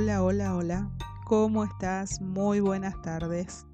Hola, 0.00 0.22
hola, 0.22 0.54
hola. 0.54 0.90
¿Cómo 1.24 1.64
estás? 1.64 2.20
Muy 2.20 2.60
buenas 2.60 3.02
tardes. 3.02 3.66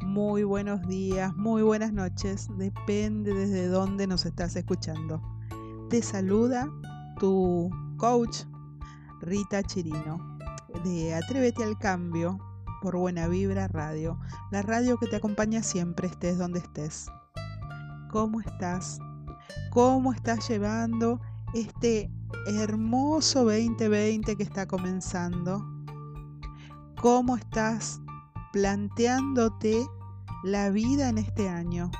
Muy 0.00 0.42
buenos 0.42 0.88
días, 0.88 1.36
muy 1.36 1.60
buenas 1.60 1.92
noches. 1.92 2.48
Depende 2.56 3.34
desde 3.34 3.66
dónde 3.66 4.06
nos 4.06 4.24
estás 4.24 4.56
escuchando. 4.56 5.20
Te 5.90 6.00
saluda 6.00 6.70
tu 7.20 7.68
coach 7.98 8.44
Rita 9.20 9.62
Chirino 9.62 10.38
de 10.84 11.14
Atrévete 11.14 11.64
al 11.64 11.76
Cambio 11.76 12.38
por 12.80 12.96
Buena 12.96 13.28
Vibra 13.28 13.68
Radio, 13.68 14.18
la 14.50 14.62
radio 14.62 14.96
que 14.96 15.06
te 15.06 15.16
acompaña 15.16 15.62
siempre 15.62 16.06
estés 16.06 16.38
donde 16.38 16.60
estés. 16.60 17.10
¿Cómo 18.10 18.40
estás? 18.40 19.00
¿Cómo 19.70 20.14
estás 20.14 20.48
llevando 20.48 21.20
este 21.52 22.10
hermoso 22.46 23.44
2020 23.44 24.36
que 24.36 24.42
está 24.42 24.66
comenzando? 24.66 25.64
¿Cómo 27.00 27.36
estás 27.36 28.00
planteándote 28.52 29.86
la 30.42 30.70
vida 30.70 31.08
en 31.08 31.18
este 31.18 31.48
año? 31.48 31.90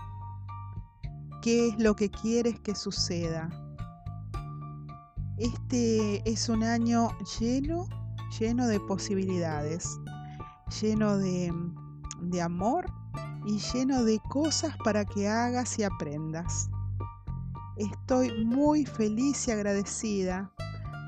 ¿Qué 1.42 1.68
es 1.68 1.78
lo 1.78 1.94
que 1.94 2.10
quieres 2.10 2.58
que 2.60 2.74
suceda? 2.74 3.48
Este 5.38 6.28
es 6.28 6.48
un 6.48 6.64
año 6.64 7.10
lleno, 7.38 7.86
lleno 8.40 8.66
de 8.66 8.80
posibilidades, 8.80 9.98
lleno 10.80 11.16
de, 11.16 11.52
de 12.22 12.42
amor 12.42 12.86
y 13.46 13.58
lleno 13.72 14.02
de 14.02 14.18
cosas 14.28 14.76
para 14.84 15.04
que 15.04 15.28
hagas 15.28 15.78
y 15.78 15.84
aprendas. 15.84 16.68
Estoy 17.78 18.44
muy 18.44 18.84
feliz 18.84 19.46
y 19.46 19.52
agradecida 19.52 20.52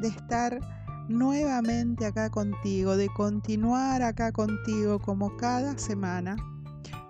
de 0.00 0.06
estar 0.06 0.60
nuevamente 1.08 2.06
acá 2.06 2.30
contigo, 2.30 2.96
de 2.96 3.08
continuar 3.08 4.02
acá 4.02 4.30
contigo 4.30 5.00
como 5.00 5.36
cada 5.36 5.76
semana. 5.78 6.36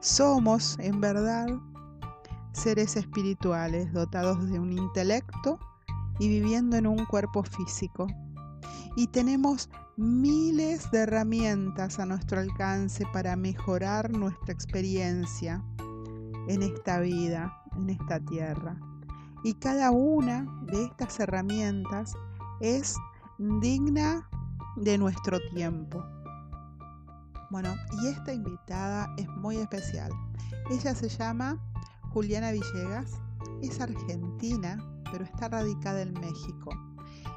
Somos, 0.01 0.79
en 0.79 1.03
verdad, 1.03 1.47
seres 2.53 2.97
espirituales 2.97 3.93
dotados 3.93 4.51
de 4.51 4.59
un 4.59 4.73
intelecto 4.73 5.59
y 6.19 6.29
viviendo 6.29 6.79
en 6.79 6.87
un 6.87 7.05
cuerpo 7.05 7.43
físico. 7.43 8.07
Y 8.97 9.09
tenemos 9.09 9.69
miles 9.99 10.91
de 10.91 11.01
herramientas 11.01 11.99
a 11.99 12.07
nuestro 12.07 12.41
alcance 12.41 13.05
para 13.13 13.37
mejorar 13.37 14.11
nuestra 14.11 14.55
experiencia 14.55 15.63
en 16.49 16.63
esta 16.63 17.01
vida, 17.01 17.63
en 17.77 17.91
esta 17.91 18.21
tierra. 18.21 18.81
Y 19.43 19.55
cada 19.55 19.91
una 19.91 20.47
de 20.63 20.85
estas 20.85 21.19
herramientas 21.21 22.15
es 22.61 22.97
digna 23.39 24.29
de 24.77 24.99
nuestro 24.99 25.39
tiempo. 25.55 26.05
Bueno, 27.51 27.75
y 28.01 28.09
esta 28.09 28.33
invitada 28.33 29.13
es 29.17 29.29
muy 29.29 29.57
especial. 29.57 30.13
Ella 30.71 30.95
se 30.95 31.09
llama 31.09 31.59
Juliana 32.13 32.53
Villegas, 32.53 33.19
es 33.63 33.81
argentina, 33.81 34.79
pero 35.11 35.25
está 35.25 35.49
radicada 35.49 36.03
en 36.03 36.13
México. 36.13 36.71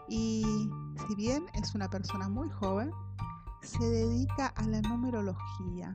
Y 0.09 0.69
si 1.07 1.15
bien 1.15 1.45
es 1.53 1.73
una 1.73 1.89
persona 1.89 2.29
muy 2.29 2.49
joven, 2.49 2.91
se 3.61 3.83
dedica 3.83 4.47
a 4.47 4.63
la 4.63 4.81
numerología, 4.81 5.91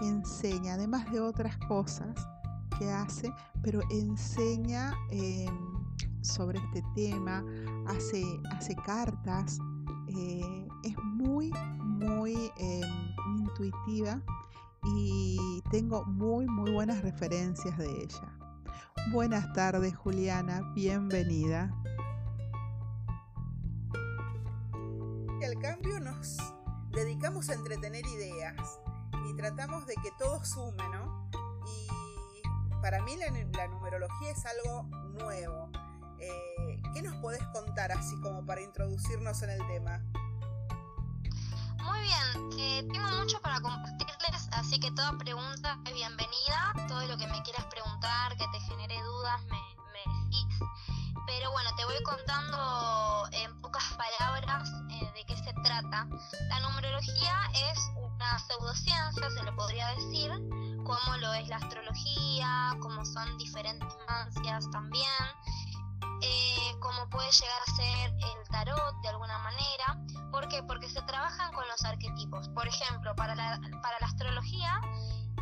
enseña, 0.00 0.74
además 0.74 1.10
de 1.12 1.20
otras 1.20 1.56
cosas, 1.68 2.14
hace, 2.88 3.32
pero 3.62 3.80
enseña 3.90 4.94
em, 5.10 5.84
sobre 6.22 6.58
este 6.58 6.82
tema, 6.94 7.44
hace, 7.86 8.22
hace 8.52 8.76
cartas, 8.76 9.58
eh, 10.08 10.68
es 10.84 10.96
muy, 11.04 11.52
muy 11.78 12.52
em, 12.56 13.14
intuitiva 13.38 14.22
y 14.84 15.62
tengo 15.70 16.04
muy, 16.04 16.46
muy 16.46 16.70
buenas 16.70 17.02
referencias 17.02 17.76
de 17.76 17.86
ella. 18.02 18.40
Buenas 19.12 19.52
tardes, 19.52 19.96
Juliana, 19.96 20.62
bienvenida. 20.74 21.74
Al 25.44 25.58
cambio 25.60 25.98
nos 26.00 26.36
dedicamos 26.92 27.48
a 27.50 27.54
entretener 27.54 28.06
ideas 28.06 28.78
y 29.28 29.34
tratamos 29.34 29.86
de 29.86 29.94
que 29.94 30.10
todo 30.18 30.44
sume, 30.44 30.82
¿no? 30.92 31.28
Para 32.80 33.02
mí 33.02 33.16
la, 33.16 33.66
numerología 33.68 34.30
es 34.30 34.44
algo 34.46 34.84
nuevo. 35.18 35.70
Eh, 36.18 36.80
¿Qué 36.94 37.02
nos 37.02 37.14
podés 37.16 37.42
contar 37.48 37.92
así 37.92 38.18
como 38.20 38.44
para 38.44 38.60
introducirnos 38.60 39.42
en 39.42 39.50
el 39.50 39.66
tema? 39.66 40.00
Muy 41.82 42.00
bien, 42.00 42.58
eh, 42.58 42.88
tengo 42.92 43.08
mucho 43.18 43.40
para 43.40 43.60
compartirles, 43.60 44.48
así 44.52 44.78
que 44.80 44.90
toda 44.92 45.16
pregunta 45.18 45.78
es 45.86 45.94
bienvenida. 45.94 46.72
Todo 46.88 47.06
lo 47.06 47.16
que 47.16 47.26
me 47.26 47.42
quieras 47.42 47.64
preguntar, 47.66 48.36
que 48.36 48.46
te 48.48 48.60
genere 48.60 49.00
dudas, 49.02 49.40
me, 49.44 49.58
decís. 49.92 50.58
Pero 51.26 51.50
bueno, 51.52 51.70
te 51.76 51.84
voy 51.84 52.02
contando 52.02 53.28
en 53.32 53.60
pocas 53.60 53.84
palabras 53.94 54.70
eh, 54.90 55.10
de 55.14 55.24
qué 55.26 55.36
se 55.36 55.52
trata. 55.62 56.06
La 56.48 56.60
numerología 56.60 57.50
es 57.70 57.78
una 57.96 58.38
pseudociencia, 58.38 59.30
se 59.30 59.42
le 59.42 59.52
podría 59.52 59.88
decir, 59.94 60.30
como 60.90 61.16
lo 61.18 61.32
es 61.34 61.46
la 61.48 61.56
astrología, 61.56 62.76
como 62.80 63.04
son 63.04 63.38
diferentes 63.38 63.88
mancias 64.08 64.68
también, 64.72 65.06
eh, 66.20 66.74
como 66.80 67.08
puede 67.08 67.30
llegar 67.30 67.60
a 67.64 67.76
ser 67.76 68.10
el 68.10 68.48
tarot 68.50 69.00
de 69.02 69.08
alguna 69.08 69.38
manera. 69.38 69.96
¿Por 70.32 70.48
qué? 70.48 70.64
Porque 70.64 70.88
se 70.88 71.00
trabajan 71.02 71.52
con 71.52 71.66
los 71.68 71.84
arquetipos. 71.84 72.48
Por 72.48 72.66
ejemplo, 72.66 73.14
para 73.14 73.36
la, 73.36 73.60
para 73.82 74.00
la 74.00 74.06
astrología, 74.06 74.80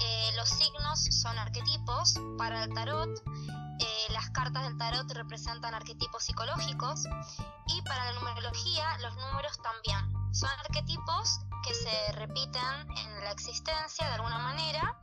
eh, 0.01 0.31
los 0.37 0.51
signos 0.51 1.05
son 1.11 1.39
arquetipos, 1.39 2.21
para 2.37 2.65
el 2.65 2.75
tarot 2.75 3.09
eh, 3.81 4.13
las 4.13 4.29
cartas 4.31 4.65
del 4.65 4.77
tarot 4.77 5.11
representan 5.13 5.73
arquetipos 5.73 6.25
psicológicos 6.25 7.05
y 7.69 7.81
para 7.83 8.05
la 8.05 8.13
numerología 8.19 8.99
los 8.99 9.17
números 9.17 9.59
también. 9.63 10.35
Son 10.35 10.51
arquetipos 10.67 11.41
que 11.67 11.73
se 11.75 12.13
repiten 12.13 12.91
en 12.99 13.25
la 13.25 13.31
existencia 13.31 14.07
de 14.09 14.15
alguna 14.15 14.39
manera 14.39 14.99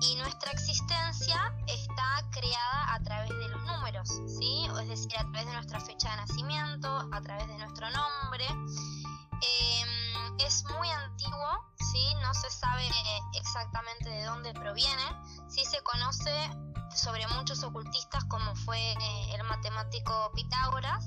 y 0.00 0.14
nuestra 0.16 0.52
existencia 0.52 1.54
está 1.66 2.24
creada 2.30 2.94
a 2.94 3.02
través 3.02 3.30
de 3.30 3.48
los 3.48 3.62
números, 3.64 4.08
¿sí? 4.38 4.66
Es 4.80 4.88
decir, 4.88 5.12
a 5.18 5.22
través 5.30 5.46
de 5.46 5.52
nuestra 5.52 5.80
fecha 5.80 6.10
de 6.10 6.16
nacimiento, 6.16 7.08
a 7.12 7.20
través 7.20 7.46
de 7.48 7.58
nuestro 7.58 7.88
nombre. 7.90 8.46
Em, 8.48 10.38
es 10.38 10.64
muy 10.76 10.88
antiguo, 10.88 11.72
¿sí? 11.92 12.14
No 12.22 12.32
se 12.34 12.50
sabe 12.50 12.88
exactamente 13.34 14.08
de 14.08 14.24
dónde 14.24 14.52
proviene. 14.54 15.04
Sí 15.48 15.64
se 15.64 15.82
conoce 15.82 16.50
sobre 16.94 17.26
muchos 17.28 17.62
ocultistas 17.62 18.24
como 18.24 18.54
fue 18.56 18.78
eh, 18.78 19.34
el 19.34 19.44
matemático 19.44 20.32
Pitágoras, 20.34 21.06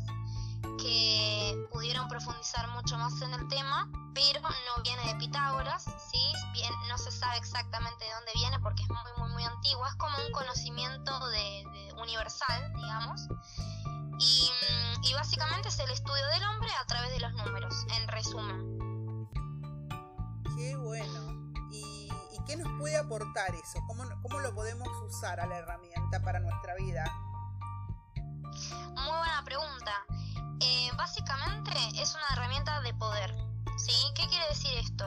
que 0.77 1.67
pudieron 1.71 2.07
profundizar 2.07 2.67
mucho 2.69 2.97
más 2.97 3.21
en 3.21 3.33
el 3.33 3.47
tema, 3.47 3.89
pero 4.13 4.41
no 4.41 4.83
viene 4.83 5.05
de 5.05 5.15
Pitágoras, 5.15 5.83
¿sí? 5.83 6.33
Bien, 6.53 6.71
no 6.89 6.97
se 6.97 7.11
sabe 7.11 7.37
exactamente 7.37 8.05
de 8.05 8.11
dónde 8.11 8.31
viene 8.35 8.59
porque 8.59 8.83
es 8.83 8.89
muy, 8.89 9.11
muy, 9.17 9.31
muy 9.31 9.43
antiguo, 9.43 9.85
es 9.87 9.95
como 9.95 10.15
un 10.17 10.31
conocimiento 10.31 11.27
de, 11.29 11.63
universal, 12.01 12.73
digamos, 12.75 13.27
y, 14.19 14.49
y, 15.03 15.13
básicamente 15.13 15.69
es 15.69 15.79
el 15.79 15.89
estudio 15.89 16.25
del 16.33 16.43
hombre 16.43 16.69
a 16.79 16.85
través 16.85 17.11
de 17.11 17.19
los 17.19 17.33
números, 17.33 17.73
en 17.97 18.07
resumen. 18.07 19.27
Qué 20.55 20.75
bueno. 20.75 21.53
¿Y, 21.71 22.09
y 22.31 22.43
qué 22.45 22.55
nos 22.55 22.71
puede 22.79 22.97
aportar 22.97 23.55
eso? 23.55 23.79
¿Cómo, 23.87 24.03
¿Cómo 24.21 24.39
lo 24.39 24.53
podemos 24.53 24.87
usar 25.07 25.39
a 25.39 25.47
la 25.47 25.57
herramienta 25.57 26.21
para 26.21 26.39
nuestra 26.39 26.75
vida? 26.75 27.05
Muy 28.95 29.17
buena 29.17 29.41
pregunta. 29.43 29.91
Eh, 30.59 30.91
básicamente 30.97 31.71
es 31.95 32.15
una 32.15 32.27
herramienta 32.33 32.81
de 32.81 32.93
poder. 32.93 33.35
¿Sí? 33.77 33.93
¿Qué 34.15 34.27
quiere 34.27 34.47
decir 34.49 34.71
esto? 34.77 35.05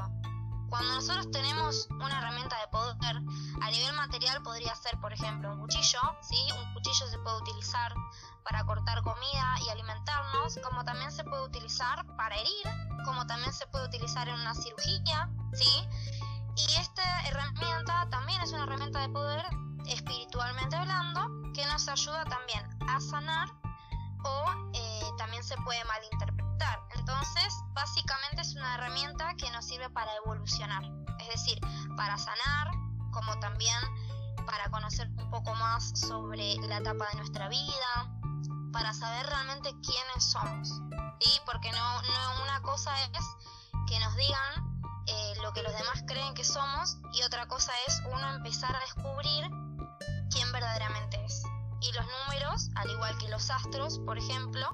Cuando 0.68 0.94
nosotros 0.94 1.30
tenemos 1.30 1.88
una 1.90 2.18
herramienta 2.18 2.58
de 2.60 2.68
poder, 2.68 3.16
a 3.62 3.70
nivel 3.70 3.92
material 3.94 4.42
podría 4.42 4.74
ser, 4.74 4.98
por 5.00 5.12
ejemplo, 5.12 5.52
un 5.52 5.60
cuchillo, 5.60 6.00
¿sí? 6.20 6.36
Un 6.58 6.74
cuchillo 6.74 7.06
se 7.06 7.18
puede 7.18 7.36
utilizar 7.36 7.94
para 8.42 8.64
cortar 8.64 9.02
comida 9.02 9.54
y 9.64 9.68
alimentarnos, 9.70 10.58
como 10.64 10.84
también 10.84 11.12
se 11.12 11.22
puede 11.24 11.44
utilizar 11.44 12.04
para 12.16 12.36
herir, 12.36 12.66
como 13.04 13.26
también 13.26 13.52
se 13.52 13.66
puede 13.68 13.86
utilizar 13.86 14.28
en 14.28 14.34
una 14.34 14.54
cirugía, 14.54 15.30
¿sí? 15.54 15.88
Y 16.56 16.72
esta 16.80 17.26
herramienta 17.26 18.08
también 18.10 18.40
es 18.42 18.52
una 18.52 18.64
herramienta 18.64 19.00
de 19.00 19.08
poder 19.10 19.44
espiritualmente 19.88 20.76
hablando 20.76 21.52
que 21.52 21.64
nos 21.66 21.88
ayuda 21.88 22.24
también 22.24 22.62
a 22.88 23.00
sanar 23.00 23.48
o 24.24 24.70
eh, 24.74 25.00
también 25.18 25.42
se 25.42 25.56
puede 25.58 25.82
malinterpretar. 25.84 26.80
Entonces, 26.96 27.54
básicamente 27.72 28.42
es 28.42 28.54
una 28.54 28.74
herramienta 28.74 29.34
que 29.34 29.50
nos 29.50 29.64
sirve 29.66 29.88
para 29.90 30.14
evolucionar, 30.16 30.82
es 31.20 31.28
decir, 31.28 31.58
para 31.96 32.18
sanar, 32.18 32.70
como 33.12 33.38
también 33.38 33.78
para 34.46 34.70
conocer 34.70 35.08
un 35.16 35.30
poco 35.30 35.54
más 35.54 35.92
sobre 35.98 36.56
la 36.68 36.78
etapa 36.78 37.06
de 37.12 37.16
nuestra 37.16 37.48
vida, 37.48 38.18
para 38.72 38.92
saber 38.92 39.26
realmente 39.26 39.70
quiénes 39.82 40.24
somos. 40.24 40.68
¿sí? 41.20 41.40
Porque 41.44 41.70
no, 41.72 42.02
no 42.02 42.42
una 42.42 42.60
cosa 42.62 42.92
es 43.04 43.24
que 43.88 43.98
nos 44.00 44.14
digan 44.16 44.82
eh, 45.06 45.34
lo 45.42 45.52
que 45.52 45.62
los 45.62 45.72
demás 45.72 46.02
creen 46.06 46.34
que 46.34 46.44
somos 46.44 46.98
y 47.12 47.22
otra 47.22 47.46
cosa 47.46 47.72
es 47.86 48.02
uno 48.12 48.34
empezar 48.34 48.74
a 48.74 48.80
descubrir 48.80 49.48
verdaderamente 50.56 51.22
es. 51.22 51.42
Y 51.82 51.92
los 51.92 52.06
números, 52.06 52.70
al 52.76 52.90
igual 52.90 53.16
que 53.18 53.28
los 53.28 53.50
astros, 53.50 53.98
por 54.00 54.16
ejemplo, 54.16 54.66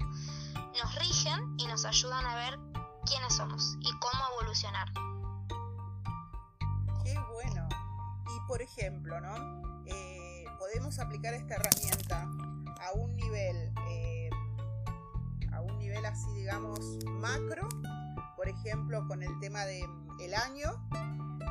nos 0.81 0.95
rigen 0.95 1.55
y 1.59 1.67
nos 1.67 1.85
ayudan 1.85 2.25
a 2.25 2.37
ver 2.37 2.59
quiénes 3.05 3.35
somos 3.35 3.77
y 3.81 3.91
cómo 3.99 4.23
evolucionar. 4.33 4.89
Qué 7.05 7.19
bueno. 7.33 7.69
Y 8.27 8.47
por 8.47 8.63
ejemplo, 8.63 9.21
¿no? 9.21 9.85
Eh, 9.87 10.45
podemos 10.59 11.01
aplicar 11.01 11.35
esta 11.35 11.57
herramienta 11.57 12.31
a 12.81 12.93
un 12.95 13.17
nivel, 13.17 13.75
eh, 13.89 14.31
a 15.53 15.61
un 15.63 15.79
nivel 15.79 16.07
así, 16.07 16.33
digamos, 16.35 16.81
macro, 17.07 17.69
por 18.37 18.49
ejemplo, 18.49 19.05
con 19.09 19.23
el 19.23 19.37
tema 19.41 19.65
el 19.65 20.35
año, 20.35 20.71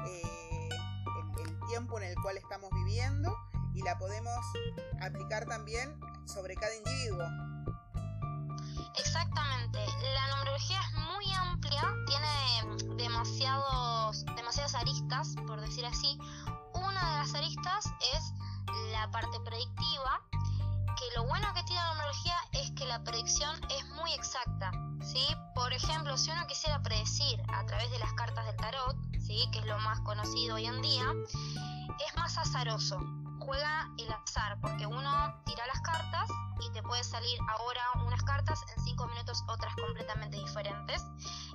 eh, 0.07 0.69
el 1.43 1.59
tiempo 1.67 1.99
en 1.99 2.05
el 2.05 2.15
cual 2.21 2.37
estamos 2.37 2.69
viviendo, 2.71 3.37
y 3.73 3.81
la 3.81 3.97
podemos 3.97 4.39
aplicar 5.01 5.45
también 5.45 5.99
sobre 6.25 6.55
cada 6.55 6.75
individuo. 6.75 7.25
Exactamente, 8.97 9.79
la 10.13 10.27
numerología 10.35 10.79
es 10.79 10.93
muy 10.93 11.33
amplia, 11.33 11.81
tiene 12.05 12.97
demasiados, 12.97 14.25
demasiadas 14.35 14.75
aristas, 14.75 15.35
por 15.47 15.61
decir 15.61 15.85
así. 15.85 16.19
Una 16.73 17.11
de 17.11 17.17
las 17.17 17.33
aristas 17.35 17.85
es 18.13 18.33
la 18.91 19.09
parte 19.11 19.39
predictiva, 19.45 20.21
que 20.31 21.15
lo 21.15 21.25
bueno 21.25 21.47
que 21.53 21.63
tiene 21.63 21.81
la 21.81 21.89
numerología 21.89 22.35
es 22.53 22.71
que 22.71 22.85
la 22.85 23.03
predicción 23.03 23.59
es 23.69 23.87
muy 23.89 24.13
exacta, 24.13 24.71
¿sí? 25.03 25.25
Por 25.55 25.73
ejemplo, 25.73 26.17
si 26.17 26.31
uno 26.31 26.45
quisiera 26.47 26.81
predecir 26.83 27.41
a 27.53 27.65
través 27.65 27.89
de 27.91 27.99
las 27.99 28.13
cartas 28.13 28.45
del 28.45 28.57
tarot, 28.57 28.95
¿sí? 29.19 29.47
Que 29.51 29.59
es 29.59 29.65
lo 29.65 29.79
más 29.79 29.99
conocido 30.01 30.55
hoy 30.55 30.65
en 30.65 30.81
día, 30.81 31.05
es 32.07 32.15
más 32.17 32.37
azaroso, 32.37 32.99
juega 33.45 33.89
el 33.97 34.11
azar, 34.11 34.59
porque 34.61 34.85
uno 34.85 35.41
tira 35.45 35.65
las 35.67 35.81
cartas 35.81 36.29
y 36.61 36.71
te 36.73 36.81
puede 36.83 37.03
salir 37.03 37.39
ahora 37.49 37.81
unas 38.05 38.21
cartas, 38.23 38.61
en 38.75 38.83
cinco 38.83 39.07
minutos 39.07 39.43
otras 39.47 39.73
completamente 39.75 40.37
diferentes, 40.37 41.03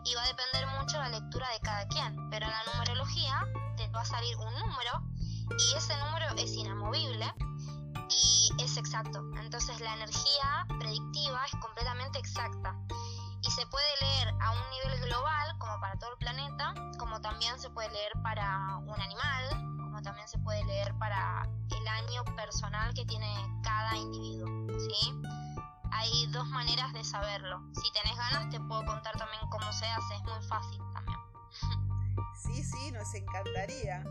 y 0.05 0.15
va 0.15 0.23
a 0.23 0.27
depender 0.27 0.67
mucho 0.79 0.99
la 0.99 1.09
lectura 1.09 1.49
de 1.51 1.61
cada 1.61 1.87
quien, 1.89 2.31
pero 2.31 2.47
en 2.47 2.53
la 2.53 2.63
numerología 2.73 3.47
te 3.77 3.89
va 3.89 4.01
a 4.01 4.05
salir 4.05 4.37
un 4.37 4.55
número 4.55 5.03
y 5.59 5.77
ese 5.77 5.97
número 5.99 6.27
es 6.37 6.53
inamovible 6.55 7.33
y 8.11 8.51
es 8.63 8.77
exacto, 8.77 9.23
entonces 9.41 9.81
la 9.81 9.95
energía 9.95 10.67
predictiva 10.79 11.45
es 11.45 11.53
completamente 11.61 12.19
exacta 12.19 12.77
y 13.43 13.51
se 13.51 13.67
puede 13.67 13.87
leer 14.01 14.35
a 14.41 14.51
un 14.51 14.71
nivel 14.71 15.01
global 15.09 15.59
como 15.59 15.81
para 15.81 15.99
todo 15.99 16.11
el 16.13 16.19
planeta, 16.19 16.75
como 16.99 17.21
también 17.21 17.59
se 17.59 17.71
puede 17.71 17.91
leer 17.91 18.13
para 18.23 18.77
un 18.79 19.01
animal, 19.01 19.76
también 20.07 20.29
se 20.29 20.39
puede 20.39 20.65
leer 20.67 20.95
para 20.99 21.49
año 21.89 22.25
personal 22.37 22.93
que 22.95 23.05
tiene 23.05 23.35
cada 23.63 23.97
individuo, 23.97 24.49
¿sí? 24.79 25.13
Hay 25.91 26.27
dos 26.29 26.47
maneras 26.49 26.93
de 26.93 27.03
saberlo. 27.03 27.61
Si 27.75 27.93
tenés 27.93 28.17
ganas 28.17 28.49
te 28.51 28.61
puedo 28.61 28.85
contar 28.85 29.17
también 29.17 29.43
cómo 29.51 29.73
se 29.73 29.87
hace, 29.87 30.15
es 30.15 30.23
muy 30.23 30.43
fácil 30.49 30.81
también. 30.93 31.19
Sí, 32.43 32.63
sí, 32.63 32.93
nos 32.93 33.13
encantaría. 33.15 34.05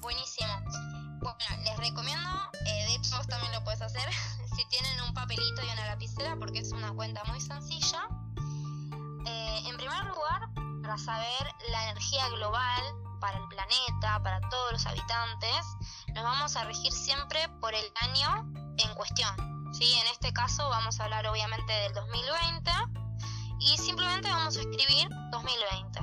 Buenísimo. 0.00 0.48
Bueno, 1.20 1.62
les 1.64 1.76
recomiendo, 1.76 2.28
eh, 2.66 2.86
de 2.86 2.94
hecho 2.94 3.16
vos 3.16 3.26
también 3.26 3.52
lo 3.52 3.64
puedes 3.64 3.82
hacer, 3.82 4.08
si 4.56 4.64
tienen 4.68 5.00
un 5.02 5.12
papelito 5.12 5.62
y 5.62 5.72
una 5.72 5.86
lapicera, 5.86 6.36
porque 6.36 6.60
es 6.60 6.72
una 6.72 6.92
cuenta 6.92 7.22
muy 7.24 7.40
sencilla. 7.40 8.06
Eh, 9.26 9.62
en 9.66 9.76
primer 9.76 10.04
lugar, 10.04 10.48
para 10.82 10.96
saber 10.96 11.54
la 11.70 11.90
energía 11.90 12.28
global 12.30 12.82
para 13.20 13.38
el 13.38 13.46
planeta, 13.48 14.22
para 14.22 14.40
todos 14.48 14.72
los 14.72 14.86
habitantes, 14.86 15.66
nos 16.14 16.24
vamos 16.24 16.56
a 16.56 16.64
regir 16.64 16.92
siempre 16.92 17.48
por 17.60 17.74
el 17.74 17.84
año 18.02 18.50
en 18.78 18.94
cuestión. 18.94 19.34
¿sí? 19.72 19.94
En 19.94 20.06
este 20.08 20.32
caso 20.32 20.68
vamos 20.68 20.98
a 20.98 21.04
hablar 21.04 21.26
obviamente 21.26 21.72
del 21.72 21.92
2020 21.94 22.70
y 23.60 23.76
simplemente 23.78 24.28
vamos 24.30 24.56
a 24.56 24.60
escribir 24.60 25.08
2020. 25.30 26.00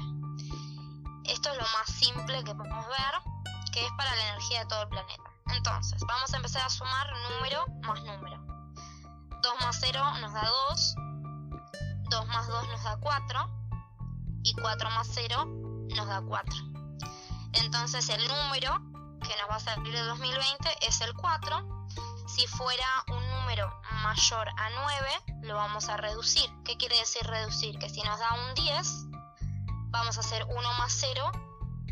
Esto 1.25 1.51
es 1.51 1.57
lo 1.57 1.63
más 1.63 1.87
simple 1.87 2.43
que 2.43 2.55
podemos 2.55 2.87
ver, 2.87 3.33
que 3.73 3.85
es 3.85 3.91
para 3.97 4.15
la 4.15 4.29
energía 4.29 4.59
de 4.59 4.65
todo 4.67 4.83
el 4.83 4.89
planeta. 4.89 5.23
Entonces, 5.47 6.01
vamos 6.07 6.33
a 6.33 6.37
empezar 6.37 6.61
a 6.63 6.69
sumar 6.69 7.07
número 7.31 7.65
más 7.81 8.01
número. 8.03 8.37
2 9.41 9.53
más 9.61 9.77
0 9.81 10.03
nos 10.21 10.33
da 10.33 10.47
2, 10.69 10.95
2 12.09 12.27
más 12.27 12.47
2 12.47 12.67
nos 12.69 12.83
da 12.83 12.97
4 12.97 13.49
y 14.43 14.53
4 14.53 14.89
más 14.91 15.07
0 15.13 15.45
nos 15.95 16.07
da 16.07 16.21
4. 16.21 16.76
Entonces 17.53 18.09
el 18.09 18.27
número 18.27 18.73
que 19.21 19.35
nos 19.41 19.49
va 19.49 19.55
a 19.55 19.59
salir 19.59 19.94
de 19.94 20.01
2020 20.01 20.88
es 20.88 21.01
el 21.01 21.13
4. 21.13 21.88
Si 22.27 22.45
fuera 22.47 22.85
un 23.07 23.29
número 23.31 23.73
mayor 24.03 24.49
a 24.49 24.69
9, 24.69 25.44
lo 25.44 25.55
vamos 25.55 25.89
a 25.89 25.97
reducir. 25.97 26.49
¿Qué 26.63 26.77
quiere 26.77 26.97
decir 26.99 27.23
reducir? 27.25 27.79
Que 27.79 27.89
si 27.89 28.01
nos 28.03 28.19
da 28.19 28.33
un 28.33 28.53
10, 28.55 29.05
vamos 29.89 30.17
a 30.17 30.19
hacer 30.19 30.45
1 30.45 30.73
más 30.73 30.94
0, 30.99 31.31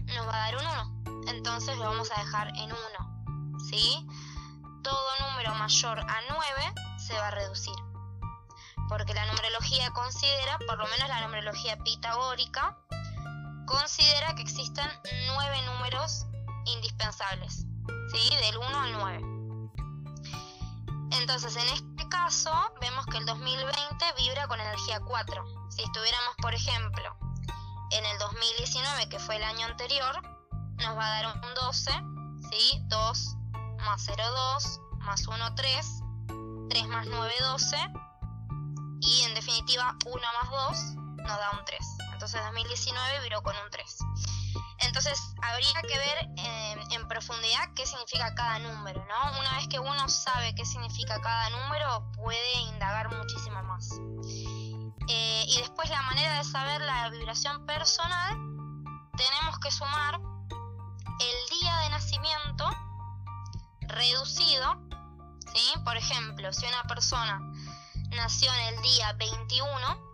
nos 0.05 0.27
va 0.27 0.35
a 0.35 0.51
dar 0.51 0.57
un 0.57 0.67
1. 1.05 1.31
Entonces 1.31 1.77
lo 1.77 1.85
vamos 1.85 2.11
a 2.11 2.19
dejar 2.21 2.49
en 2.49 2.71
1. 2.71 3.59
¿Sí? 3.69 4.07
Todo 4.83 5.29
número 5.29 5.55
mayor 5.55 5.99
a 5.99 6.21
9 6.29 6.73
se 6.97 7.13
va 7.13 7.27
a 7.27 7.31
reducir. 7.31 7.75
Porque 8.87 9.13
la 9.13 9.25
numerología 9.25 9.89
considera, 9.91 10.59
por 10.67 10.77
lo 10.77 10.85
menos 10.87 11.07
la 11.09 11.21
numerología 11.21 11.77
pitagórica, 11.77 12.77
considera 13.65 14.35
que 14.35 14.41
existen 14.41 14.87
nueve 15.27 15.61
números 15.65 16.25
indispensables, 16.65 17.65
¿sí? 18.11 18.35
Del 18.41 18.57
1 18.57 18.79
al 18.79 18.93
9. 18.93 19.35
Entonces, 21.19 21.55
en 21.55 21.67
este 21.69 22.07
caso, 22.09 22.51
vemos 22.81 23.05
que 23.07 23.17
el 23.17 23.25
2020 23.25 24.05
vibra 24.17 24.47
con 24.47 24.59
energía 24.59 24.99
4. 24.99 25.45
Si 25.69 25.83
estuviéramos, 25.83 26.35
por 26.41 26.53
ejemplo, 26.53 27.17
en 27.91 28.05
el 28.05 28.17
2019, 28.19 29.09
que 29.09 29.19
fue 29.19 29.37
el 29.37 29.43
año 29.43 29.65
anterior, 29.65 30.21
nos 30.77 30.97
va 30.97 31.05
a 31.05 31.21
dar 31.21 31.35
un 31.35 31.53
12, 31.55 31.91
¿sí? 32.51 32.81
2 32.87 33.35
más 33.85 34.03
0, 34.05 34.23
2, 34.53 34.79
más 34.99 35.27
1, 35.27 35.55
3, 35.55 36.01
3 36.69 36.87
más 36.87 37.07
9, 37.07 37.33
12, 37.39 37.77
y 39.01 39.21
en 39.21 39.35
definitiva 39.35 39.95
1 40.05 40.21
más 40.41 40.95
2 40.95 41.04
nos 41.25 41.37
da 41.37 41.51
un 41.51 41.65
3. 41.65 41.79
Entonces 42.13 42.41
2019 42.43 43.21
viró 43.23 43.41
con 43.43 43.55
un 43.55 43.69
3. 43.69 43.97
Entonces 44.79 45.19
habría 45.41 45.81
que 45.81 45.97
ver 45.97 46.29
eh, 46.37 46.75
en 46.91 47.07
profundidad 47.07 47.73
qué 47.75 47.85
significa 47.85 48.33
cada 48.35 48.59
número, 48.59 49.05
¿no? 49.05 49.39
Una 49.39 49.57
vez 49.57 49.67
que 49.67 49.79
uno 49.79 50.07
sabe 50.09 50.53
qué 50.55 50.65
significa 50.65 51.19
cada 51.21 51.49
número, 51.49 52.11
puede 52.13 52.53
indagar 52.69 53.13
muchísimo 53.15 53.61
más. 53.63 53.89
Eh, 55.07 55.45
y 55.47 55.57
después 55.57 55.89
la 55.89 56.01
manera 56.03 56.37
de 56.37 56.43
saber 56.43 56.81
la 56.81 57.09
vibración 57.09 57.65
personal, 57.65 58.35
tenemos 59.17 59.59
que 59.59 59.71
sumar 59.71 60.15
el 60.15 61.59
día 61.59 61.77
de 61.79 61.89
nacimiento 61.89 62.69
reducido, 63.81 64.77
¿sí? 65.53 65.73
Por 65.83 65.97
ejemplo, 65.97 66.51
si 66.51 66.65
una 66.65 66.83
persona 66.83 67.39
nació 68.11 68.53
en 68.53 68.75
el 68.75 68.81
día 68.81 69.13
21, 69.13 70.04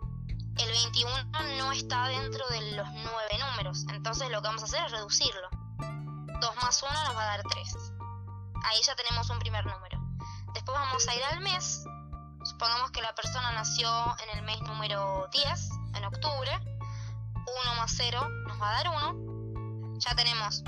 el 0.58 0.70
21 0.70 1.24
no 1.58 1.72
está 1.72 2.08
dentro 2.08 2.46
de 2.48 2.72
los 2.72 2.88
9 2.90 3.10
números, 3.38 3.84
entonces 3.88 4.30
lo 4.30 4.42
que 4.42 4.48
vamos 4.48 4.62
a 4.62 4.66
hacer 4.66 4.84
es 4.86 4.92
reducirlo. 4.92 5.48
2 6.40 6.56
más 6.56 6.82
1 6.82 6.92
nos 7.04 7.16
va 7.16 7.22
a 7.22 7.36
dar 7.36 7.42
3. 7.42 7.76
Ahí 8.64 8.80
ya 8.82 8.94
tenemos 8.94 9.30
un 9.30 9.38
primer 9.38 9.64
número. 9.64 9.98
Después 10.54 10.78
vamos 10.78 11.06
a 11.08 11.14
ir 11.14 11.24
al 11.24 11.40
mes. 11.40 11.84
Supongamos 12.44 12.90
que 12.90 13.00
la 13.00 13.14
persona 13.14 13.52
nació 13.52 13.88
en 14.18 14.38
el 14.38 14.44
mes 14.44 14.60
número 14.62 15.28
10, 15.32 15.70
en 15.94 16.04
octubre. 16.04 16.60
1 17.34 17.74
más 17.76 17.92
0 17.96 18.28
nos 18.46 18.60
va 18.60 18.70
a 18.70 18.82
dar 18.82 18.88
1. 18.88 19.98
Ya 19.98 20.14
tenemos 20.14 20.62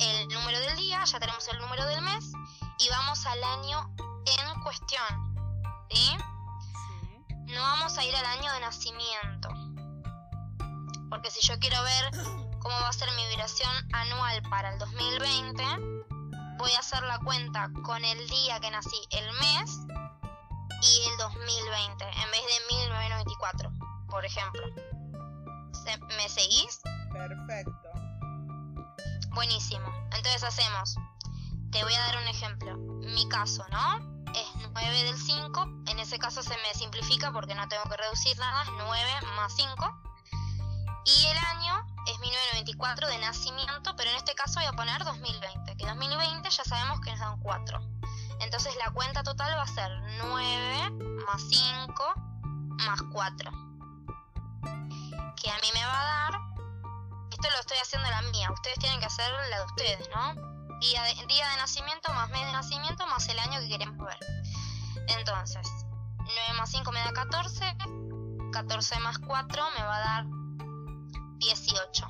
el 0.00 0.28
número 0.28 0.58
del 0.60 0.76
día, 0.76 1.04
ya 1.04 1.20
tenemos 1.20 1.46
el 1.48 1.58
número 1.58 1.84
del 1.86 2.00
mes 2.02 2.32
y 2.78 2.88
vamos 2.88 3.26
al 3.26 3.44
año 3.44 3.94
en 4.26 4.60
cuestión. 4.62 5.36
¿Sí? 5.90 6.16
No 7.50 7.60
vamos 7.60 7.96
a 7.98 8.04
ir 8.04 8.14
al 8.14 8.26
año 8.26 8.52
de 8.52 8.60
nacimiento. 8.60 9.48
Porque 11.08 11.30
si 11.30 11.40
yo 11.46 11.58
quiero 11.58 11.82
ver 11.82 12.10
cómo 12.60 12.74
va 12.80 12.88
a 12.88 12.92
ser 12.92 13.10
mi 13.12 13.26
vibración 13.28 13.70
anual 13.92 14.42
para 14.48 14.72
el 14.72 14.78
2020, 14.78 15.64
voy 16.58 16.72
a 16.72 16.78
hacer 16.78 17.02
la 17.02 17.18
cuenta 17.18 17.70
con 17.84 18.04
el 18.04 18.28
día 18.28 18.60
que 18.60 18.70
nací, 18.70 19.00
el 19.10 19.26
mes 19.32 19.80
y 20.82 21.10
el 21.10 21.16
2020, 21.18 22.04
en 22.04 22.30
vez 22.30 22.42
de 22.42 22.76
1994, 22.76 23.72
por 24.08 24.24
ejemplo. 24.24 24.62
¿Me 26.16 26.28
seguís? 26.28 26.80
Perfecto. 27.12 27.90
Buenísimo. 29.30 29.86
Entonces 30.12 30.44
hacemos. 30.44 30.96
Te 31.70 31.82
voy 31.82 31.94
a 31.94 32.00
dar 32.00 32.16
un 32.18 32.28
ejemplo. 32.28 32.76
Mi 32.76 33.28
caso, 33.28 33.64
¿no? 33.70 34.19
Es 34.34 34.68
9 34.72 35.02
del 35.04 35.18
5. 35.18 35.62
En 35.86 35.98
ese 35.98 36.18
caso 36.18 36.42
se 36.42 36.56
me 36.56 36.74
simplifica 36.74 37.32
porque 37.32 37.54
no 37.54 37.68
tengo 37.68 37.84
que 37.84 37.96
reducir 37.96 38.38
nada, 38.38 38.62
es 38.62 38.70
9 38.76 39.10
más 39.36 39.54
5. 39.54 40.02
Y 41.04 41.26
el 41.26 41.38
año 41.38 41.86
es 42.06 42.18
1994 42.18 43.08
de 43.08 43.18
nacimiento, 43.18 43.96
pero 43.96 44.10
en 44.10 44.16
este 44.16 44.34
caso 44.34 44.60
voy 44.60 44.66
a 44.66 44.72
poner 44.72 45.02
2020, 45.04 45.76
que 45.76 45.86
2020 45.86 46.50
ya 46.50 46.64
sabemos 46.64 47.00
que 47.00 47.10
nos 47.10 47.20
dan 47.20 47.40
4. 47.40 47.80
Entonces 48.40 48.74
la 48.76 48.90
cuenta 48.90 49.22
total 49.22 49.56
va 49.56 49.62
a 49.62 49.66
ser 49.66 49.90
9 50.18 50.90
más 51.26 51.42
5 51.48 52.14
más 52.84 53.00
4. 53.12 53.50
Que 55.36 55.50
a 55.50 55.58
mí 55.58 55.68
me 55.72 55.84
va 55.84 56.00
a 56.00 56.04
dar, 56.04 56.40
esto 57.30 57.50
lo 57.50 57.60
estoy 57.60 57.78
haciendo 57.78 58.08
la 58.10 58.22
mía, 58.22 58.50
ustedes 58.50 58.78
tienen 58.78 59.00
que 59.00 59.06
hacer 59.06 59.32
la 59.50 59.58
de 59.58 59.64
ustedes, 59.64 60.08
¿no? 60.14 60.49
Día 60.80 61.02
de, 61.02 61.14
día 61.26 61.48
de 61.50 61.56
nacimiento 61.58 62.12
más 62.14 62.30
mes 62.30 62.46
de 62.46 62.52
nacimiento 62.52 63.06
más 63.06 63.28
el 63.28 63.38
año 63.38 63.60
que 63.60 63.68
queremos 63.68 64.06
ver. 64.06 64.18
Entonces, 65.08 65.66
9 66.18 66.52
más 66.56 66.70
5 66.70 66.90
me 66.92 67.00
da 67.00 67.12
14, 67.12 67.76
14 68.52 69.00
más 69.00 69.18
4 69.18 69.64
me 69.76 69.82
va 69.82 69.96
a 69.96 70.00
dar 70.00 70.24
18. 71.38 72.08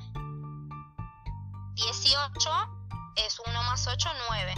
18 1.75 2.49
es 3.15 3.39
1 3.45 3.63
más 3.63 3.87
8, 3.87 4.09
9. 4.29 4.55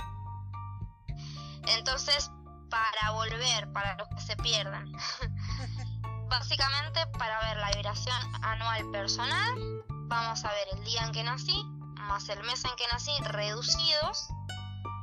Entonces, 1.67 2.29
para 2.69 3.11
volver, 3.11 3.71
para 3.71 3.95
los 3.95 4.07
que 4.09 4.21
se 4.21 4.35
pierdan, 4.37 4.91
básicamente 6.29 7.05
para 7.17 7.39
ver 7.41 7.57
la 7.57 7.71
vibración 7.71 8.17
anual 8.43 8.89
personal, 8.91 9.83
vamos 10.07 10.43
a 10.43 10.49
ver 10.49 10.67
el 10.73 10.83
día 10.83 11.03
en 11.03 11.11
que 11.11 11.23
nací, 11.23 11.63
más 12.03 12.29
el 12.29 12.43
mes 12.43 12.63
en 12.65 12.75
que 12.75 12.87
nací, 12.91 13.11
reducidos. 13.23 14.27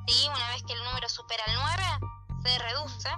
Y 0.06 0.28
una 0.28 0.48
vez 0.50 0.62
que 0.64 0.72
el 0.72 0.84
número 0.84 1.08
supera 1.08 1.42
el 1.46 1.54
9, 1.54 1.82
se 2.42 2.58
reduce. 2.58 3.08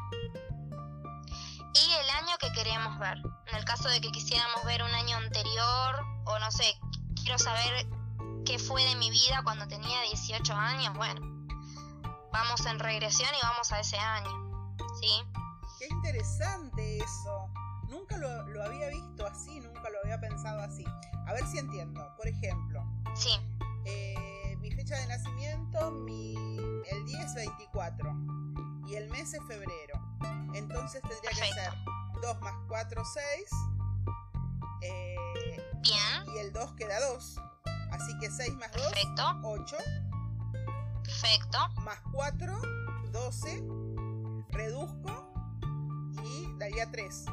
Y 1.74 1.92
el 1.92 2.10
año 2.10 2.36
que 2.38 2.52
queremos 2.52 2.98
ver. 2.98 3.18
En 3.46 3.56
el 3.56 3.64
caso 3.64 3.88
de 3.88 4.00
que 4.00 4.10
quisiéramos 4.10 4.64
ver 4.64 4.82
un 4.82 4.90
año 4.90 5.16
anterior, 5.16 6.04
o 6.24 6.38
no 6.38 6.50
sé, 6.50 6.78
quiero 7.16 7.38
saber 7.38 7.86
qué 8.44 8.58
fue 8.58 8.84
de 8.84 8.96
mi 8.96 9.10
vida 9.10 9.42
cuando 9.42 9.66
tenía 9.66 10.00
18 10.02 10.54
años, 10.54 10.94
bueno, 10.96 11.20
vamos 12.32 12.66
en 12.66 12.78
regresión 12.78 13.30
y 13.34 13.42
vamos 13.42 13.72
a 13.72 13.80
ese 13.80 13.98
año. 13.98 14.76
¿Sí? 15.00 15.10
Qué 15.78 15.86
interesante 15.90 16.98
eso. 16.98 17.48
Nunca 17.88 18.16
lo, 18.16 18.42
lo 18.48 18.64
había 18.64 18.88
visto 18.88 19.26
así, 19.26 19.60
nunca 19.60 19.88
lo 19.90 19.98
había 20.04 20.20
pensado 20.20 20.60
así. 20.60 20.84
A 21.26 21.32
ver 21.32 21.46
si 21.46 21.58
entiendo. 21.58 22.14
Por 22.16 22.26
ejemplo, 22.26 22.82
Sí, 23.14 23.38
eh, 23.84 24.56
mi 24.60 24.70
fecha 24.70 24.96
de 24.96 25.06
nacimiento, 25.06 25.90
mi, 25.90 26.34
el 26.90 27.04
día 27.06 27.22
es 27.22 27.34
24 27.34 28.14
y 28.86 28.94
el 28.94 29.08
mes 29.10 29.34
es 29.34 29.42
febrero. 29.46 30.00
Entonces 30.54 31.00
tendría 31.02 31.30
que 31.30 31.52
ser 31.54 31.72
2 32.20 32.40
más 32.40 32.54
4, 32.68 33.02
6. 33.04 33.50
eh, 34.82 35.16
bien, 35.80 36.34
y 36.34 36.38
el 36.38 36.52
2 36.52 36.72
queda 36.74 37.00
2. 37.08 37.36
Así 37.92 38.18
que 38.20 38.30
6 38.30 38.54
más 38.54 38.72
2, 38.72 38.82
perfecto, 38.82 39.40
8. 39.44 39.76
perfecto. 41.04 41.68
Más 41.82 41.98
4, 42.12 42.60
12. 43.12 43.64
Reduzco 44.50 45.32
y 46.24 46.58
daría 46.58 46.90
3. 46.90 47.24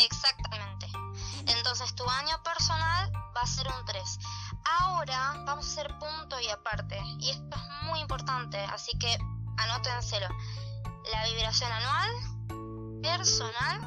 Exactamente. 0.00 0.86
Entonces 1.46 1.94
tu 1.94 2.08
año 2.08 2.40
personal 2.42 3.12
va 3.36 3.40
a 3.42 3.46
ser 3.46 3.66
un 3.68 3.84
3. 3.86 4.18
Ahora 4.80 5.34
vamos 5.44 5.66
a 5.66 5.70
hacer 5.70 5.98
punto 5.98 6.38
y 6.40 6.48
aparte. 6.48 7.00
Y 7.20 7.30
esto 7.30 7.56
es 7.56 7.86
muy 7.86 8.00
importante, 8.00 8.58
así 8.64 8.96
que 8.98 9.16
anótenselo. 9.56 10.28
La 11.12 11.24
vibración 11.26 11.70
anual 11.72 13.00
personal 13.02 13.80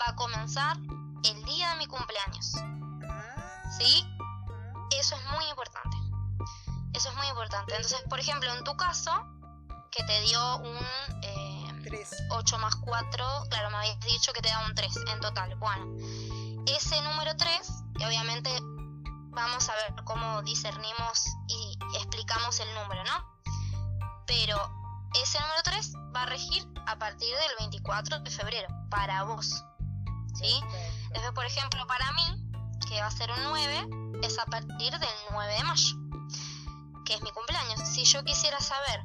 va 0.00 0.08
a 0.08 0.16
comenzar 0.16 0.76
el 1.24 1.44
día 1.44 1.70
de 1.70 1.76
mi 1.76 1.86
cumpleaños. 1.86 2.52
¿Sí? 3.78 4.06
Eso 4.98 5.16
es 5.16 5.24
muy 5.32 5.44
importante. 5.48 5.96
Eso 6.94 7.10
es 7.10 7.16
muy 7.16 7.26
importante. 7.26 7.74
Entonces, 7.74 8.02
por 8.08 8.20
ejemplo, 8.20 8.52
en 8.54 8.64
tu 8.64 8.76
caso, 8.76 9.10
que 9.90 10.02
te 10.04 10.20
dio 10.22 10.56
un... 10.58 10.78
eh, 11.22 11.52
3. 11.82 12.10
8 12.30 12.58
más 12.58 12.76
4, 12.76 13.24
claro, 13.50 13.70
me 13.70 13.76
habías 13.78 14.00
dicho 14.00 14.32
que 14.32 14.40
te 14.40 14.48
da 14.48 14.64
un 14.66 14.74
3 14.74 14.96
en 15.12 15.20
total. 15.20 15.54
Bueno, 15.56 15.84
ese 16.66 17.00
número 17.02 17.36
3, 17.36 17.84
que 17.98 18.06
obviamente 18.06 18.50
vamos 19.32 19.68
a 19.68 19.74
ver 19.74 20.04
cómo 20.04 20.42
discernimos 20.42 21.24
y 21.48 21.78
explicamos 21.96 22.60
el 22.60 22.72
número, 22.74 23.02
¿no? 23.04 24.24
Pero 24.26 24.56
ese 25.22 25.40
número 25.40 25.62
3 25.64 25.92
va 26.14 26.22
a 26.22 26.26
regir 26.26 26.66
a 26.86 26.96
partir 26.98 27.34
del 27.34 27.50
24 27.58 28.20
de 28.20 28.30
febrero, 28.30 28.68
para 28.90 29.24
vos. 29.24 29.64
¿Sí? 30.34 30.60
Después, 31.10 31.32
por 31.32 31.46
ejemplo, 31.46 31.86
para 31.86 32.10
mí, 32.12 32.78
que 32.88 33.00
va 33.00 33.06
a 33.06 33.10
ser 33.10 33.30
un 33.30 33.42
9, 33.44 33.88
es 34.22 34.38
a 34.38 34.46
partir 34.46 34.98
del 34.98 35.08
9 35.30 35.54
de 35.54 35.64
mayo, 35.64 35.96
que 37.04 37.14
es 37.14 37.22
mi 37.22 37.30
cumpleaños. 37.32 37.80
Si 37.88 38.04
yo 38.04 38.24
quisiera 38.24 38.58
saber 38.60 39.02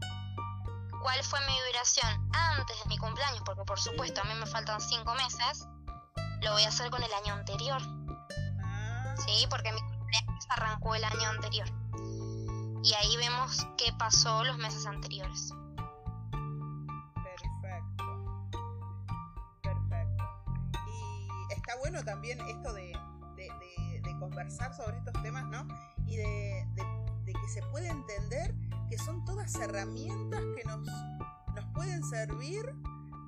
cuál 1.01 1.23
fue 1.23 1.39
mi 1.47 1.53
vibración 1.67 2.29
antes 2.33 2.77
de 2.83 2.89
mi 2.89 2.97
cumpleaños, 2.97 3.41
porque 3.45 3.63
por 3.63 3.79
supuesto 3.79 4.21
a 4.21 4.23
mí 4.25 4.33
me 4.35 4.45
faltan 4.45 4.79
5 4.81 5.13
meses, 5.15 5.67
lo 6.41 6.53
voy 6.53 6.63
a 6.63 6.69
hacer 6.69 6.89
con 6.89 7.03
el 7.03 7.13
año 7.13 7.33
anterior, 7.33 7.81
Ah, 8.63 9.15
¿sí? 9.25 9.47
Porque 9.49 9.71
mi 9.71 9.79
cumpleaños 9.79 9.96
arrancó 10.49 10.95
el 10.95 11.03
año 11.03 11.29
anterior. 11.29 11.67
Y 12.83 12.93
ahí 12.93 13.17
vemos 13.17 13.67
qué 13.77 13.91
pasó 13.97 14.43
los 14.43 14.57
meses 14.57 14.85
anteriores. 14.85 15.51
Perfecto. 17.23 18.03
Perfecto. 19.61 20.23
Y 21.49 21.53
está 21.53 21.75
bueno 21.77 22.03
también 22.03 22.39
esto 22.41 22.73
de, 22.73 22.93
de- 23.35 23.51
de- 23.59 24.01
de 24.01 24.19
conversar 24.19 24.73
sobre 24.75 24.97
estos 24.97 25.21
temas, 25.21 25.45
¿no? 25.45 25.67
Y 26.05 26.17
de, 26.17 26.67
que 27.25 27.49
se 27.49 27.61
puede 27.71 27.89
entender 27.89 28.55
que 28.89 28.97
son 28.97 29.23
todas 29.25 29.53
herramientas 29.55 30.41
que 30.55 30.63
nos, 30.63 30.79
nos 31.55 31.65
pueden 31.73 32.03
servir 32.05 32.73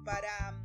para, 0.06 0.56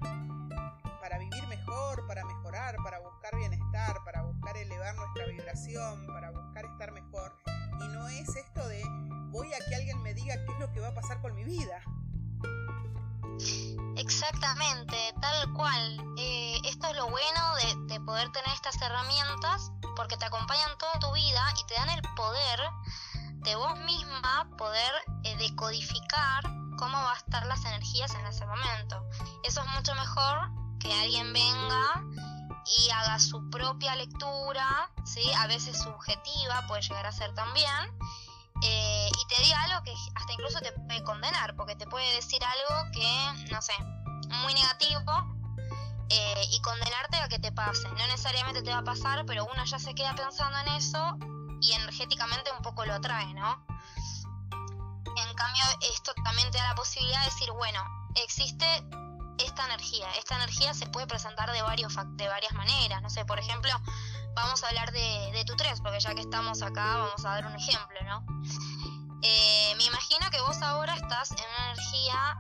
para 2.06 2.24
mejorar, 2.24 2.76
para 2.82 2.98
buscar 3.00 3.34
bienestar, 3.36 3.96
para 4.04 4.22
buscar 4.22 4.56
elevar 4.56 4.94
nuestra 4.94 5.26
vibración, 5.26 6.06
para 6.06 6.30
buscar 6.30 6.64
estar 6.64 6.92
mejor. 6.92 7.36
Y 7.80 7.88
no 7.88 8.08
es 8.08 8.28
esto 8.36 8.66
de 8.68 8.82
voy 9.30 9.52
a 9.52 9.58
que 9.68 9.74
alguien 9.74 10.02
me 10.02 10.14
diga 10.14 10.34
qué 10.44 10.52
es 10.52 10.58
lo 10.60 10.72
que 10.72 10.80
va 10.80 10.88
a 10.88 10.94
pasar 10.94 11.20
con 11.20 11.34
mi 11.34 11.44
vida. 11.44 11.80
Exactamente, 13.96 14.96
tal 15.20 15.52
cual. 15.54 16.14
Eh, 16.18 16.58
esto 16.64 16.86
es 16.88 16.96
lo 16.96 17.08
bueno 17.10 17.54
de, 17.56 17.94
de 17.94 18.00
poder 18.00 18.30
tener 18.30 18.50
estas 18.52 18.80
herramientas 18.80 19.72
porque 19.96 20.16
te 20.16 20.26
acompañan 20.26 20.70
toda 20.78 20.98
tu 21.00 21.12
vida 21.12 21.42
y 21.60 21.66
te 21.66 21.74
dan 21.74 21.90
el 21.90 22.02
poder 22.14 22.60
de 23.44 23.56
vos 23.56 23.78
misma 23.80 24.48
poder 24.56 24.92
eh, 25.24 25.36
decodificar 25.36 26.44
cómo 26.78 26.96
va 26.98 27.12
a 27.12 27.16
estar 27.16 27.44
las 27.46 27.64
energías 27.64 28.14
en 28.14 28.26
ese 28.26 28.46
momento. 28.46 29.04
Eso 29.44 29.62
es 29.62 29.68
mucho 29.74 29.94
mejor 29.94 30.63
que 30.84 30.92
alguien 30.92 31.32
venga 31.32 32.04
y 32.66 32.90
haga 32.90 33.18
su 33.18 33.48
propia 33.50 33.96
lectura, 33.96 34.90
¿sí? 35.04 35.22
a 35.38 35.46
veces 35.46 35.78
subjetiva, 35.82 36.66
puede 36.68 36.82
llegar 36.82 37.06
a 37.06 37.12
ser 37.12 37.34
también, 37.34 37.98
eh, 38.62 39.08
y 39.10 39.34
te 39.34 39.42
diga 39.42 39.60
algo 39.62 39.82
que 39.82 39.94
hasta 40.14 40.32
incluso 40.32 40.60
te 40.60 40.72
puede 40.72 41.02
condenar, 41.02 41.56
porque 41.56 41.74
te 41.74 41.86
puede 41.86 42.14
decir 42.14 42.42
algo 42.44 42.90
que, 42.92 43.50
no 43.50 43.62
sé, 43.62 43.72
muy 44.42 44.54
negativo 44.54 45.00
eh, 46.10 46.44
y 46.50 46.60
condenarte 46.60 47.16
a 47.16 47.28
que 47.28 47.38
te 47.38 47.50
pase. 47.50 47.88
No 47.88 48.06
necesariamente 48.06 48.62
te 48.62 48.70
va 48.70 48.78
a 48.78 48.84
pasar, 48.84 49.24
pero 49.26 49.46
uno 49.46 49.64
ya 49.64 49.78
se 49.78 49.94
queda 49.94 50.14
pensando 50.14 50.58
en 50.60 50.68
eso 50.68 51.18
y 51.60 51.72
energéticamente 51.72 52.52
un 52.52 52.62
poco 52.62 52.84
lo 52.84 52.94
atrae, 52.94 53.32
¿no? 53.34 53.64
En 55.16 55.34
cambio, 55.34 55.64
esto 55.92 56.12
también 56.24 56.50
te 56.50 56.58
da 56.58 56.68
la 56.68 56.74
posibilidad 56.74 57.20
de 57.20 57.26
decir, 57.26 57.50
bueno, 57.52 57.82
existe 58.16 58.66
esta 59.38 59.64
energía. 59.64 60.10
Esta 60.16 60.36
energía 60.36 60.74
se 60.74 60.86
puede 60.86 61.06
presentar 61.06 61.50
de, 61.52 61.62
varios, 61.62 61.94
de 62.16 62.28
varias 62.28 62.52
maneras. 62.52 63.02
No 63.02 63.10
sé, 63.10 63.24
por 63.24 63.38
ejemplo, 63.38 63.70
vamos 64.34 64.62
a 64.62 64.68
hablar 64.68 64.92
de, 64.92 65.30
de 65.32 65.44
tu 65.44 65.56
3, 65.56 65.80
porque 65.80 66.00
ya 66.00 66.14
que 66.14 66.22
estamos 66.22 66.62
acá, 66.62 66.98
vamos 66.98 67.24
a 67.24 67.30
dar 67.30 67.46
un 67.46 67.54
ejemplo, 67.54 67.98
¿no? 68.04 68.24
Eh, 69.22 69.74
me 69.76 69.84
imagino 69.84 70.30
que 70.30 70.40
vos 70.42 70.60
ahora 70.62 70.94
estás 70.94 71.30
en 71.30 71.38
una 71.38 71.72
energía 71.72 72.38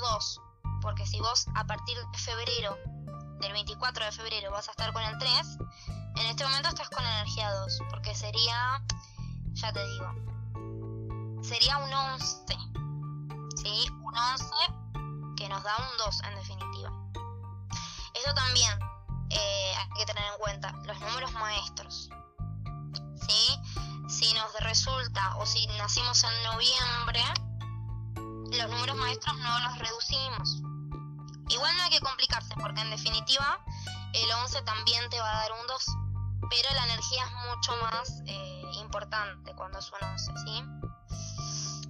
2, 0.00 0.40
porque 0.82 1.06
si 1.06 1.20
vos 1.20 1.46
a 1.54 1.64
partir 1.66 1.96
de 1.96 2.18
febrero, 2.18 2.76
del 3.40 3.52
24 3.52 4.04
de 4.04 4.12
febrero, 4.12 4.50
vas 4.50 4.68
a 4.68 4.72
estar 4.72 4.92
con 4.92 5.02
el 5.02 5.16
3, 5.18 5.58
en 6.16 6.26
este 6.26 6.44
momento 6.44 6.68
estás 6.68 6.90
con 6.90 7.04
energía 7.04 7.50
2, 7.52 7.78
porque 7.90 8.14
sería, 8.14 8.82
ya 9.52 9.72
te 9.72 9.86
digo, 9.86 11.42
sería 11.42 11.78
un 11.78 11.92
11, 11.92 12.56
¿sí? 13.56 13.88
Un 14.02 14.16
11 14.16 14.79
que 15.40 15.48
nos 15.48 15.62
da 15.62 15.74
un 15.78 15.96
2 15.96 16.22
en 16.24 16.34
definitiva. 16.34 16.92
Esto 18.12 18.34
también 18.34 18.78
eh, 19.30 19.74
hay 19.74 19.88
que 19.96 20.04
tener 20.04 20.22
en 20.22 20.38
cuenta, 20.38 20.70
los 20.84 21.00
números 21.00 21.32
maestros, 21.32 22.10
¿sí? 23.26 23.58
Si 24.06 24.34
nos 24.34 24.52
resulta 24.60 25.36
o 25.36 25.46
si 25.46 25.66
nacimos 25.78 26.22
en 26.24 26.42
noviembre, 26.42 27.24
los 28.52 28.70
números 28.70 28.96
maestros 28.98 29.34
no 29.38 29.60
los 29.60 29.78
reducimos. 29.78 30.56
Igual 31.48 31.74
no 31.74 31.82
hay 31.84 31.90
que 31.90 32.00
complicarse 32.00 32.54
porque 32.60 32.82
en 32.82 32.90
definitiva 32.90 33.64
el 34.12 34.30
11 34.30 34.60
también 34.62 35.08
te 35.08 35.18
va 35.20 35.30
a 35.30 35.40
dar 35.40 35.52
un 35.52 35.66
2. 35.66 35.86
pero 36.50 36.68
la 36.74 36.84
energía 36.84 37.24
es 37.24 37.32
mucho 37.48 37.72
más 37.80 38.22
eh, 38.26 38.62
importante 38.74 39.54
cuando 39.54 39.78
es 39.78 39.90
un 39.90 40.06
11, 40.06 40.32
¿sí? 40.44 40.89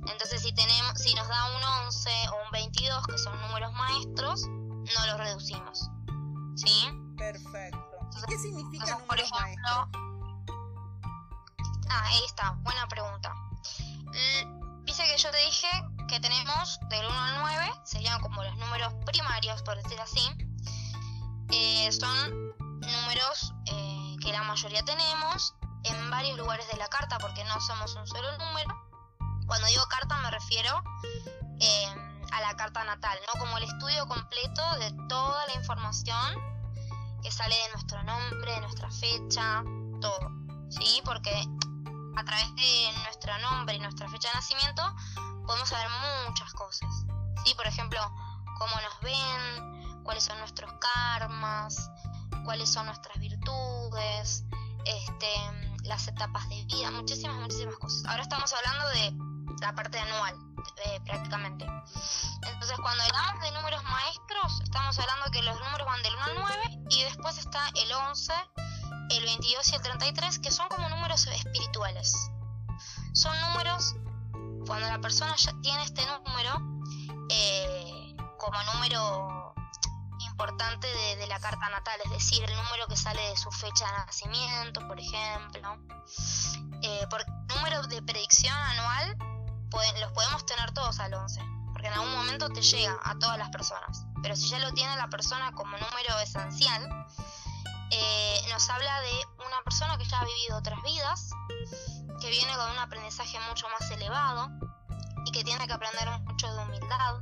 Entonces 0.06 0.42
si 0.42 0.52
tenemos, 0.52 0.98
si 0.98 1.14
nos 1.14 1.28
da 1.28 1.56
un 1.56 1.64
11 1.86 2.10
o 2.30 2.44
un 2.44 2.50
22, 2.52 3.06
que 3.06 3.18
son 3.18 3.40
números 3.40 3.72
maestros, 3.72 4.46
no 4.46 5.06
los 5.06 5.18
reducimos, 5.18 5.90
¿sí? 6.56 6.88
Perfecto. 7.16 7.78
¿Y 8.16 8.22
qué 8.28 8.38
significa 8.38 8.84
Entonces, 8.84 9.06
por 9.06 9.18
ejemplo, 9.18 9.40
maestros? 9.40 9.88
Ah, 11.90 12.04
ahí 12.06 12.22
está, 12.24 12.52
buena 12.62 12.86
pregunta. 12.88 13.34
Dice 14.84 15.04
que 15.04 15.16
yo 15.18 15.30
te 15.30 15.38
dije 15.38 15.68
que 16.08 16.18
tenemos 16.18 16.80
del 16.88 17.06
1 17.06 17.20
al 17.20 17.40
9, 17.40 17.72
serían 17.84 18.20
como 18.20 18.42
los 18.42 18.56
números 18.56 18.92
primarios, 19.06 19.62
por 19.62 19.80
decir 19.80 20.00
así. 20.00 20.28
Eh, 21.50 21.92
son 21.92 22.54
números 22.80 23.54
eh, 23.66 24.16
que 24.20 24.32
la 24.32 24.42
mayoría 24.42 24.84
tenemos 24.84 25.54
en 25.84 26.10
varios 26.10 26.36
lugares 26.38 26.66
de 26.68 26.76
la 26.76 26.88
carta, 26.88 27.18
porque 27.18 27.44
no 27.44 27.60
somos 27.60 27.94
un 27.94 28.06
solo 28.06 28.36
número. 28.38 28.89
Cuando 29.50 29.66
digo 29.66 29.84
carta 29.88 30.16
me 30.18 30.30
refiero 30.30 30.80
eh, 31.58 31.94
a 32.30 32.40
la 32.40 32.54
carta 32.54 32.84
natal, 32.84 33.18
¿no? 33.26 33.40
Como 33.40 33.58
el 33.58 33.64
estudio 33.64 34.06
completo 34.06 34.62
de 34.76 34.92
toda 35.08 35.44
la 35.48 35.54
información 35.54 36.36
que 37.20 37.32
sale 37.32 37.56
de 37.56 37.68
nuestro 37.72 38.00
nombre, 38.04 38.52
de 38.52 38.60
nuestra 38.60 38.88
fecha, 38.92 39.64
todo. 40.00 40.20
¿Sí? 40.68 41.02
Porque 41.04 41.32
a 42.16 42.24
través 42.24 42.54
de 42.54 42.92
nuestro 43.02 43.36
nombre 43.38 43.74
y 43.74 43.80
nuestra 43.80 44.08
fecha 44.08 44.28
de 44.28 44.34
nacimiento 44.34 44.94
podemos 45.44 45.68
saber 45.68 45.88
muchas 46.28 46.52
cosas. 46.52 47.04
¿Sí? 47.44 47.52
Por 47.54 47.66
ejemplo, 47.66 48.00
cómo 48.56 48.76
nos 48.82 49.00
ven, 49.00 50.04
cuáles 50.04 50.22
son 50.22 50.38
nuestros 50.38 50.72
karmas, 50.74 51.90
cuáles 52.44 52.72
son 52.72 52.86
nuestras 52.86 53.18
virtudes, 53.18 54.44
este, 54.84 55.80
las 55.82 56.06
etapas 56.06 56.48
de 56.50 56.64
vida, 56.66 56.92
muchísimas, 56.92 57.36
muchísimas 57.40 57.74
cosas. 57.78 58.04
Ahora 58.04 58.22
estamos 58.22 58.52
hablando 58.52 58.88
de 58.90 59.29
la 59.60 59.74
parte 59.74 59.98
anual, 59.98 60.34
eh, 60.84 61.00
prácticamente. 61.04 61.64
Entonces, 61.64 62.76
cuando 62.80 63.02
hablamos 63.04 63.42
de 63.42 63.50
números 63.52 63.82
maestros, 63.84 64.60
estamos 64.62 64.98
hablando 64.98 65.30
que 65.30 65.42
los 65.42 65.58
números 65.60 65.86
van 65.86 66.02
del 66.02 66.14
1 66.14 66.24
al 66.24 66.34
9 66.34 66.62
y 66.90 67.02
después 67.04 67.38
está 67.38 67.68
el 67.74 67.92
11, 67.92 68.32
el 69.10 69.24
22 69.24 69.72
y 69.72 69.74
el 69.74 69.82
33, 69.82 70.38
que 70.38 70.50
son 70.50 70.68
como 70.68 70.88
números 70.88 71.26
espirituales. 71.26 72.30
Son 73.12 73.38
números, 73.40 73.96
cuando 74.66 74.86
la 74.88 75.00
persona 75.00 75.34
ya 75.36 75.52
tiene 75.62 75.82
este 75.82 76.02
número, 76.06 76.60
eh, 77.28 78.14
como 78.38 78.62
número 78.74 79.54
importante 80.40 80.86
de, 81.16 81.26
la 81.26 81.38
carta 81.38 81.68
natal, 81.68 82.00
es 82.06 82.10
decir, 82.12 82.42
el 82.42 82.56
número 82.56 82.86
que 82.86 82.96
sale 82.96 83.20
de 83.28 83.36
su 83.36 83.50
fecha 83.50 83.84
de 83.86 83.92
nacimiento, 84.06 84.86
por 84.88 84.98
ejemplo. 84.98 85.76
Eh, 86.82 87.06
números 87.54 87.88
de 87.90 88.00
predicción 88.02 88.56
anual 88.56 89.16
pueden- 89.70 90.00
los 90.00 90.12
podemos 90.12 90.44
tener 90.46 90.70
todos 90.72 90.98
al 91.00 91.14
11, 91.14 91.40
porque 91.72 91.88
en 91.88 91.94
algún 91.94 92.14
momento 92.14 92.48
te 92.50 92.62
llega 92.62 92.96
a 93.02 93.18
todas 93.18 93.38
las 93.38 93.50
personas. 93.50 94.04
Pero 94.22 94.36
si 94.36 94.48
ya 94.48 94.58
lo 94.58 94.72
tiene 94.72 94.96
la 94.96 95.08
persona 95.08 95.52
como 95.52 95.72
número 95.76 96.18
esencial, 96.22 97.06
eh, 97.90 98.40
nos 98.50 98.68
habla 98.70 99.00
de 99.00 99.44
una 99.46 99.62
persona 99.64 99.96
que 99.98 100.04
ya 100.04 100.20
ha 100.20 100.24
vivido 100.24 100.58
otras 100.58 100.80
vidas, 100.82 101.30
que 102.20 102.30
viene 102.30 102.54
con 102.54 102.70
un 102.70 102.78
aprendizaje 102.78 103.38
mucho 103.48 103.66
más 103.68 103.90
elevado 103.90 104.48
y 105.26 105.32
que 105.32 105.42
tiene 105.42 105.66
que 105.66 105.72
aprender 105.72 106.08
mucho 106.20 106.52
de 106.54 106.62
humildad, 106.62 107.14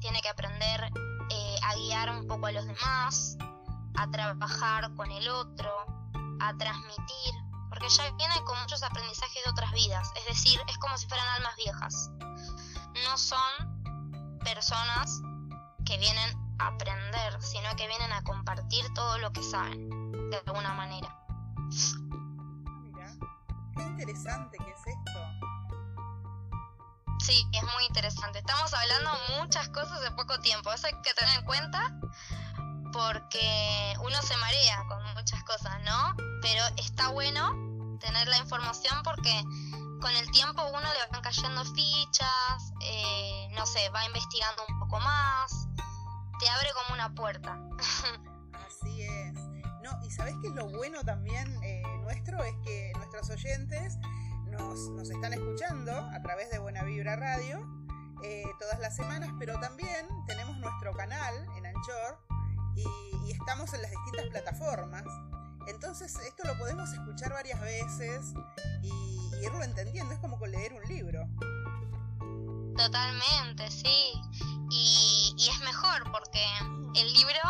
tiene 0.00 0.20
que 0.22 0.28
aprender 0.28 0.90
eh, 1.30 1.56
a 1.62 1.74
guiar 1.74 2.10
un 2.10 2.26
poco 2.26 2.46
a 2.46 2.52
los 2.52 2.64
demás, 2.66 3.36
a 3.98 4.10
trabajar 4.10 4.94
con 4.94 5.10
el 5.10 5.28
otro, 5.28 5.70
a 6.40 6.56
transmitir, 6.56 7.34
porque 7.78 7.94
ya 7.94 8.10
viene 8.12 8.34
con 8.44 8.58
muchos 8.60 8.82
aprendizajes 8.82 9.44
de 9.44 9.50
otras 9.50 9.70
vidas, 9.72 10.10
es 10.16 10.26
decir, 10.26 10.60
es 10.66 10.78
como 10.78 10.98
si 10.98 11.06
fueran 11.06 11.28
almas 11.28 11.54
viejas. 11.56 12.10
No 13.04 13.16
son 13.16 14.40
personas 14.42 15.20
que 15.84 15.96
vienen 15.98 16.36
a 16.58 16.68
aprender, 16.68 17.40
sino 17.40 17.68
que 17.76 17.86
vienen 17.86 18.12
a 18.12 18.22
compartir 18.24 18.84
todo 18.94 19.18
lo 19.18 19.32
que 19.32 19.42
saben, 19.44 20.10
de 20.30 20.42
alguna 20.44 20.74
manera. 20.74 21.16
Mira, 22.82 23.12
qué 23.76 23.82
interesante 23.82 24.58
que 24.58 24.70
es 24.70 24.86
esto. 24.86 25.20
Sí, 27.20 27.46
es 27.52 27.62
muy 27.62 27.84
interesante. 27.86 28.40
Estamos 28.40 28.74
hablando 28.74 29.10
muchas 29.38 29.68
cosas 29.68 30.04
en 30.04 30.16
poco 30.16 30.40
tiempo. 30.40 30.72
Eso 30.72 30.88
hay 30.88 31.00
que 31.02 31.14
tener 31.14 31.38
en 31.38 31.44
cuenta 31.44 31.92
porque 32.92 33.94
uno 34.00 34.20
se 34.22 34.36
marea 34.38 34.84
con 34.88 35.14
muchas 35.14 35.44
cosas, 35.44 35.80
¿no? 35.84 36.16
Pero 36.40 36.64
está 36.76 37.10
bueno 37.10 37.67
tener 37.98 38.28
la 38.28 38.38
información 38.38 38.96
porque 39.02 39.42
con 40.00 40.14
el 40.14 40.30
tiempo 40.30 40.62
uno 40.68 40.80
le 40.80 41.12
van 41.12 41.22
cayendo 41.22 41.64
fichas, 41.64 42.72
eh, 42.82 43.48
no 43.56 43.66
sé, 43.66 43.88
va 43.90 44.04
investigando 44.06 44.62
un 44.68 44.78
poco 44.78 45.00
más, 45.00 45.68
te 46.38 46.48
abre 46.48 46.68
como 46.74 46.94
una 46.94 47.14
puerta. 47.14 47.58
Así 48.66 49.02
es. 49.02 49.34
No, 49.82 50.04
y 50.04 50.10
sabes 50.10 50.34
que 50.42 50.50
lo 50.50 50.68
bueno 50.68 51.02
también 51.04 51.62
eh, 51.62 51.82
nuestro 52.02 52.42
es 52.44 52.54
que 52.64 52.92
nuestros 52.96 53.30
oyentes 53.30 53.96
nos, 54.46 54.78
nos 54.90 55.10
están 55.10 55.32
escuchando 55.32 55.92
a 55.92 56.22
través 56.22 56.50
de 56.50 56.58
Buena 56.58 56.82
Vibra 56.84 57.16
Radio 57.16 57.60
eh, 58.22 58.44
todas 58.58 58.78
las 58.80 58.96
semanas, 58.96 59.30
pero 59.38 59.58
también 59.60 60.06
tenemos 60.26 60.56
nuestro 60.58 60.92
canal 60.94 61.34
en 61.56 61.66
Anchor 61.66 62.18
y 62.74 63.32
estamos 63.32 63.72
en 63.74 63.82
las 63.82 63.90
distintas 63.90 64.26
plataformas. 64.28 65.04
Entonces 65.68 66.16
esto 66.16 66.44
lo 66.44 66.56
podemos 66.58 66.90
escuchar 66.92 67.32
varias 67.32 67.60
veces 67.60 68.32
y, 68.82 68.90
irlo 69.44 69.62
entendiendo. 69.62 70.14
Es 70.14 70.20
como 70.20 70.38
con 70.38 70.50
leer 70.50 70.72
un 70.72 70.82
libro. 70.88 71.28
Totalmente, 72.76 73.70
sí. 73.70 74.12
Y, 74.70 75.34
y 75.36 75.48
es 75.48 75.60
mejor 75.60 76.10
porque 76.10 76.44
el 76.94 77.12
libro 77.12 77.40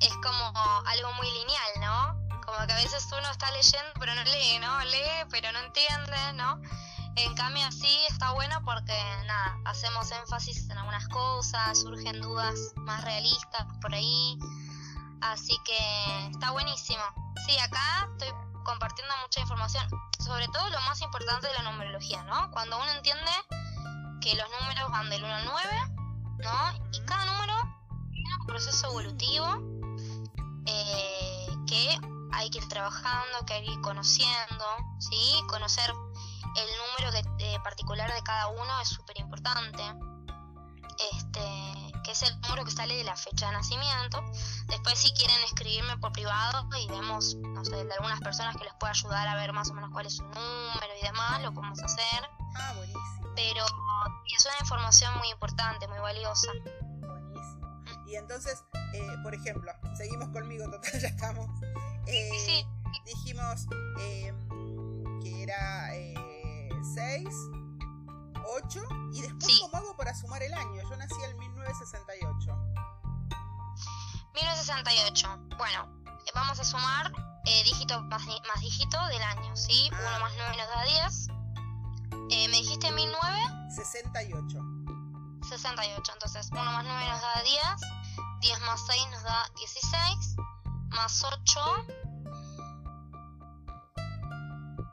es 0.00 0.12
como 0.22 0.52
algo 0.86 1.12
muy 1.14 1.30
lineal, 1.30 1.80
¿no? 1.80 2.40
Como 2.44 2.66
que 2.66 2.72
a 2.72 2.76
veces 2.76 3.06
uno 3.12 3.30
está 3.30 3.50
leyendo 3.52 3.92
pero 4.00 4.14
no 4.14 4.24
lee, 4.24 4.58
¿no? 4.60 4.84
Lee 4.86 5.26
pero 5.30 5.52
no 5.52 5.60
entiende, 5.60 6.32
¿no? 6.34 6.60
En 7.16 7.34
cambio 7.34 7.64
así 7.66 7.98
está 8.08 8.32
bueno 8.32 8.62
porque 8.64 8.98
nada, 9.26 9.58
hacemos 9.66 10.10
énfasis 10.10 10.68
en 10.70 10.78
algunas 10.78 11.06
cosas, 11.08 11.78
surgen 11.78 12.20
dudas 12.20 12.58
más 12.76 13.04
realistas 13.04 13.66
por 13.80 13.94
ahí. 13.94 14.38
Así 15.22 15.56
que 15.64 16.26
está 16.30 16.50
buenísimo. 16.50 17.02
Sí, 17.46 17.56
acá 17.58 18.08
estoy 18.12 18.28
compartiendo 18.64 19.14
mucha 19.22 19.40
información, 19.40 19.86
sobre 20.18 20.46
todo 20.48 20.68
lo 20.70 20.80
más 20.82 21.00
importante 21.00 21.46
de 21.48 21.54
la 21.54 21.62
numerología, 21.70 22.22
¿no? 22.24 22.50
Cuando 22.50 22.76
uno 22.76 22.90
entiende 22.92 23.30
que 24.20 24.34
los 24.34 24.46
números 24.60 24.90
van 24.90 25.10
del 25.10 25.22
1 25.24 25.34
al 25.34 25.44
9, 25.44 25.68
¿no? 26.38 26.88
Y 26.92 27.00
cada 27.06 27.24
número 27.26 27.54
tiene 28.12 28.34
un 28.40 28.46
proceso 28.46 28.88
evolutivo 28.88 29.46
eh, 30.66 31.46
que 31.66 31.98
hay 32.32 32.50
que 32.50 32.58
ir 32.58 32.68
trabajando, 32.68 33.44
que 33.46 33.54
hay 33.54 33.64
que 33.66 33.72
ir 33.72 33.80
conociendo, 33.80 34.64
¿sí? 34.98 35.40
Conocer 35.48 35.90
el 35.90 36.68
número 36.78 37.12
que- 37.38 37.54
eh, 37.54 37.58
particular 37.64 38.12
de 38.12 38.22
cada 38.22 38.48
uno 38.48 38.80
es 38.80 38.88
súper 38.88 39.18
importante. 39.20 39.82
Este, 41.12 41.71
que 42.02 42.12
es 42.12 42.22
el 42.22 42.40
número 42.42 42.64
que 42.64 42.70
sale 42.70 42.96
de 42.96 43.04
la 43.04 43.16
fecha 43.16 43.46
de 43.46 43.52
nacimiento. 43.52 44.24
Después 44.66 44.98
si 44.98 45.12
quieren 45.12 45.36
escribirme 45.44 45.96
por 45.98 46.12
privado 46.12 46.68
y 46.78 46.88
vemos, 46.88 47.36
no 47.36 47.64
sé, 47.64 47.84
de 47.84 47.92
algunas 47.94 48.20
personas 48.20 48.56
que 48.56 48.64
les 48.64 48.74
pueda 48.74 48.92
ayudar 48.92 49.28
a 49.28 49.36
ver 49.36 49.52
más 49.52 49.70
o 49.70 49.74
menos 49.74 49.90
cuál 49.90 50.06
es 50.06 50.16
su 50.16 50.24
número 50.24 50.92
y 51.00 51.06
demás, 51.06 51.42
lo 51.42 51.52
podemos 51.52 51.82
hacer. 51.82 52.28
Ah, 52.56 52.72
buenísimo. 52.76 53.32
Pero 53.34 53.64
es 54.26 54.46
una 54.46 54.54
información 54.60 55.16
muy 55.18 55.30
importante, 55.30 55.88
muy 55.88 55.98
valiosa. 55.98 56.48
Buenísimo. 57.00 57.84
Y 58.06 58.16
entonces, 58.16 58.62
eh, 58.92 59.16
por 59.22 59.34
ejemplo, 59.34 59.72
seguimos 59.96 60.28
conmigo, 60.30 60.64
total, 60.70 60.92
ya 61.00 61.08
estamos. 61.08 61.48
Eh, 62.06 62.30
Sí, 62.32 62.38
sí. 62.38 62.66
Dijimos 63.06 63.66
eh, 64.00 64.32
que 65.22 65.42
era 65.42 65.90
6, 66.94 67.28
8, 68.46 68.80
y 69.12 69.22
después, 69.22 69.44
Sí. 69.44 69.60
¿cómo 69.62 69.76
hago 69.76 69.96
para 69.96 70.14
sumar 70.14 70.42
el 70.42 70.52
año? 70.54 70.82
Yo 70.82 70.96
nací 70.96 71.14
en 71.24 71.38
1968. 71.38 72.56
1968. 74.34 75.28
Bueno, 75.58 75.88
vamos 76.34 76.58
a 76.58 76.64
sumar 76.64 77.12
eh, 77.44 77.62
dígito 77.64 78.00
más, 78.04 78.22
más 78.26 78.60
dígito 78.60 79.04
del 79.08 79.22
año, 79.22 79.56
¿sí? 79.56 79.90
Ah. 79.92 80.16
1 80.16 80.20
más 80.20 80.32
9 80.36 80.56
nos 80.56 80.68
da 80.68 80.82
10. 80.84 81.28
Eh, 82.30 82.48
me 82.48 82.56
dijiste 82.58 82.90
1009, 82.92 83.38
68. 83.74 84.58
68. 85.48 86.12
Entonces, 86.12 86.48
1 86.52 86.64
más 86.64 86.84
9 86.84 87.08
nos 87.08 87.20
da 87.20 87.42
10. 87.42 87.62
10 88.40 88.60
más 88.62 88.80
6 88.86 89.06
nos 89.10 89.22
da 89.22 89.50
16. 89.56 90.36
Más 90.90 91.24
8. 91.24 91.60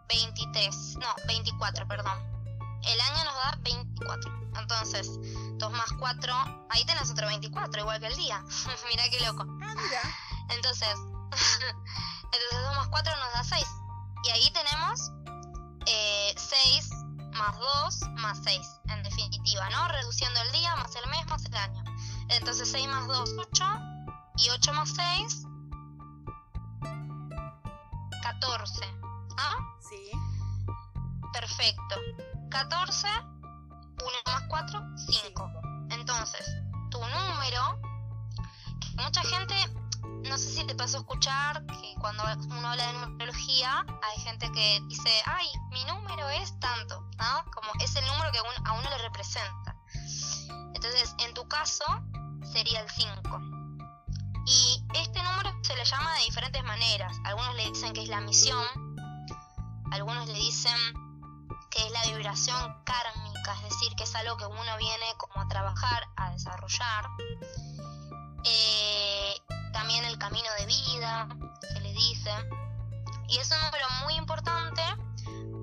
23. 0.10 0.98
No, 0.98 1.08
24, 1.28 1.88
perdón. 1.88 2.39
El 2.84 3.02
año 3.02 3.24
nos 3.26 3.36
da 3.36 3.58
24. 3.62 4.52
Entonces, 4.60 5.10
2 5.58 5.72
más 5.72 5.92
4. 6.00 6.34
Ahí 6.70 6.86
tenés 6.86 7.10
otro 7.10 7.28
24, 7.28 7.82
igual 7.82 8.00
que 8.00 8.08
el 8.08 8.16
día. 8.16 8.44
Mirá 8.90 9.10
qué 9.10 9.26
loco. 9.26 9.46
Ah, 9.62 9.76
mira. 9.76 10.02
Entonces, 10.50 10.96
Entonces 12.32 12.62
2 12.64 12.76
más 12.76 12.88
4 12.90 13.14
nos 13.16 13.34
da 13.34 13.44
6. 13.44 13.68
Y 14.26 14.30
ahí 14.30 14.52
tenemos 14.52 15.12
eh, 15.86 16.34
6 16.38 16.90
más 17.34 17.58
2 17.58 18.02
más 18.18 18.40
6, 18.44 18.60
en 18.90 19.04
definitiva, 19.04 19.70
¿no? 19.70 19.88
Reduciendo 19.88 20.42
el 20.42 20.52
día 20.52 20.76
más 20.76 20.96
el 20.96 21.10
mes 21.10 21.26
más 21.28 21.46
el 21.46 21.56
año. 21.56 21.84
Entonces 22.30 22.70
6 22.72 22.88
más 22.88 23.08
2, 23.08 23.36
8. 23.38 23.66
Y 24.38 24.50
8 24.50 24.74
más 24.74 24.90
6, 24.90 25.44
14. 28.22 28.86
¿Ah? 29.38 29.56
Sí. 29.90 30.12
Perfecto. 31.34 31.96
14, 32.50 33.08
1 33.08 34.12
más 34.26 34.44
4, 34.48 34.82
5. 35.08 35.12
Cinco. 35.24 35.52
Entonces, 35.92 36.46
tu 36.90 37.00
número, 37.00 37.80
que 38.80 39.04
mucha 39.04 39.22
gente, 39.22 39.54
no 40.28 40.38
sé 40.38 40.50
si 40.50 40.64
te 40.66 40.76
pasó 40.76 40.98
a 40.98 41.00
escuchar 41.02 41.66
que 41.68 41.94
cuando 42.00 42.24
uno 42.50 42.70
habla 42.70 42.88
de 42.88 42.94
numerología, 42.94 43.86
hay 44.02 44.22
gente 44.22 44.52
que 44.52 44.82
dice, 44.88 45.10
ay, 45.26 45.48
mi 45.72 45.84
número 45.86 46.28
es 46.30 46.60
tanto, 46.60 47.02
¿no? 47.18 47.52
Como 47.52 47.72
es 47.84 47.96
el 47.96 48.06
número 48.08 48.32
que 48.32 48.40
a 48.40 48.74
uno 48.74 48.90
le 48.90 48.98
representa. 48.98 49.76
Entonces, 50.74 51.16
en 51.20 51.34
tu 51.34 51.48
caso, 51.48 51.86
sería 52.52 52.82
el 52.82 52.90
5. 52.90 53.40
Y 54.48 54.84
este 54.96 55.22
número 55.22 55.52
se 55.62 55.76
le 55.76 55.86
llama 55.86 56.14
de 56.16 56.22
diferentes 56.26 56.64
maneras. 56.64 57.16
Algunos 57.26 57.56
le 57.56 57.70
dicen 57.70 57.94
que 57.94 58.02
es 58.02 58.10
la 58.10 58.22
misión, 58.22 58.66
algunos 59.92 60.28
le 60.28 60.34
dicen 60.34 61.09
que 61.70 61.86
es 61.86 61.92
la 61.92 62.04
vibración 62.04 62.84
kármica, 62.84 63.54
es 63.56 63.64
decir, 63.64 63.96
que 63.96 64.04
es 64.04 64.16
algo 64.16 64.38
que 64.38 64.46
uno 64.46 64.78
viene 64.78 65.06
como 65.18 65.42
a 65.42 65.48
trabajar, 65.48 66.08
a 66.16 66.32
desarrollar. 66.32 67.08
Eh, 68.44 69.36
también 69.74 70.06
el 70.06 70.18
camino 70.18 70.48
de 70.60 70.66
vida, 70.66 71.28
se 71.62 71.80
le 71.82 71.94
dice. 71.94 72.32
Y 73.28 73.38
es 73.38 73.52
un 73.52 73.62
número 73.62 73.86
muy 74.04 74.16
importante 74.16 74.82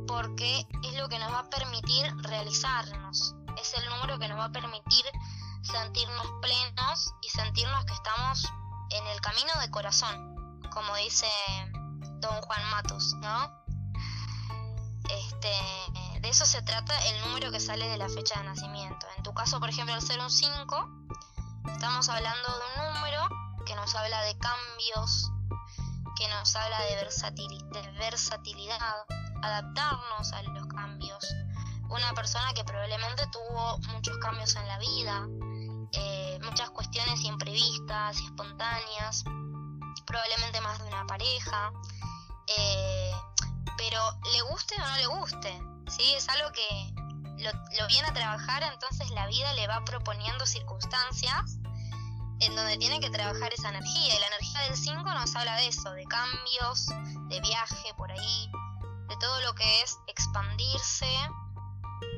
porque 0.06 0.66
es 0.84 0.94
lo 0.94 1.08
que 1.08 1.18
nos 1.18 1.32
va 1.32 1.40
a 1.40 1.50
permitir 1.50 2.14
realizarnos. 2.18 3.34
Es 3.60 3.74
el 3.74 3.88
número 3.90 4.18
que 4.18 4.28
nos 4.28 4.38
va 4.38 4.44
a 4.44 4.52
permitir 4.52 5.04
sentirnos 5.62 6.26
plenos 6.40 7.14
y 7.22 7.28
sentirnos 7.28 7.84
que 7.84 7.94
estamos 7.94 8.44
en 8.90 9.06
el 9.08 9.20
camino 9.20 9.52
de 9.60 9.70
corazón, 9.70 10.60
como 10.70 10.94
dice 10.96 11.26
don 12.20 12.40
Juan 12.42 12.70
Matus, 12.70 13.14
¿no? 13.14 13.65
Este, 15.18 16.20
de 16.20 16.28
eso 16.28 16.44
se 16.46 16.62
trata 16.62 16.94
el 17.08 17.20
número 17.26 17.50
que 17.50 17.60
sale 17.60 17.88
de 17.88 17.96
la 17.96 18.08
fecha 18.08 18.38
de 18.40 18.46
nacimiento. 18.46 19.06
En 19.16 19.22
tu 19.22 19.32
caso, 19.34 19.58
por 19.60 19.68
ejemplo, 19.68 19.94
al 19.94 20.02
ser 20.02 20.20
un 20.20 20.30
5, 20.30 20.88
estamos 21.72 22.08
hablando 22.08 22.48
de 22.48 22.80
un 22.80 22.94
número 22.94 23.28
que 23.64 23.74
nos 23.74 23.94
habla 23.94 24.20
de 24.22 24.36
cambios, 24.38 25.30
que 26.16 26.28
nos 26.28 26.54
habla 26.56 26.80
de, 26.82 27.06
versatil- 27.06 27.68
de 27.70 27.90
versatilidad, 27.92 28.96
adaptarnos 29.42 30.32
a 30.32 30.42
los 30.42 30.66
cambios. 30.68 31.24
Una 31.88 32.12
persona 32.14 32.52
que 32.54 32.64
probablemente 32.64 33.26
tuvo 33.28 33.78
muchos 33.92 34.16
cambios 34.18 34.54
en 34.56 34.66
la 34.66 34.78
vida, 34.78 35.26
eh, 35.92 36.38
muchas 36.42 36.70
cuestiones 36.70 37.20
imprevistas 37.20 38.18
y 38.20 38.24
espontáneas, 38.24 39.24
probablemente 40.04 40.60
más 40.60 40.78
de 40.80 40.88
una 40.88 41.06
pareja, 41.06 41.72
eh, 42.48 42.95
pero 43.76 44.00
le 44.32 44.42
guste 44.42 44.74
o 44.76 44.86
no 44.86 44.96
le 44.96 45.06
guste, 45.06 45.62
¿sí? 45.88 46.14
Es 46.14 46.28
algo 46.28 46.50
que 46.52 46.94
lo, 47.38 47.86
viene 47.88 48.08
a 48.08 48.12
trabajar, 48.12 48.62
entonces 48.62 49.10
la 49.10 49.26
vida 49.26 49.52
le 49.54 49.66
va 49.68 49.84
proponiendo 49.84 50.46
circunstancias 50.46 51.58
en 52.40 52.54
donde 52.54 52.76
tiene 52.78 53.00
que 53.00 53.10
trabajar 53.10 53.52
esa 53.52 53.70
energía. 53.70 54.16
Y 54.16 54.20
la 54.20 54.26
energía 54.26 54.60
del 54.62 54.76
5 54.76 55.02
nos 55.02 55.36
habla 55.36 55.56
de 55.56 55.68
eso, 55.68 55.90
de 55.92 56.04
cambios, 56.04 56.86
de 57.28 57.40
viaje 57.40 57.94
por 57.96 58.10
ahí, 58.10 58.50
de 59.08 59.16
todo 59.18 59.40
lo 59.42 59.54
que 59.54 59.82
es 59.82 59.98
expandirse, 60.06 61.08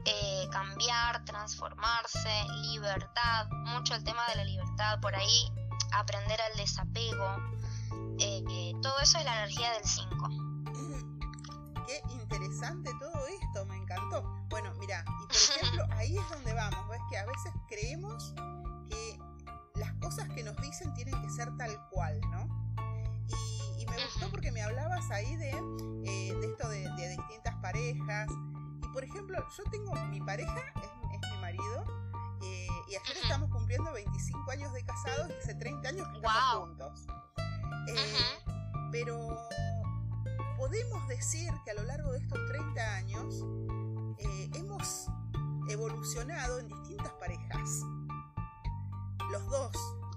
eh, 0.04 0.48
cambiar, 0.50 1.24
transformarse, 1.24 2.44
libertad, 2.62 3.48
mucho 3.50 3.94
el 3.94 4.04
tema 4.04 4.26
de 4.28 4.36
la 4.36 4.44
libertad 4.44 5.00
por 5.00 5.14
ahí, 5.14 5.52
aprender 5.92 6.40
al 6.40 6.56
desapego. 6.56 7.36
eh, 8.18 8.42
eh, 8.50 8.72
todo 8.82 8.98
eso 9.00 9.18
es 9.18 9.24
la 9.24 9.44
energía 9.44 9.72
del 9.72 9.84
5. 9.84 10.47
Qué 11.88 12.02
interesante 12.12 12.90
todo 13.00 13.26
esto, 13.28 13.64
me 13.64 13.76
encantó. 13.76 14.22
Bueno, 14.50 14.74
mira, 14.78 15.02
y 15.22 15.26
por 15.26 15.36
ejemplo, 15.36 15.86
ahí 15.96 16.18
es 16.18 16.28
donde 16.28 16.52
vamos, 16.52 16.86
ves 16.90 17.00
que 17.08 17.16
a 17.16 17.24
veces 17.24 17.52
creemos 17.66 18.34
que 18.90 19.18
las 19.76 19.94
cosas 19.94 20.28
que 20.28 20.44
nos 20.44 20.54
dicen 20.58 20.92
tienen 20.92 21.18
que 21.22 21.30
ser 21.30 21.48
tal 21.56 21.74
cual, 21.88 22.20
¿no? 22.30 22.46
Y, 23.26 23.82
y 23.82 23.86
me 23.86 24.04
gustó 24.04 24.30
porque 24.30 24.52
me 24.52 24.60
hablabas 24.60 25.10
ahí 25.10 25.34
de, 25.36 25.48
eh, 26.04 26.34
de 26.38 26.46
esto 26.46 26.68
de, 26.68 26.90
de 26.90 27.08
distintas 27.08 27.54
parejas. 27.62 28.28
Y 28.82 28.88
por 28.92 29.02
ejemplo, 29.02 29.42
yo 29.56 29.64
tengo 29.70 29.94
mi 30.10 30.20
pareja, 30.20 30.58
es, 30.82 30.90
es 31.14 31.32
mi 31.32 31.40
marido, 31.40 31.84
eh, 32.42 32.68
y 32.88 32.96
ayer 32.96 33.16
estamos 33.22 33.50
cumpliendo 33.50 33.90
25 33.94 34.50
años 34.50 34.74
de 34.74 34.84
casados 34.84 35.30
y 35.30 35.38
hace 35.38 35.54
30 35.54 35.88
años 35.88 36.06
que 36.08 36.16
estamos 36.18 36.68
juntos. 36.68 37.06
Eh, 37.88 37.94
pero 38.92 39.48
podemos 40.58 41.06
decir 41.06 41.50
que 41.64 41.70
a 41.70 41.74
lo 41.74 41.84
largo 41.84 42.12
de 42.12 42.18
estos 42.18 42.38
30 42.48 42.94
años 42.96 43.44
eh, 44.18 44.50
hemos 44.54 45.06
evolucionado 45.70 46.58
en 46.58 46.68
distintas 46.68 47.12
parejas. 47.12 47.70
Los 49.30 49.46
dos, 49.46 49.72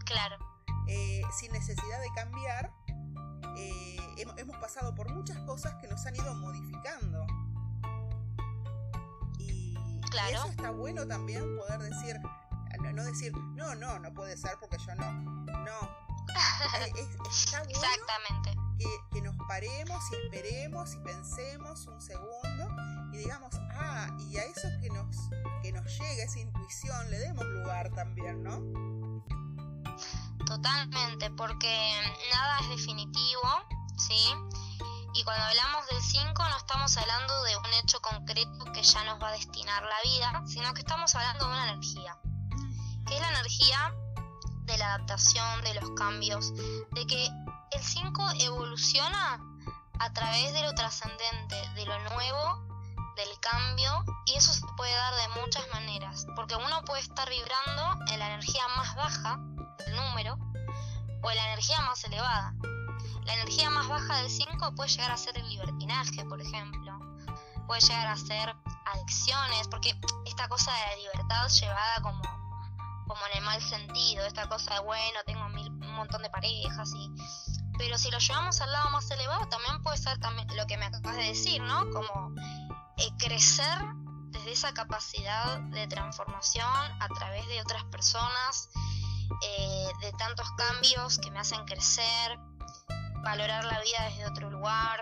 Claro, 0.05 0.37
eh, 0.87 1.21
sin 1.37 1.51
necesidad 1.51 2.01
de 2.01 2.09
cambiar, 2.15 2.73
eh, 3.55 3.97
hemos, 4.37 4.57
pasado 4.57 4.95
por 4.95 5.13
muchas 5.13 5.37
cosas 5.45 5.75
que 5.75 5.87
nos 5.87 6.05
han 6.05 6.15
ido 6.15 6.33
modificando. 6.35 7.25
Y, 9.37 9.77
eso 10.31 10.47
está 10.47 10.71
bueno 10.71 11.07
también 11.07 11.55
poder 11.55 11.79
decir, 11.81 12.19
no, 12.81 12.91
no 12.93 13.03
decir, 13.03 13.31
no, 13.55 13.75
no, 13.75 13.99
no 13.99 14.13
puede 14.13 14.35
ser 14.37 14.57
porque 14.59 14.77
yo 14.79 14.95
no. 14.95 15.11
No. 15.45 16.01
Es- 16.95 17.47
está 17.47 17.63
bueno 17.63 17.79
exactamente. 17.79 18.70
Que, 19.11 19.21
nos 19.21 19.35
paremos 19.47 19.99
y 20.11 20.15
esperemos 20.25 20.93
y 20.95 20.99
pensemos 20.99 21.87
un 21.87 22.01
segundo 22.01 22.67
y 23.13 23.17
digamos, 23.17 23.53
ah, 23.73 24.07
y 24.19 24.37
a 24.37 24.43
eso 24.45 24.67
que 24.81 24.89
nos, 24.89 25.15
que 25.61 25.71
nos 25.71 25.85
llegue 25.85 26.23
esa 26.23 26.39
intuición 26.39 27.11
le 27.11 27.19
demos 27.19 27.45
lugar 27.45 27.91
también, 27.91 28.43
¿no? 28.43 28.59
Totalmente, 30.45 31.29
porque 31.31 31.93
nada 32.31 32.59
es 32.61 32.69
definitivo, 32.69 33.41
¿sí? 33.97 34.33
Y 35.13 35.23
cuando 35.23 35.43
hablamos 35.43 35.87
del 35.87 36.01
5 36.01 36.33
no 36.49 36.57
estamos 36.57 36.97
hablando 36.97 37.43
de 37.43 37.57
un 37.57 37.73
hecho 37.83 37.99
concreto 38.01 38.65
que 38.73 38.81
ya 38.81 39.03
nos 39.03 39.21
va 39.21 39.29
a 39.29 39.33
destinar 39.33 39.83
la 39.83 40.01
vida, 40.03 40.43
sino 40.47 40.73
que 40.73 40.81
estamos 40.81 41.13
hablando 41.15 41.45
de 41.45 41.51
una 41.51 41.71
energía, 41.71 42.17
que 43.05 43.15
es 43.15 43.21
la 43.21 43.29
energía 43.29 43.93
de 44.63 44.77
la 44.77 44.95
adaptación, 44.95 45.61
de 45.63 45.73
los 45.75 45.89
cambios, 45.91 46.53
de 46.55 47.05
que 47.05 47.29
el 47.81 47.87
5 47.87 48.23
evoluciona 48.41 49.39
a 49.97 50.13
través 50.13 50.53
de 50.53 50.61
lo 50.61 50.71
trascendente, 50.75 51.55
de 51.73 51.85
lo 51.87 51.97
nuevo, 52.11 52.63
del 53.15 53.39
cambio, 53.39 54.05
y 54.27 54.35
eso 54.35 54.53
se 54.53 54.67
puede 54.77 54.93
dar 54.93 55.15
de 55.15 55.41
muchas 55.41 55.67
maneras, 55.73 56.27
porque 56.35 56.55
uno 56.55 56.83
puede 56.85 57.01
estar 57.01 57.27
vibrando 57.27 58.05
en 58.07 58.19
la 58.19 58.27
energía 58.27 58.67
más 58.77 58.95
baja 58.95 59.39
del 59.79 59.95
número 59.95 60.37
o 61.23 61.31
en 61.31 61.35
la 61.35 61.45
energía 61.47 61.81
más 61.81 62.03
elevada. 62.03 62.53
La 63.23 63.33
energía 63.33 63.71
más 63.71 63.87
baja 63.87 64.17
del 64.17 64.29
5 64.29 64.75
puede 64.75 64.89
llegar 64.89 65.11
a 65.11 65.17
ser 65.17 65.35
el 65.39 65.49
libertinaje, 65.49 66.23
por 66.25 66.39
ejemplo, 66.39 66.99
puede 67.65 67.81
llegar 67.81 68.07
a 68.07 68.15
ser 68.15 68.55
adicciones, 68.93 69.67
porque 69.69 69.99
esta 70.27 70.47
cosa 70.47 70.71
de 70.71 70.79
la 70.79 70.95
libertad 70.97 71.47
llevada 71.47 72.01
como, 72.03 72.21
como 73.07 73.27
en 73.31 73.37
el 73.39 73.43
mal 73.43 73.59
sentido, 73.59 74.23
esta 74.27 74.47
cosa 74.47 74.75
de 74.75 74.79
bueno, 74.81 75.19
tengo 75.25 75.49
mil, 75.49 75.71
un 75.71 75.95
montón 75.95 76.21
de 76.21 76.29
parejas 76.29 76.93
y 76.95 77.11
pero 77.81 77.97
si 77.97 78.11
lo 78.11 78.19
llevamos 78.19 78.61
al 78.61 78.71
lado 78.71 78.91
más 78.91 79.09
elevado 79.09 79.47
también 79.47 79.81
puede 79.81 79.97
ser 79.97 80.19
también 80.19 80.47
lo 80.55 80.67
que 80.67 80.77
me 80.77 80.85
acabas 80.85 81.17
de 81.17 81.23
decir, 81.23 81.59
¿no? 81.63 81.89
Como 81.89 82.31
eh, 82.97 83.09
crecer 83.17 83.75
desde 84.29 84.51
esa 84.51 84.71
capacidad 84.71 85.59
de 85.61 85.87
transformación 85.87 86.67
a 86.99 87.07
través 87.07 87.47
de 87.47 87.59
otras 87.59 87.83
personas, 87.85 88.69
eh, 89.41 89.87
de 89.99 90.11
tantos 90.13 90.47
cambios 90.51 91.17
que 91.17 91.31
me 91.31 91.39
hacen 91.39 91.65
crecer, 91.65 92.37
valorar 93.23 93.65
la 93.65 93.81
vida 93.81 94.03
desde 94.09 94.27
otro 94.27 94.51
lugar. 94.51 95.01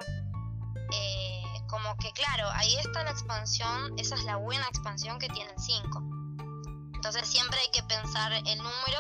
eh, 0.94 1.44
como 1.68 1.98
que 1.98 2.14
claro, 2.14 2.50
ahí 2.54 2.78
está 2.78 3.04
la 3.04 3.12
expansión, 3.12 4.00
esa 4.00 4.16
es 4.16 4.24
la 4.24 4.38
buena 4.38 4.66
expansión 4.70 5.20
que 5.20 5.28
tiene 5.28 5.52
el 5.52 5.60
5. 5.60 6.02
Entonces 6.96 7.28
siempre 7.28 7.60
hay 7.60 7.72
que 7.72 7.84
pensar 7.84 8.32
el 8.32 8.58
número 8.58 9.00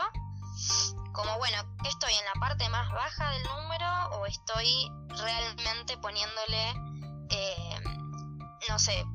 como, 1.21 1.38
bueno, 1.38 1.58
¿estoy 1.86 2.13
en 2.13 2.25
la 2.25 2.39
parte 2.39 2.69
más 2.69 2.89
baja 2.91 3.29
del 3.32 3.43
número 3.43 4.10
o 4.17 4.25
estoy 4.25 4.89
realmente 5.10 5.97
poniéndole, 5.97 6.69
eh, 7.29 7.79
no 8.69 8.79
sé, 8.79 9.05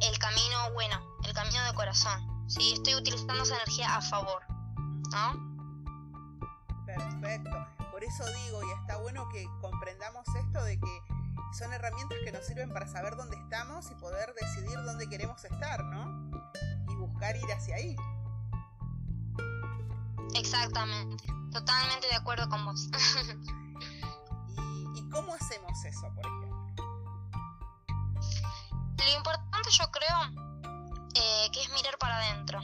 el 0.00 0.18
camino 0.18 0.72
bueno, 0.74 0.96
el 1.24 1.32
camino 1.34 1.62
de 1.64 1.74
corazón? 1.74 2.44
¿sí? 2.46 2.74
Estoy 2.74 2.94
utilizando 2.94 3.42
esa 3.42 3.56
energía 3.56 3.96
a 3.96 4.00
favor, 4.00 4.42
¿no? 5.10 5.50
Perfecto. 6.86 7.50
Por 7.90 8.00
por 8.00 8.08
eso 8.08 8.24
digo, 8.24 8.62
y 8.64 8.80
está 8.80 8.96
bueno 8.96 9.28
que 9.28 9.44
comprendamos 9.60 10.26
esto 10.34 10.64
de 10.64 10.80
que 10.80 11.02
son 11.52 11.70
herramientas 11.70 12.16
que 12.24 12.32
nos 12.32 12.46
sirven 12.46 12.72
para 12.72 12.86
saber 12.86 13.14
dónde 13.14 13.36
estamos 13.36 13.90
y 13.90 13.94
poder 13.96 14.32
decidir 14.40 14.82
dónde 14.86 15.06
queremos 15.06 15.44
estar, 15.44 15.84
¿no? 15.84 16.30
Y 16.88 16.94
buscar 16.94 17.36
ir 17.36 17.52
hacia 17.52 17.74
ahí. 17.74 17.94
Exactamente, 20.34 21.24
totalmente 21.50 22.06
de 22.08 22.14
acuerdo 22.14 22.48
con 22.48 22.64
vos. 22.64 22.88
¿Y, 24.96 25.10
cómo 25.10 25.34
hacemos 25.34 25.84
eso, 25.84 26.08
por 26.14 26.26
ejemplo? 26.26 26.50
Lo 28.98 29.10
importante 29.16 29.70
yo 29.70 29.90
creo 29.90 30.18
eh, 31.14 31.50
que 31.52 31.62
es 31.62 31.70
mirar 31.72 31.98
para 31.98 32.16
adentro. 32.16 32.60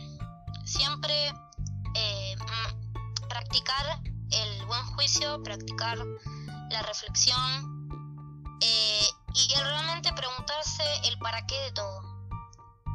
Siempre 0.64 1.32
eh, 1.94 2.36
practicar 3.28 4.00
el 4.30 4.64
buen 4.66 4.84
juicio, 4.94 5.42
practicar 5.42 5.98
la 6.70 6.82
reflexión 6.82 7.88
eh, 8.60 9.08
y 9.34 9.54
realmente 9.54 10.12
preguntarse 10.12 10.84
el 11.04 11.18
para 11.18 11.46
qué 11.46 11.58
de 11.60 11.72
todo 11.72 12.16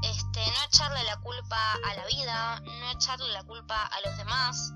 este, 0.02 0.40
no 0.40 0.64
echarle 0.66 1.04
la 1.04 1.18
culpa 1.18 1.74
a 1.74 1.96
la 1.96 2.06
vida, 2.06 2.60
no 2.62 2.92
echarle 2.92 3.28
la 3.30 3.44
culpa 3.44 3.86
a 3.86 4.02
los 4.02 4.18
demás, 4.18 4.74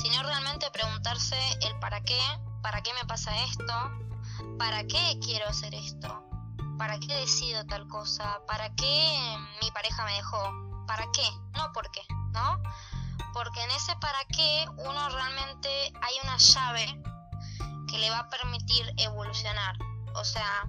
sino 0.00 0.22
realmente 0.22 0.70
preguntarse 0.70 1.36
el 1.62 1.76
para 1.80 2.00
qué, 2.02 2.18
para 2.62 2.82
qué 2.82 2.92
me 2.94 3.04
pasa 3.06 3.36
esto, 3.44 3.74
para 4.58 4.86
qué 4.86 5.18
quiero 5.20 5.48
hacer 5.48 5.74
esto, 5.74 6.24
para 6.78 6.98
qué 7.00 7.14
decido 7.16 7.66
tal 7.66 7.88
cosa, 7.88 8.40
para 8.46 8.74
qué 8.76 9.36
mi 9.60 9.70
pareja 9.72 10.04
me 10.04 10.12
dejó, 10.12 10.84
para 10.86 11.04
qué, 11.12 11.28
no 11.56 11.72
por 11.72 11.90
qué, 11.90 12.02
¿no? 12.32 12.62
Porque 13.32 13.62
en 13.62 13.70
ese 13.72 13.94
para 13.96 14.24
qué 14.26 14.66
uno 14.76 15.08
realmente 15.08 15.92
hay 16.00 16.14
una 16.22 16.36
llave 16.36 17.02
que 17.88 17.98
le 17.98 18.10
va 18.10 18.20
a 18.20 18.28
permitir 18.28 18.92
evolucionar. 18.98 19.76
O 20.14 20.24
sea, 20.24 20.68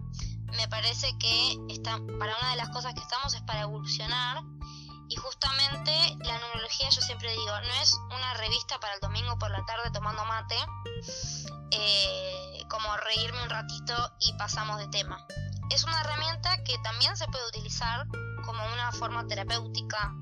me 0.57 0.67
parece 0.67 1.15
que 1.19 1.57
está, 1.69 1.99
para 2.17 2.35
una 2.37 2.49
de 2.51 2.55
las 2.55 2.69
cosas 2.69 2.95
que 2.95 3.01
estamos 3.01 3.33
es 3.35 3.41
para 3.43 3.61
evolucionar 3.61 4.41
y 5.09 5.15
justamente 5.15 5.91
la 6.23 6.37
numerología 6.37 6.89
yo 6.89 7.01
siempre 7.01 7.31
digo, 7.31 7.59
no 7.61 7.73
es 7.81 7.99
una 8.15 8.33
revista 8.35 8.79
para 8.79 8.93
el 8.93 8.99
domingo 8.99 9.37
por 9.39 9.49
la 9.49 9.65
tarde 9.65 9.89
tomando 9.91 10.23
mate, 10.25 10.55
eh, 11.71 12.63
como 12.69 12.95
reírme 12.97 13.41
un 13.43 13.49
ratito 13.49 13.95
y 14.19 14.33
pasamos 14.33 14.77
de 14.77 14.87
tema. 14.89 15.25
Es 15.71 15.83
una 15.83 15.99
herramienta 16.01 16.63
que 16.63 16.77
también 16.83 17.17
se 17.17 17.27
puede 17.27 17.47
utilizar 17.47 18.07
como 18.45 18.63
una 18.71 18.91
forma 18.91 19.25
terapéutica, 19.27 20.13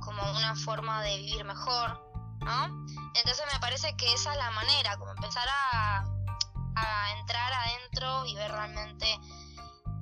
como 0.00 0.30
una 0.32 0.56
forma 0.56 1.02
de 1.02 1.16
vivir 1.16 1.44
mejor, 1.44 2.00
¿no? 2.40 2.64
Entonces 3.14 3.44
me 3.52 3.60
parece 3.60 3.96
que 3.96 4.12
esa 4.12 4.32
es 4.32 4.38
la 4.38 4.50
manera, 4.50 4.96
como 4.96 5.12
empezar 5.12 5.46
a, 5.48 6.04
a 6.74 7.10
entrar 7.20 7.52
adentro 7.52 8.26
y 8.26 8.34
ver 8.34 8.50
realmente 8.50 9.18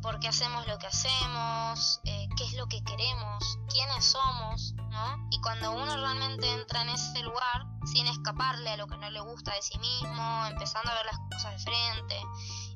por 0.07 0.21
qué 0.21 0.29
hacemos 0.29 0.65
lo 0.69 0.79
que 0.79 0.87
hacemos, 0.87 2.01
eh, 2.05 2.29
qué 2.37 2.45
es 2.45 2.53
lo 2.53 2.69
que 2.69 2.81
queremos, 2.85 3.59
quiénes 3.69 4.05
somos, 4.05 4.73
¿no? 4.89 5.27
Y 5.33 5.41
cuando 5.41 5.73
uno 5.73 5.97
realmente 5.97 6.49
entra 6.49 6.83
en 6.83 6.91
ese 6.91 7.25
lugar, 7.25 7.67
sin 7.87 8.07
escaparle 8.07 8.71
a 8.71 8.77
lo 8.77 8.87
que 8.87 8.97
no 8.99 9.11
le 9.11 9.19
gusta 9.19 9.53
de 9.53 9.63
sí 9.63 9.77
mismo, 9.81 10.47
empezando 10.47 10.93
a 10.93 10.95
ver 10.95 11.07
las 11.07 11.19
cosas 11.33 11.51
de 11.55 11.59
frente 11.59 12.21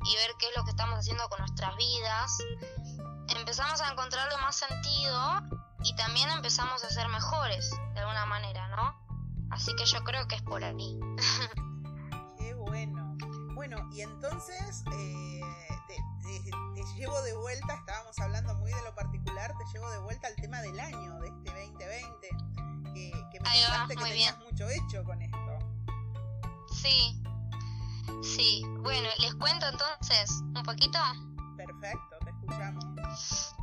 y 0.06 0.16
ver 0.16 0.32
qué 0.40 0.48
es 0.48 0.56
lo 0.56 0.64
que 0.64 0.70
estamos 0.70 0.98
haciendo 0.98 1.28
con 1.28 1.38
nuestras 1.38 1.76
vidas, 1.76 2.36
empezamos 3.28 3.80
a 3.80 3.92
encontrarle 3.92 4.36
más 4.38 4.56
sentido 4.56 5.40
y 5.84 5.94
también 5.94 6.30
empezamos 6.30 6.82
a 6.82 6.90
ser 6.90 7.06
mejores, 7.10 7.70
de 7.94 8.00
alguna 8.00 8.26
manera, 8.26 8.66
¿no? 8.74 8.98
Así 9.52 9.72
que 9.76 9.84
yo 9.84 10.02
creo 10.02 10.26
que 10.26 10.34
es 10.34 10.42
por 10.42 10.64
ahí. 10.64 10.98
Qué 12.38 12.54
bueno. 12.54 13.16
Bueno, 13.54 13.88
y 13.92 14.00
entonces... 14.00 14.82
Eh 14.92 15.40
te, 16.22 16.84
llevo 16.96 17.20
de 17.22 17.34
vuelta, 17.36 17.74
estábamos 17.74 18.18
hablando 18.18 18.54
muy 18.56 18.72
de 18.72 18.82
lo 18.82 18.94
particular, 18.94 19.52
te 19.58 19.64
llevo 19.72 19.90
de 19.90 19.98
vuelta 19.98 20.28
al 20.28 20.34
tema 20.36 20.60
del 20.60 20.78
año, 20.78 21.18
de 21.20 21.28
este 21.28 21.50
2020, 21.50 22.28
que, 22.94 23.10
que 23.32 23.40
me 23.40 23.48
contaste 23.48 23.96
que 23.96 24.04
tenías 24.04 24.38
mucho 24.38 24.68
hecho 24.68 25.04
con 25.04 25.20
esto. 25.22 25.58
Sí, 26.72 27.22
sí. 28.22 28.62
Bueno, 28.80 29.08
les 29.18 29.34
cuento 29.34 29.66
entonces 29.66 30.30
un 30.54 30.62
poquito. 30.62 30.98
Perfecto, 31.56 32.16
te 32.24 32.30
escuchamos. 32.30 33.54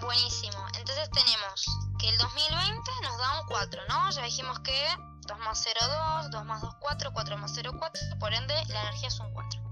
Buenísimo. 0.00 0.66
Entonces 0.78 1.10
tenemos 1.10 1.66
que 1.98 2.08
el 2.08 2.18
2020 2.18 2.90
nos 3.02 3.18
da 3.18 3.40
un 3.40 3.46
4, 3.46 3.82
¿no? 3.88 4.10
Ya 4.10 4.22
dijimos 4.22 4.60
que 4.60 4.86
2 5.26 5.38
más 5.40 5.60
0, 5.62 5.80
2, 6.22 6.30
2 6.30 6.44
más 6.44 6.60
2, 6.62 6.74
4, 6.80 7.12
4 7.12 7.38
más 7.38 7.52
0, 7.54 7.72
4, 7.78 8.18
por 8.18 8.32
ende 8.32 8.54
la 8.66 8.82
energía 8.82 9.08
es 9.08 9.20
un 9.20 9.32
4. 9.32 9.67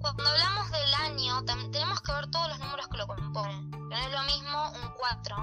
Cuando 0.00 0.28
hablamos 0.28 0.70
del 0.70 0.94
año, 0.94 1.44
tenemos 1.44 2.00
que 2.02 2.12
ver 2.12 2.30
todos 2.30 2.48
los 2.48 2.58
números 2.60 2.86
que 2.88 2.96
lo 2.98 3.06
componen. 3.06 3.70
No 3.70 3.96
es 3.96 4.10
lo 4.12 4.22
mismo 4.22 4.70
un 4.70 4.92
4 4.96 5.36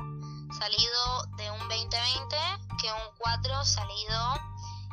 salido 0.57 1.25
de 1.35 1.51
un 1.51 1.59
2020 1.67 2.37
que 2.79 2.91
un 2.91 3.17
4 3.17 3.65
salido, 3.65 4.35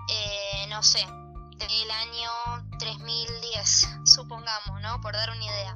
eh, 0.09 0.67
no 0.69 0.83
sé, 0.83 1.07
del 1.59 1.91
año 1.91 2.31
3010, 2.79 3.89
supongamos, 4.05 4.81
¿no? 4.81 5.01
Por 5.01 5.13
dar 5.13 5.31
una 5.31 5.45
idea. 5.45 5.75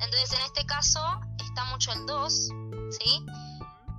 Entonces, 0.00 0.32
en 0.32 0.42
este 0.42 0.64
caso, 0.64 1.20
está 1.44 1.64
mucho 1.64 1.92
el 1.92 2.06
2, 2.06 2.32
¿sí? 2.90 3.26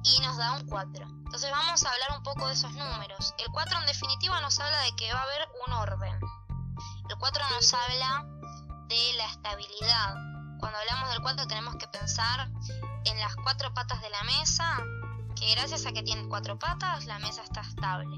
Y 0.03 0.19
nos 0.21 0.37
da 0.37 0.53
un 0.53 0.65
4. 0.65 1.05
Entonces, 1.25 1.51
vamos 1.51 1.83
a 1.83 1.91
hablar 1.91 2.17
un 2.17 2.23
poco 2.23 2.47
de 2.47 2.53
esos 2.53 2.71
números. 2.71 3.33
El 3.39 3.51
4, 3.51 3.79
en 3.79 3.85
definitiva, 3.85 4.39
nos 4.39 4.59
habla 4.61 4.79
de 4.81 4.95
que 4.95 5.11
va 5.11 5.19
a 5.19 5.23
haber 5.23 5.49
un 5.67 5.73
orden. 5.73 6.19
El 7.09 7.17
4 7.17 7.43
nos 7.49 7.73
habla 7.73 8.25
de 8.87 9.13
la 9.17 9.25
estabilidad. 9.25 10.15
Cuando 10.59 10.79
hablamos 10.79 11.09
del 11.09 11.21
4 11.21 11.47
tenemos 11.47 11.75
que 11.75 11.87
pensar 11.87 12.49
en 13.05 13.19
las 13.19 13.35
cuatro 13.35 13.73
patas 13.73 14.01
de 14.01 14.09
la 14.09 14.23
mesa, 14.23 14.77
que 15.35 15.51
gracias 15.51 15.85
a 15.85 15.91
que 15.91 16.03
tiene 16.03 16.27
cuatro 16.27 16.57
patas 16.57 17.05
la 17.05 17.19
mesa 17.19 17.43
está 17.43 17.61
estable. 17.61 18.15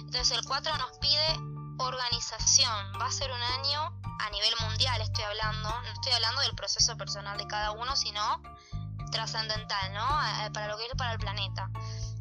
Entonces 0.00 0.30
el 0.32 0.44
4 0.44 0.76
nos 0.76 0.98
pide 0.98 1.40
organización. 1.78 2.92
Va 3.00 3.06
a 3.06 3.12
ser 3.12 3.30
un 3.30 3.42
año 3.42 3.92
a 4.18 4.30
nivel 4.30 4.54
mundial, 4.60 5.00
estoy 5.00 5.24
hablando, 5.24 5.68
no 5.68 5.92
estoy 5.92 6.12
hablando 6.12 6.40
del 6.40 6.54
proceso 6.54 6.96
personal 6.96 7.36
de 7.38 7.46
cada 7.46 7.72
uno, 7.72 7.94
sino 7.96 8.42
trascendental, 9.12 9.92
¿no? 9.94 10.06
Para 10.52 10.68
lo 10.68 10.76
que 10.76 10.86
es 10.86 10.94
para 10.96 11.12
el 11.12 11.18
planeta, 11.18 11.70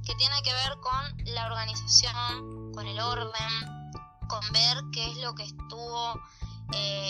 que 0.05 0.13
tiene 0.15 0.41
que 0.43 0.53
ver 0.53 0.77
con 0.81 1.33
la 1.33 1.45
organización, 1.47 2.71
con 2.73 2.85
el 2.85 2.99
orden, 2.99 3.89
con 4.27 4.41
ver 4.51 4.77
qué 4.93 5.11
es 5.11 5.17
lo 5.17 5.33
que 5.35 5.43
estuvo 5.43 6.21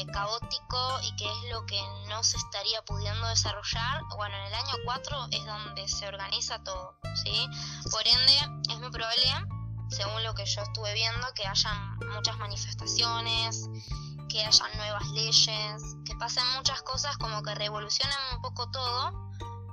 caótico 0.08 1.00
y 1.04 1.15
que 1.15 1.26
es 1.26 1.52
lo 1.52 1.65
que 1.65 1.82
no 2.10 2.24
se 2.24 2.38
estaría 2.38 2.82
pudiendo 2.84 3.28
desarrollar, 3.28 4.02
bueno, 4.15 4.36
en 4.36 4.44
el 4.44 4.54
año 4.54 4.74
4 4.86 5.28
es 5.32 5.46
donde 5.46 5.88
se 5.88 6.08
organiza 6.08 6.63
todo, 6.63 6.98
¿sí? 7.24 7.50
Por 7.91 8.08
ende, 8.08 8.38
es 8.70 8.80
muy 8.80 8.91
probable, 8.91 9.26
según 9.89 10.24
lo 10.24 10.34
que 10.34 10.46
yo 10.46 10.62
estuve 10.62 10.94
viendo, 10.94 11.28
que 11.34 11.48
hayan 11.48 11.98
muchas 12.13 12.38
manifestaciones, 12.38 13.70
que 14.30 14.44
hayan 14.44 14.78
nuevas 14.78 15.08
leyes, 15.12 15.82
que 16.06 16.15
pasen 16.15 16.46
muchas 16.56 16.82
cosas 16.82 17.18
como 17.18 17.41
que 17.44 17.56
revolucionen 17.56 18.18
un 18.34 18.41
poco 18.41 18.70
todo, 18.72 19.12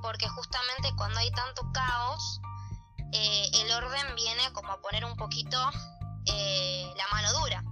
porque 0.03 0.29
justamente 0.29 0.92
cuando 0.97 1.18
hay 1.18 1.31
tanto 1.31 1.62
caos, 1.73 2.40
eh, 3.12 3.51
el 3.55 3.73
orden 3.73 4.14
viene 4.14 4.53
como 4.53 4.73
a 4.73 4.81
poner 4.81 5.05
un 5.05 5.16
poquito 5.16 5.59
eh, 6.27 6.92
la 6.97 7.07
mano 7.12 7.33
dura. 7.40 7.62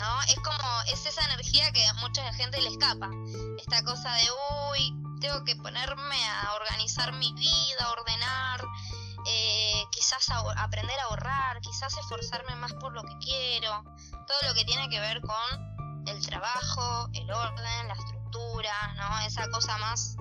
¿No? 0.00 0.22
Es 0.22 0.36
como, 0.40 0.80
es 0.86 1.06
esa 1.06 1.24
energía 1.24 1.70
que 1.72 1.86
a 1.86 1.94
mucha 1.94 2.32
gente 2.34 2.60
le 2.60 2.68
escapa. 2.68 3.10
Esta 3.58 3.84
cosa 3.84 4.12
de, 4.14 4.26
uy, 4.70 4.94
tengo 5.20 5.44
que 5.44 5.56
ponerme 5.56 6.28
a 6.28 6.54
organizar 6.54 7.12
mi 7.12 7.32
vida, 7.34 7.90
ordenar, 7.90 8.64
eh, 9.26 9.84
quizás 9.90 10.28
aprender 10.56 10.98
a 10.98 11.04
ahorrar, 11.04 11.60
quizás 11.60 11.96
esforzarme 11.98 12.54
más 12.56 12.72
por 12.74 12.92
lo 12.92 13.02
que 13.02 13.16
quiero. 13.18 13.84
Todo 14.26 14.48
lo 14.48 14.54
que 14.54 14.64
tiene 14.64 14.88
que 14.88 15.00
ver 15.00 15.20
con 15.20 16.06
el 16.06 16.26
trabajo, 16.26 17.08
el 17.12 17.30
orden, 17.30 17.88
la 17.88 17.94
estructura, 17.94 18.94
¿no? 18.94 19.20
Esa 19.20 19.48
cosa 19.50 19.76
más 19.78 20.16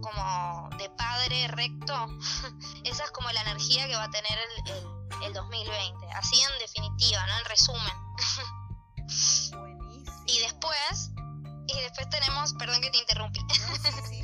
como 0.00 0.70
de 0.78 0.88
padre 0.90 1.48
recto. 1.48 1.94
Esa 2.84 3.04
es 3.04 3.10
como 3.10 3.30
la 3.30 3.42
energía 3.42 3.86
que 3.86 3.96
va 3.96 4.04
a 4.04 4.10
tener 4.10 4.38
el, 4.38 4.72
el, 4.72 5.24
el 5.24 5.32
2020. 5.34 6.10
Así 6.12 6.40
en 6.40 6.58
definitiva, 6.58 7.26
¿no? 7.26 7.38
En 7.38 7.44
resumen. 7.44 7.94
Y 10.26 10.38
después, 10.40 11.10
y 11.66 11.80
después 11.80 12.08
tenemos, 12.10 12.52
perdón 12.54 12.80
que 12.80 12.90
te 12.90 12.98
interrumpí. 12.98 13.40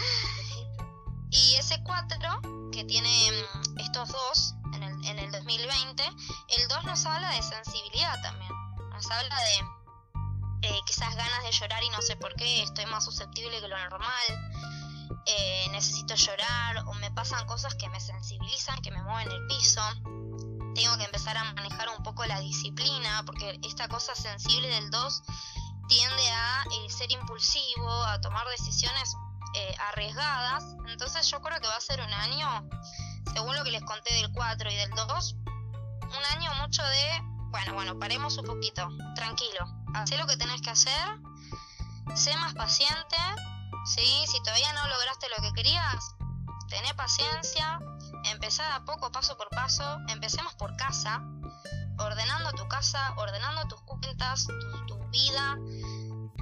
y 1.31 1.55
ese 1.55 1.83
4, 1.83 2.70
que 2.73 2.85
tiene 2.85 3.31
mm, 3.31 3.79
estos 3.81 4.09
dos 4.11 4.55
en 4.75 4.83
el, 4.83 5.07
en 5.07 5.18
el 5.18 5.33
2020, 5.33 6.05
el 6.05 6.68
2 6.68 6.85
nos 6.85 7.07
habla 7.07 7.31
de 7.31 7.42
sensibilidad 7.42 8.20
también. 8.23 8.53
Nos 8.90 9.11
habla 9.11 9.37
de 9.40 9.75
eh, 10.68 10.81
quizás 10.87 11.14
ganas 11.14 11.42
de 11.42 11.53
llorar 11.53 11.83
y 11.83 11.90
no 11.90 12.01
sé 12.03 12.16
por 12.16 12.35
qué, 12.37 12.62
estoy 12.62 12.87
más 12.87 13.05
susceptible 13.05 13.61
que 13.61 13.68
lo 13.68 13.79
normal. 13.79 14.51
Eh, 15.27 15.66
necesito 15.70 16.14
llorar 16.14 16.85
o 16.87 16.94
me 16.94 17.11
pasan 17.11 17.47
cosas 17.47 17.75
que 17.75 17.88
me 17.88 18.01
sensibilizan, 18.01 18.81
que 18.83 18.90
me 18.90 19.03
mueven 19.03 19.31
el 19.31 19.47
piso 19.47 19.83
tengo 20.74 20.96
que 20.98 21.04
empezar 21.04 21.37
a 21.37 21.44
manejar 21.54 21.88
un 21.96 22.02
poco 22.02 22.24
la 22.24 22.40
disciplina, 22.40 23.22
porque 23.24 23.58
esta 23.62 23.88
cosa 23.88 24.14
sensible 24.14 24.68
del 24.68 24.90
2 24.90 25.22
tiende 25.88 26.30
a 26.30 26.64
eh, 26.64 26.90
ser 26.90 27.10
impulsivo, 27.12 27.90
a 28.04 28.20
tomar 28.20 28.46
decisiones 28.48 29.14
eh, 29.54 29.74
arriesgadas. 29.90 30.64
Entonces 30.88 31.28
yo 31.30 31.40
creo 31.40 31.60
que 31.60 31.66
va 31.68 31.76
a 31.76 31.80
ser 31.80 32.00
un 32.00 32.12
año, 32.12 32.68
según 33.32 33.56
lo 33.56 33.64
que 33.64 33.70
les 33.70 33.82
conté 33.82 34.14
del 34.14 34.32
4 34.32 34.70
y 34.70 34.76
del 34.76 34.90
2, 34.90 35.37
un 36.16 36.24
año 36.37 36.54
mucho 36.60 36.82
de, 36.82 37.22
bueno, 37.50 37.74
bueno, 37.74 37.98
paremos 37.98 38.37
un 38.38 38.46
poquito, 38.46 38.88
tranquilo, 39.14 39.66
haz 39.94 40.10
lo 40.10 40.26
que 40.26 40.37
tenés 40.37 40.60
que 40.60 40.70
hacer, 40.70 41.18
sé 42.14 42.37
más 42.37 42.54
paciente, 42.54 43.16
¿sí? 43.87 44.24
Si 44.26 44.42
todavía 44.42 44.72
no 44.72 44.87
lograste 44.88 45.28
lo 45.28 45.42
que 45.42 45.52
querías, 45.52 46.14
tené 46.68 46.94
paciencia, 46.94 47.78
empezá 48.30 48.74
a 48.74 48.84
poco, 48.84 49.10
paso 49.12 49.37
por 49.37 49.48
paso, 49.50 49.98
empecemos 50.08 50.54
por 50.54 50.76
casa, 50.76 51.22
ordenando 51.98 52.52
tu 52.52 52.66
casa, 52.68 53.14
ordenando 53.16 53.66
tus 53.68 53.80
cuentas, 53.82 54.46
tu, 54.87 54.98
vida, 55.10 55.56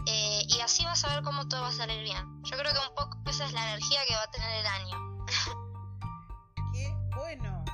eh, 0.06 0.46
y 0.48 0.60
así 0.60 0.84
vas 0.84 1.04
a 1.04 1.14
ver 1.14 1.22
cómo 1.22 1.46
todo 1.48 1.62
va 1.62 1.68
a 1.68 1.72
salir 1.72 2.02
bien. 2.02 2.42
Yo 2.44 2.56
creo 2.56 2.72
que 2.72 2.78
un 2.78 2.94
poco 2.94 3.18
esa 3.28 3.44
es 3.44 3.52
la 3.52 3.62
energía 3.70 4.00
que 4.08 4.14
va 4.14 4.22
a 4.22 4.30
tener 4.30 4.60
el 4.60 4.66
año. 4.66 5.26
qué 6.72 6.96
bueno, 7.14 7.64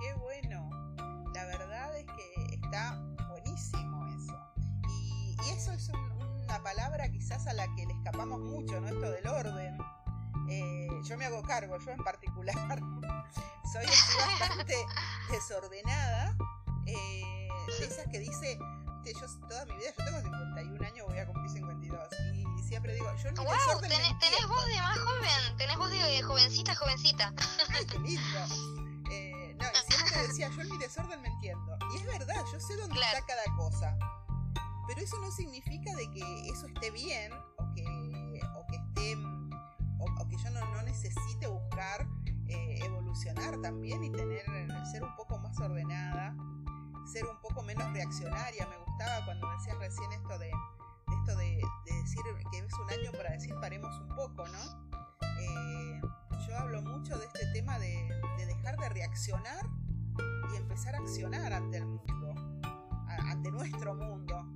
qué 0.00 0.14
bueno. 0.14 0.70
La 1.34 1.44
verdad 1.44 1.96
es 1.96 2.06
que 2.06 2.54
está 2.54 2.98
buenísimo 3.28 4.06
eso. 4.16 4.38
Y, 4.88 5.36
eso 5.50 5.72
es 5.72 5.88
una 5.88 6.62
palabra 6.62 7.10
quizás 7.10 7.46
a 7.46 7.52
la 7.52 7.66
que 7.74 7.86
le 7.86 7.94
escapamos 7.94 8.40
mucho, 8.40 8.80
¿no? 8.80 8.88
Esto 8.88 9.10
del 9.10 9.26
orden. 9.26 9.78
Eh, 10.50 10.88
yo 11.04 11.16
me 11.16 11.26
hago 11.26 11.42
cargo, 11.42 11.78
yo 11.78 11.90
en 11.90 12.02
particular 12.02 12.54
soy 13.72 13.86
bastante 14.40 14.74
desordenada 15.30 16.36
eh, 16.86 17.48
de 17.78 17.86
esas 17.86 18.06
que 18.10 18.18
dice, 18.18 18.58
yo 19.14 19.48
toda 19.48 19.64
mi 19.66 19.76
vida, 19.76 19.90
yo 19.98 20.04
tengo 20.04 20.20
51 20.20 20.86
años, 20.86 21.06
voy 21.06 21.18
a 21.18 21.26
cumplir 21.26 21.50
52, 21.50 22.08
y 22.34 22.62
siempre 22.62 22.94
digo, 22.94 23.14
yo 23.16 23.32
no 23.32 23.44
wow, 23.44 23.80
tenés, 23.80 24.18
tenés 24.18 24.46
voz 24.46 24.66
de 24.66 24.76
más 24.76 24.98
joven, 24.98 25.56
tenés 25.56 25.76
voz 25.76 25.90
de 25.90 26.22
jovencita, 26.22 26.74
jovencita. 26.74 27.32
Ay, 27.74 27.86
qué 27.86 27.98
lindo. 27.98 28.38
Eh, 29.10 29.56
no, 29.58 29.64
y 29.64 29.92
siempre 29.92 30.26
decía, 30.26 30.48
yo 30.50 30.60
en 30.60 30.70
mi 30.70 30.78
desorden 30.78 31.22
me 31.22 31.28
entiendo. 31.28 31.78
Y 31.92 31.96
es 31.96 32.06
verdad, 32.06 32.44
yo 32.52 32.60
sé 32.60 32.76
dónde 32.76 33.00
está 33.00 33.24
cada 33.26 33.44
cosa. 33.56 33.96
Pero 34.86 35.00
eso 35.00 35.18
no 35.20 35.30
significa 35.30 35.94
de 35.94 36.10
que 36.10 36.48
eso 36.48 36.66
esté 36.66 36.90
bien 36.90 37.32
o 37.32 37.74
que, 37.74 38.40
o 38.56 38.66
que 38.66 38.76
esté 38.76 39.16
yo 40.42 40.50
no, 40.50 40.60
no 40.74 40.82
necesite 40.82 41.46
buscar 41.46 42.06
eh, 42.46 42.78
evolucionar 42.84 43.60
también 43.60 44.04
y 44.04 44.10
tener 44.10 44.44
ser 44.90 45.02
un 45.02 45.14
poco 45.16 45.38
más 45.38 45.58
ordenada 45.60 46.34
ser 47.08 47.24
un 47.24 47.40
poco 47.40 47.62
menos 47.62 47.90
reaccionaria. 47.92 48.66
Me 48.66 48.76
gustaba 48.84 49.24
cuando 49.24 49.50
decías 49.52 49.78
recién 49.78 50.12
esto 50.12 50.38
de, 50.38 50.50
esto 50.50 51.38
de, 51.38 51.62
decir 51.86 52.22
que 52.52 52.58
es 52.58 52.74
un 52.74 52.90
año 52.90 53.12
para 53.12 53.30
decir 53.30 53.54
paremos 53.60 53.98
un 54.00 54.08
poco, 54.08 54.44
¿no? 54.46 54.88
Eh, 55.40 56.00
yo 56.46 56.58
hablo 56.58 56.82
mucho 56.82 57.16
de 57.18 57.24
este 57.26 57.46
tema 57.52 57.78
de, 57.78 58.08
dejar 58.46 58.76
de 58.76 58.88
reaccionar 58.90 59.66
y 60.52 60.56
empezar 60.56 60.94
a 60.94 60.98
accionar 60.98 61.52
ante 61.52 61.78
el 61.78 61.86
mundo, 61.86 62.34
ante 63.06 63.50
nuestro 63.50 63.94
mundo. 63.94 64.46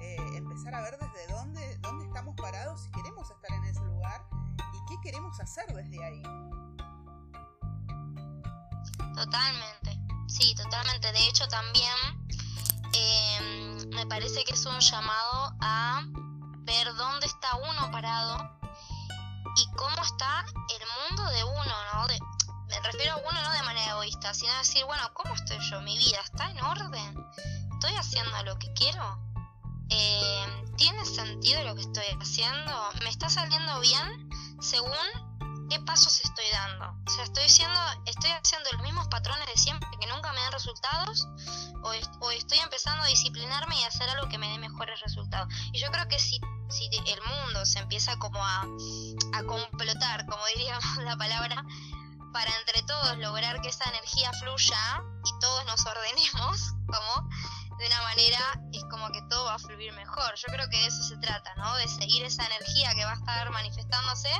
Eh, 0.00 0.16
empezar 0.36 0.74
a 0.74 0.82
ver 0.82 0.96
desde 0.98 1.32
dónde, 1.32 1.78
dónde 1.78 2.04
estamos 2.04 2.36
parados, 2.36 2.82
si 2.82 2.90
queremos 2.90 3.30
estar 3.30 3.52
en 3.52 3.64
ese 3.64 3.84
lugar 3.84 4.24
qué 4.88 4.96
queremos 5.02 5.38
hacer 5.40 5.66
desde 5.74 6.02
ahí. 6.02 6.22
Totalmente. 9.14 9.98
Sí, 10.28 10.54
totalmente. 10.54 11.12
De 11.12 11.28
hecho, 11.28 11.46
también 11.48 11.94
em, 12.94 13.88
me 13.90 14.06
parece 14.06 14.44
que 14.44 14.54
es 14.54 14.64
un 14.64 14.78
llamado 14.80 15.54
a 15.60 16.02
ver 16.60 16.94
dónde 16.94 17.26
está 17.26 17.56
uno 17.56 17.90
parado 17.90 18.58
y 19.56 19.76
cómo 19.76 20.02
está 20.02 20.44
el 20.46 21.10
mundo 21.10 21.30
de 21.30 21.44
uno, 21.44 21.74
¿no? 21.92 22.06
me 22.68 22.80
refiero 22.80 23.14
a 23.14 23.16
uno 23.16 23.42
no 23.42 23.50
de 23.52 23.62
manera 23.62 23.92
egoísta, 23.92 24.32
sino 24.34 24.56
decir, 24.58 24.84
bueno, 24.84 25.02
¿cómo 25.14 25.34
estoy 25.34 25.58
yo? 25.70 25.80
¿Mi 25.80 25.96
vida 25.98 26.20
está 26.22 26.50
en 26.50 26.60
orden? 26.60 27.26
¿Estoy 27.72 27.94
haciendo 27.94 28.42
lo 28.44 28.58
que 28.58 28.72
quiero? 28.74 29.18
Em, 29.88 30.76
¿Tiene 30.76 31.04
sentido 31.04 31.64
lo 31.64 31.74
que 31.74 31.80
estoy 31.80 32.04
haciendo? 32.20 32.90
¿Me 33.02 33.08
está 33.08 33.28
saliendo 33.28 33.80
bien 33.80 34.28
según 34.60 34.92
qué 35.68 35.78
pasos 35.80 36.20
estoy 36.24 36.44
dando. 36.52 36.94
O 37.06 37.10
sea, 37.10 37.24
estoy 37.24 37.44
haciendo, 37.44 37.80
estoy 38.06 38.30
haciendo 38.30 38.70
los 38.72 38.82
mismos 38.82 39.06
patrones 39.08 39.46
de 39.46 39.56
siempre 39.56 39.88
que 40.00 40.06
nunca 40.06 40.32
me 40.32 40.40
dan 40.40 40.52
resultados, 40.52 41.26
o, 42.20 42.30
estoy 42.30 42.58
empezando 42.58 43.04
a 43.04 43.06
disciplinarme 43.06 43.80
y 43.80 43.84
hacer 43.84 44.08
algo 44.10 44.28
que 44.28 44.38
me 44.38 44.48
dé 44.48 44.58
mejores 44.58 45.00
resultados. 45.00 45.52
Y 45.72 45.78
yo 45.78 45.90
creo 45.90 46.08
que 46.08 46.18
si, 46.18 46.40
si 46.68 46.88
el 47.06 47.20
mundo 47.22 47.64
se 47.64 47.78
empieza 47.78 48.18
como 48.18 48.44
a, 48.44 48.62
a 49.34 49.42
complotar, 49.44 50.26
como 50.26 50.44
diríamos 50.56 50.96
la 50.98 51.16
palabra, 51.16 51.64
para 52.32 52.50
entre 52.58 52.82
todos 52.82 53.16
lograr 53.18 53.60
que 53.60 53.68
esa 53.68 53.88
energía 53.88 54.32
fluya 54.34 55.02
y 55.24 55.40
todos 55.40 55.64
nos 55.66 55.84
ordenemos, 55.86 56.74
como 56.86 57.28
de 57.78 57.86
una 57.86 58.02
manera 58.02 58.60
es 58.72 58.84
como 58.90 59.10
que 59.10 59.22
todo 59.30 59.44
va 59.44 59.54
a 59.54 59.58
fluir 59.58 59.92
mejor. 59.92 60.34
Yo 60.34 60.52
creo 60.52 60.68
que 60.68 60.78
de 60.78 60.86
eso 60.86 61.02
se 61.02 61.16
trata, 61.18 61.54
¿no? 61.56 61.74
De 61.76 61.86
seguir 61.88 62.24
esa 62.24 62.44
energía 62.46 62.92
que 62.94 63.04
va 63.04 63.12
a 63.12 63.14
estar 63.14 63.50
manifestándose 63.50 64.30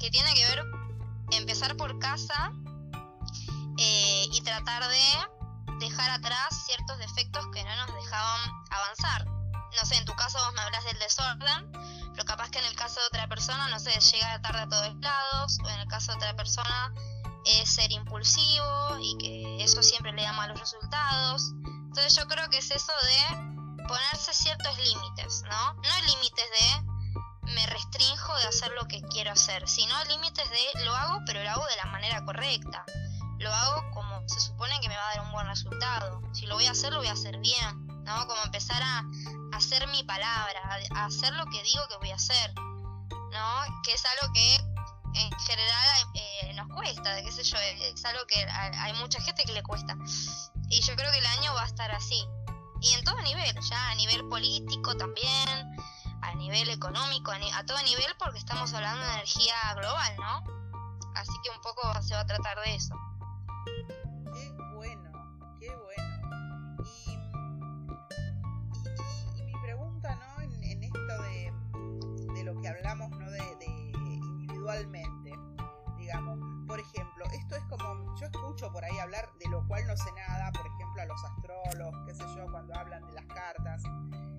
que 0.00 0.10
tiene 0.10 0.34
que 0.34 0.44
ver 0.46 0.64
empezar 1.30 1.76
por 1.76 1.98
casa 1.98 2.52
eh, 3.78 4.26
y 4.32 4.40
tratar 4.42 4.86
de 4.88 5.78
dejar 5.78 6.10
atrás 6.10 6.64
ciertos 6.66 6.98
defectos 6.98 7.46
que 7.52 7.64
no 7.64 7.76
nos 7.76 7.94
dejaban 7.94 8.50
avanzar. 8.70 9.26
No 9.26 9.86
sé, 9.86 9.96
en 9.96 10.04
tu 10.04 10.14
caso 10.14 10.38
vos 10.38 10.52
me 10.54 10.60
hablas 10.60 10.84
del 10.84 10.98
desorden, 10.98 11.72
pero 12.12 12.24
capaz 12.24 12.50
que 12.50 12.58
en 12.58 12.66
el 12.66 12.74
caso 12.74 13.00
de 13.00 13.06
otra 13.06 13.28
persona, 13.28 13.68
no 13.68 13.78
sé, 13.78 13.98
llega 13.98 14.40
tarde 14.42 14.60
a 14.60 14.68
todos 14.68 14.94
lados, 14.96 15.58
o 15.64 15.68
en 15.68 15.80
el 15.80 15.88
caso 15.88 16.12
de 16.12 16.16
otra 16.18 16.36
persona 16.36 16.92
es 17.44 17.70
ser 17.70 17.90
impulsivo 17.90 18.98
y 19.00 19.16
que 19.18 19.64
eso 19.64 19.82
siempre 19.82 20.12
le 20.12 20.22
da 20.22 20.32
malos 20.32 20.60
resultados. 20.60 21.52
Entonces 21.92 22.16
yo 22.16 22.26
creo 22.26 22.48
que 22.48 22.56
es 22.56 22.70
eso 22.70 22.90
de 23.04 23.84
ponerse 23.86 24.32
ciertos 24.32 24.78
límites, 24.78 25.42
¿no? 25.42 25.74
No 25.74 26.06
límites 26.06 26.46
de 26.50 27.52
me 27.52 27.66
restrinjo 27.66 28.34
de 28.38 28.44
hacer 28.44 28.72
lo 28.80 28.88
que 28.88 29.02
quiero 29.02 29.32
hacer, 29.32 29.68
sino 29.68 30.02
límites 30.04 30.48
de 30.48 30.84
lo 30.86 30.96
hago, 30.96 31.20
pero 31.26 31.44
lo 31.44 31.50
hago 31.50 31.66
de 31.66 31.76
la 31.76 31.84
manera 31.84 32.24
correcta. 32.24 32.86
Lo 33.40 33.52
hago 33.52 33.90
como 33.90 34.26
se 34.26 34.40
supone 34.40 34.80
que 34.80 34.88
me 34.88 34.96
va 34.96 35.06
a 35.06 35.16
dar 35.16 35.26
un 35.26 35.32
buen 35.32 35.46
resultado. 35.46 36.22
Si 36.32 36.46
lo 36.46 36.54
voy 36.54 36.64
a 36.64 36.70
hacer, 36.70 36.94
lo 36.94 37.00
voy 37.00 37.08
a 37.08 37.12
hacer 37.12 37.36
bien, 37.40 37.86
¿no? 38.04 38.26
Como 38.26 38.42
empezar 38.42 38.82
a, 38.82 39.04
hacer 39.54 39.86
mi 39.88 40.02
palabra, 40.04 40.62
a, 40.94 41.04
hacer 41.04 41.34
lo 41.34 41.44
que 41.44 41.62
digo 41.62 41.86
que 41.88 41.98
voy 41.98 42.10
a 42.10 42.14
hacer, 42.14 42.54
¿no? 42.54 43.82
Que 43.82 43.92
es 43.92 44.02
algo 44.06 44.32
que 44.32 44.54
en 44.54 45.30
general 45.40 46.06
cuesta, 46.72 47.22
qué 47.22 47.32
sé 47.32 47.42
yo, 47.44 47.56
es 47.58 48.04
algo 48.04 48.26
que 48.26 48.44
hay 48.48 48.92
mucha 48.94 49.20
gente 49.20 49.44
que 49.44 49.52
le 49.52 49.62
cuesta. 49.62 49.96
Y 50.68 50.80
yo 50.80 50.96
creo 50.96 51.12
que 51.12 51.18
el 51.18 51.26
año 51.26 51.54
va 51.54 51.62
a 51.62 51.66
estar 51.66 51.90
así. 51.92 52.24
Y 52.80 52.92
en 52.94 53.04
todo 53.04 53.20
nivel, 53.22 53.54
ya 53.70 53.90
a 53.90 53.94
nivel 53.94 54.28
político 54.28 54.96
también, 54.96 55.76
a 56.22 56.34
nivel 56.34 56.68
económico, 56.70 57.30
a, 57.30 57.64
todo 57.64 57.80
nivel, 57.82 58.12
porque 58.18 58.38
estamos 58.38 58.72
hablando 58.74 59.04
de 59.06 59.12
energía 59.14 59.54
global, 59.76 60.16
¿no? 60.16 60.44
Así 61.14 61.32
que 61.44 61.50
un 61.50 61.60
poco 61.60 61.82
se 62.02 62.14
va 62.14 62.20
a 62.20 62.26
tratar 62.26 62.58
de 62.60 62.74
eso. 62.74 62.94
Qué 64.32 64.50
bueno, 64.74 65.12
qué 65.60 65.70
bueno. 65.76 66.76
Y, 69.36 69.42
mi 69.42 69.52
pregunta, 69.62 70.16
¿no? 70.16 70.42
En, 70.42 70.82
esto 70.82 71.22
de, 71.22 71.52
de, 72.34 72.44
lo 72.44 72.60
que 72.60 72.68
hablamos, 72.68 73.10
¿no? 73.10 73.30
De 73.30 73.66
individualmente, 74.62 75.21
yo 78.22 78.28
escucho 78.28 78.72
por 78.72 78.84
ahí 78.84 78.96
hablar 78.98 79.28
de 79.38 79.48
lo 79.48 79.66
cual 79.66 79.84
no 79.86 79.96
sé 79.96 80.10
nada, 80.12 80.52
por 80.52 80.64
ejemplo, 80.66 81.02
a 81.02 81.06
los 81.06 81.24
astrólogos, 81.24 82.06
qué 82.06 82.14
sé 82.14 82.24
yo, 82.36 82.46
cuando 82.50 82.74
hablan 82.74 83.04
de 83.06 83.12
las 83.14 83.26
cartas 83.26 83.82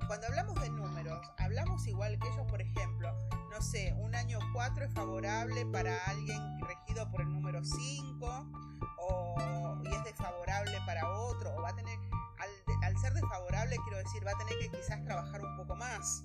cuando 0.07 0.27
hablamos 0.27 0.61
de 0.61 0.69
números, 0.69 1.31
hablamos 1.37 1.87
igual 1.87 2.19
que 2.19 2.27
ellos, 2.27 2.45
por 2.49 2.61
ejemplo, 2.61 3.13
no 3.49 3.61
sé, 3.61 3.93
un 3.97 4.13
año 4.15 4.37
4 4.53 4.85
es 4.85 4.93
favorable 4.93 5.65
para 5.67 5.97
alguien 6.05 6.59
regido 6.61 7.09
por 7.09 7.21
el 7.21 7.31
número 7.31 7.63
5 7.63 8.51
o, 8.99 9.81
y 9.83 9.87
es 9.93 10.03
desfavorable 10.03 10.77
para 10.85 11.09
otro, 11.09 11.55
o 11.55 11.61
va 11.61 11.69
a 11.69 11.75
tener, 11.75 11.97
al, 12.39 12.83
al 12.83 12.97
ser 12.97 13.13
desfavorable, 13.13 13.77
quiero 13.83 13.97
decir, 13.97 14.25
va 14.27 14.31
a 14.31 14.37
tener 14.37 14.59
que 14.59 14.77
quizás 14.77 15.03
trabajar 15.03 15.41
un 15.43 15.55
poco 15.57 15.75
más. 15.75 16.23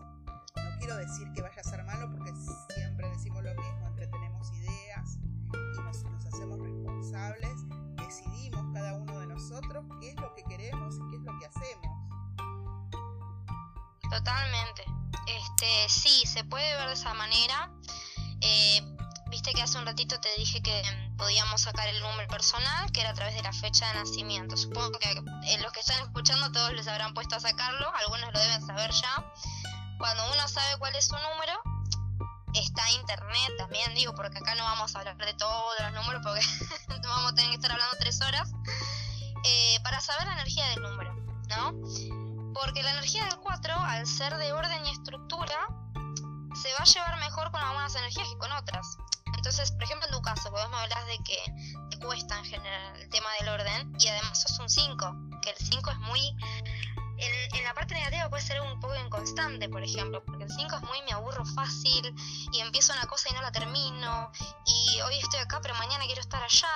No 0.56 0.78
quiero 0.78 0.96
decir 0.96 1.32
que 1.32 1.42
vaya 1.42 1.60
a 1.60 1.64
ser 1.64 1.84
malo 1.84 2.10
porque 2.10 2.32
siempre 2.74 3.08
decimos 3.10 3.42
lo 3.42 3.54
mismo, 3.54 3.86
entretenemos 3.86 4.52
ideas 4.52 5.18
y 5.52 5.82
nos, 5.82 6.04
nos 6.04 6.26
hacemos 6.26 6.58
responsables, 6.58 7.64
decidimos 7.96 8.64
cada 8.74 8.94
uno 8.94 9.18
de 9.20 9.26
nosotros 9.26 9.84
qué 10.00 10.10
es 10.10 10.16
lo 10.16 10.34
que 10.34 10.44
queremos 10.44 10.96
y 10.96 11.10
qué 11.10 11.16
es 11.16 11.22
lo 11.22 11.38
que 11.38 11.46
hacemos. 11.46 11.98
Totalmente. 14.10 14.84
Este, 15.26 15.88
sí, 15.88 16.26
se 16.26 16.44
puede 16.44 16.76
ver 16.76 16.88
de 16.88 16.94
esa 16.94 17.14
manera. 17.14 17.70
Eh, 18.40 18.80
viste 19.30 19.52
que 19.52 19.62
hace 19.62 19.78
un 19.78 19.86
ratito 19.86 20.18
te 20.20 20.28
dije 20.36 20.62
que 20.62 20.82
podíamos 21.16 21.60
sacar 21.60 21.88
el 21.88 22.00
número 22.00 22.28
personal, 22.28 22.90
que 22.92 23.00
era 23.00 23.10
a 23.10 23.14
través 23.14 23.34
de 23.34 23.42
la 23.42 23.52
fecha 23.52 23.88
de 23.88 23.94
nacimiento. 23.94 24.56
Supongo 24.56 24.98
que 24.98 25.10
en 25.10 25.62
los 25.62 25.72
que 25.72 25.80
están 25.80 26.00
escuchando 26.02 26.50
todos 26.52 26.72
les 26.72 26.88
habrán 26.88 27.12
puesto 27.12 27.36
a 27.36 27.40
sacarlo, 27.40 27.92
algunos 27.94 28.32
lo 28.32 28.38
deben 28.38 28.66
saber 28.66 28.90
ya. 28.92 29.32
cuando 29.98 30.32
uno 30.32 30.48
sabe 30.48 30.78
cuál 30.78 30.94
es 30.94 31.06
su 31.06 31.16
número, 31.16 31.60
está 32.60 32.90
internet 32.92 33.52
también, 33.58 33.94
digo, 33.94 34.14
porque 34.14 34.38
acá 34.38 34.54
no 34.54 34.64
vamos 34.64 34.94
a 34.94 34.98
hablar 35.00 35.16
de 35.16 35.34
todos 35.34 35.74
los 35.80 35.92
números 35.92 36.22
porque 36.24 36.40
vamos 37.08 37.32
a 37.32 37.34
tener 37.34 37.50
que 37.50 37.56
estar 37.56 37.72
hablando 37.72 37.96
tres 37.98 38.20
horas, 38.22 38.52
eh, 39.44 39.78
para 39.82 40.00
saber 40.00 40.26
la 40.26 40.34
energía 40.34 40.66
del 40.68 40.82
número, 40.82 41.14
¿no? 41.48 42.52
Porque 42.54 42.82
la 42.82 42.92
energía 42.92 43.24
del 43.26 43.36
4, 43.36 43.74
al 43.74 44.06
ser 44.06 44.36
de 44.36 44.52
orden 44.52 44.84
y 44.86 44.90
estructura, 44.90 45.68
se 46.60 46.72
va 46.72 46.80
a 46.80 46.84
llevar 46.84 47.18
mejor 47.20 47.50
con 47.50 47.60
algunas 47.60 47.94
energías 47.94 48.28
que 48.28 48.38
con 48.38 48.52
otras. 48.52 48.96
Entonces, 49.36 49.70
por 49.72 49.84
ejemplo, 49.84 50.06
en 50.08 50.12
tu 50.12 50.22
caso, 50.22 50.50
vos 50.50 50.68
me 50.70 50.76
hablas 50.76 51.06
de 51.06 51.18
que 51.22 51.38
te 51.90 51.98
cuesta 52.00 52.36
en 52.38 52.44
general 52.44 52.96
el 53.00 53.08
tema 53.08 53.28
del 53.38 53.48
orden 53.50 53.92
y 53.98 54.08
además 54.08 54.42
sos 54.42 54.58
un 54.58 54.68
5, 54.68 55.16
que 55.42 55.50
el 55.50 55.56
5 55.56 55.90
es 55.90 55.98
muy... 55.98 56.20
por 59.66 59.82
ejemplo, 59.82 60.22
porque 60.24 60.44
el 60.44 60.50
5 60.50 60.76
es 60.76 60.82
muy 60.82 61.02
me 61.02 61.12
aburro 61.12 61.44
fácil 61.44 62.14
y 62.52 62.60
empiezo 62.60 62.92
una 62.92 63.06
cosa 63.06 63.30
y 63.30 63.32
no 63.32 63.42
la 63.42 63.50
termino 63.50 64.30
y 64.66 65.00
hoy 65.00 65.18
estoy 65.18 65.40
acá 65.40 65.60
pero 65.62 65.74
mañana 65.74 66.04
quiero 66.04 66.20
estar 66.20 66.42
allá, 66.42 66.68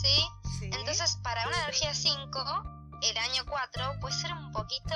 ¿sí? 0.00 0.24
¿Sí? 0.58 0.70
Entonces, 0.72 1.18
para 1.22 1.46
una 1.48 1.58
energía 1.58 1.92
5, 1.92 2.38
el 3.02 3.18
año 3.18 3.44
4 3.48 3.98
puede 4.00 4.14
ser 4.14 4.32
un 4.32 4.52
poquito, 4.52 4.94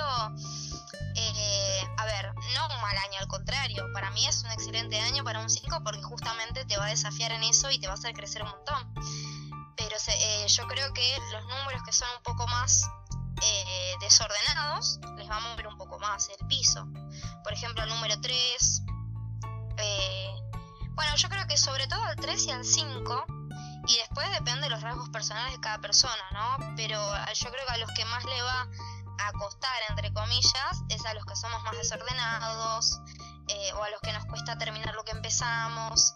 eh, 1.16 1.82
a 1.96 2.04
ver, 2.06 2.32
no 2.54 2.68
un 2.68 2.80
mal 2.80 2.96
año, 2.96 3.18
al 3.18 3.26
contrario, 3.26 3.86
para 3.92 4.10
mí 4.12 4.26
es 4.26 4.44
un 4.44 4.50
excelente 4.52 5.00
año 5.00 5.24
para 5.24 5.40
un 5.40 5.50
5 5.50 5.82
porque 5.82 6.02
justamente 6.02 6.64
te 6.64 6.76
va 6.76 6.86
a 6.86 6.90
desafiar 6.90 7.32
en 7.32 7.42
eso 7.42 7.70
y 7.70 7.78
te 7.78 7.88
va 7.88 7.94
a 7.94 7.96
hacer 7.96 8.14
crecer 8.14 8.42
un 8.42 8.50
montón. 8.50 8.94
Pero 9.76 9.96
eh, 10.08 10.46
yo 10.48 10.66
creo 10.68 10.92
que 10.92 11.16
los 11.32 11.42
números 11.46 11.82
que 11.84 11.92
son 11.92 12.08
un 12.16 12.22
poco 12.22 12.46
más 12.46 12.88
eh, 13.42 13.94
desordenados, 14.00 14.98
les 15.16 15.28
va 15.28 15.36
a 15.36 15.40
mover 15.40 15.66
un 15.66 15.76
poco 15.76 15.98
más 15.98 16.28
el 16.28 16.46
piso. 16.46 16.86
Por 17.42 17.52
ejemplo, 17.52 17.82
el 17.84 17.88
número 17.90 18.20
3. 18.20 18.82
bueno, 20.94 21.16
yo 21.16 21.28
creo 21.28 21.46
que 21.46 21.56
sobre 21.56 21.86
todo 21.86 22.02
al 22.04 22.16
3 22.16 22.46
y 22.46 22.50
al 22.50 22.64
5 22.64 23.26
y 23.88 23.96
después 23.98 24.28
depende 24.32 24.62
de 24.62 24.70
los 24.70 24.82
rasgos 24.82 25.08
personales 25.10 25.52
de 25.52 25.60
cada 25.60 25.78
persona, 25.78 26.22
¿no? 26.32 26.74
Pero 26.76 26.98
ah, 27.00 27.32
yo 27.32 27.50
creo 27.50 27.66
que 27.66 27.72
a 27.72 27.78
los 27.78 27.90
que 27.92 28.04
más 28.06 28.24
le 28.24 28.42
va 28.42 28.68
a 29.18 29.32
costar, 29.32 29.76
entre 29.90 30.12
comillas, 30.12 30.82
es 30.88 31.04
a 31.06 31.14
los 31.14 31.24
que 31.24 31.36
somos 31.36 31.62
más 31.62 31.76
desordenados 31.76 33.00
eh, 33.48 33.72
o 33.74 33.82
a 33.82 33.90
los 33.90 34.00
que 34.00 34.12
nos 34.12 34.24
cuesta 34.26 34.58
terminar 34.58 34.94
lo 34.94 35.04
que 35.04 35.12
empezamos 35.12 36.12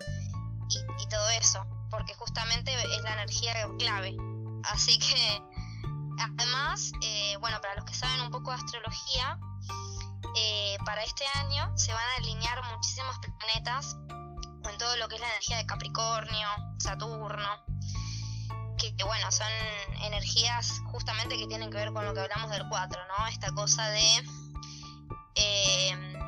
y, 0.69 1.07
todo 1.09 1.29
eso, 1.31 1.67
porque 1.91 2.15
justamente 2.15 2.73
es 2.73 3.03
la 3.03 3.15
energía 3.15 3.53
clave. 3.79 4.17
Así 4.65 4.99
que, 4.99 5.43
además, 6.21 6.93
eh, 7.03 7.37
bueno, 7.39 7.61
para 7.61 7.75
los 7.75 7.85
que 7.85 7.95
saben 7.95 8.21
un 8.21 8.31
poco 8.31 8.51
de 8.51 8.59
astrología, 8.59 9.39
eh, 10.37 10.77
para 10.85 11.03
este 11.03 11.25
año 11.35 11.77
se 11.77 11.93
van 11.93 12.03
a 12.03 12.17
alinear 12.19 12.63
muchísimos 12.73 13.17
planetas 13.19 13.97
en 14.71 14.79
todo 14.79 14.97
lo 14.97 15.09
que 15.09 15.17
es 15.17 15.21
la 15.21 15.29
energía 15.29 15.57
de 15.57 15.67
Capricornio, 15.67 16.49
Saturno, 16.79 17.65
que, 18.77 19.05
bueno, 19.05 19.31
son 19.31 19.49
energías 20.03 20.81
justamente 20.87 21.37
que 21.37 21.47
tienen 21.47 21.71
que 21.71 21.77
ver 21.77 21.93
con 21.93 22.05
lo 22.05 22.15
que 22.15 22.21
hablamos 22.21 22.51
del 22.51 22.67
4, 22.69 23.03
¿no? 23.07 23.27
Esta 23.27 23.51
cosa 23.53 23.89
de 23.91 24.25
eh, 25.35 26.19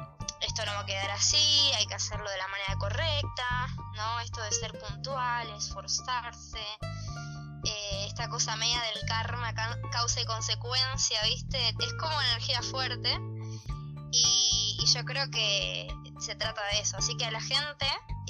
esto 0.41 0.67
no 0.67 0.73
va 0.73 0.81
a 0.81 0.87
quedar 0.87 1.11
así, 1.11 1.71
hay 1.77 1.87
que 1.87 1.95
hacerlo 1.95 2.29
de 2.29 2.37
la 2.37 2.49
manera 2.49 2.77
correcta, 2.79 3.69
¿no? 3.97 4.21
Esto 4.21 4.43
de 4.43 4.53
ser 4.53 4.79
puntual, 4.79 5.49
esforzarse, 5.57 6.67
eh, 7.65 8.07
esta 8.07 8.29
cosa 8.29 8.57
media 8.57 8.83
del 8.83 9.07
karma, 9.07 9.55
causa 9.91 10.21
y 10.21 10.25
consecuencia, 10.27 11.23
¿viste? 11.23 11.75
Es 11.79 11.95
como 11.95 12.21
energía 12.21 12.61
fuerte 12.63 13.19
y, 14.13 14.77
y 14.81 14.87
yo 14.87 15.05
creo 15.05 15.31
que 15.31 15.89
se 16.21 16.35
trata 16.37 16.63
de 16.73 16.81
eso, 16.81 16.97
así 16.97 17.17
que 17.17 17.25
a 17.25 17.31
la 17.31 17.41
gente 17.41 17.87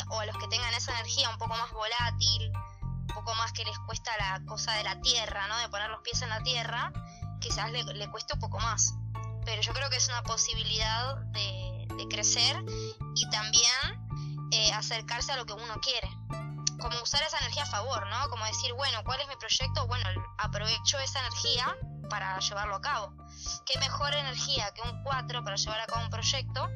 o 0.08 0.20
a 0.20 0.26
los 0.26 0.36
que 0.38 0.48
tengan 0.48 0.72
esa 0.74 0.92
energía 0.92 1.28
un 1.30 1.38
poco 1.38 1.54
más 1.56 1.70
volátil, 1.72 2.52
un 2.82 3.06
poco 3.08 3.34
más 3.34 3.52
que 3.52 3.64
les 3.64 3.78
cuesta 3.80 4.10
la 4.18 4.44
cosa 4.46 4.72
de 4.74 4.84
la 4.84 5.00
tierra, 5.00 5.46
¿no? 5.48 5.58
De 5.58 5.68
poner 5.68 5.90
los 5.90 6.00
pies 6.00 6.22
en 6.22 6.28
la 6.30 6.42
tierra, 6.42 6.92
quizás 7.40 7.70
le, 7.70 7.82
le 7.82 8.10
cueste 8.10 8.34
un 8.34 8.40
poco 8.40 8.58
más. 8.60 8.94
Pero 9.44 9.60
yo 9.60 9.72
creo 9.72 9.90
que 9.90 9.96
es 9.96 10.08
una 10.08 10.22
posibilidad 10.22 11.16
de, 11.32 11.70
crecer 12.10 12.62
y 13.14 13.30
también 13.30 14.50
eh, 14.50 14.72
acercarse 14.72 15.32
a 15.32 15.36
lo 15.36 15.46
que 15.46 15.54
uno 15.54 15.80
quiere. 15.80 16.10
Como 16.82 17.00
usar 17.00 17.22
esa 17.22 17.38
energía 17.38 17.62
a 17.62 17.66
favor, 17.66 18.04
¿no? 18.08 18.28
Como 18.28 18.44
decir, 18.44 18.72
bueno, 18.74 18.98
¿cuál 19.04 19.20
es 19.20 19.28
mi 19.28 19.36
proyecto? 19.36 19.86
Bueno, 19.86 20.04
aprovecho 20.38 20.98
esa 20.98 21.20
energía 21.20 21.76
para 22.10 22.38
llevarlo 22.40 22.74
a 22.74 22.80
cabo. 22.80 23.14
¿Qué 23.64 23.78
mejor 23.78 24.12
energía 24.12 24.68
que 24.74 24.82
un 24.82 25.02
4 25.04 25.44
para 25.44 25.54
llevar 25.54 25.80
a 25.80 25.86
cabo 25.86 26.04
un 26.04 26.10
proyecto? 26.10 26.68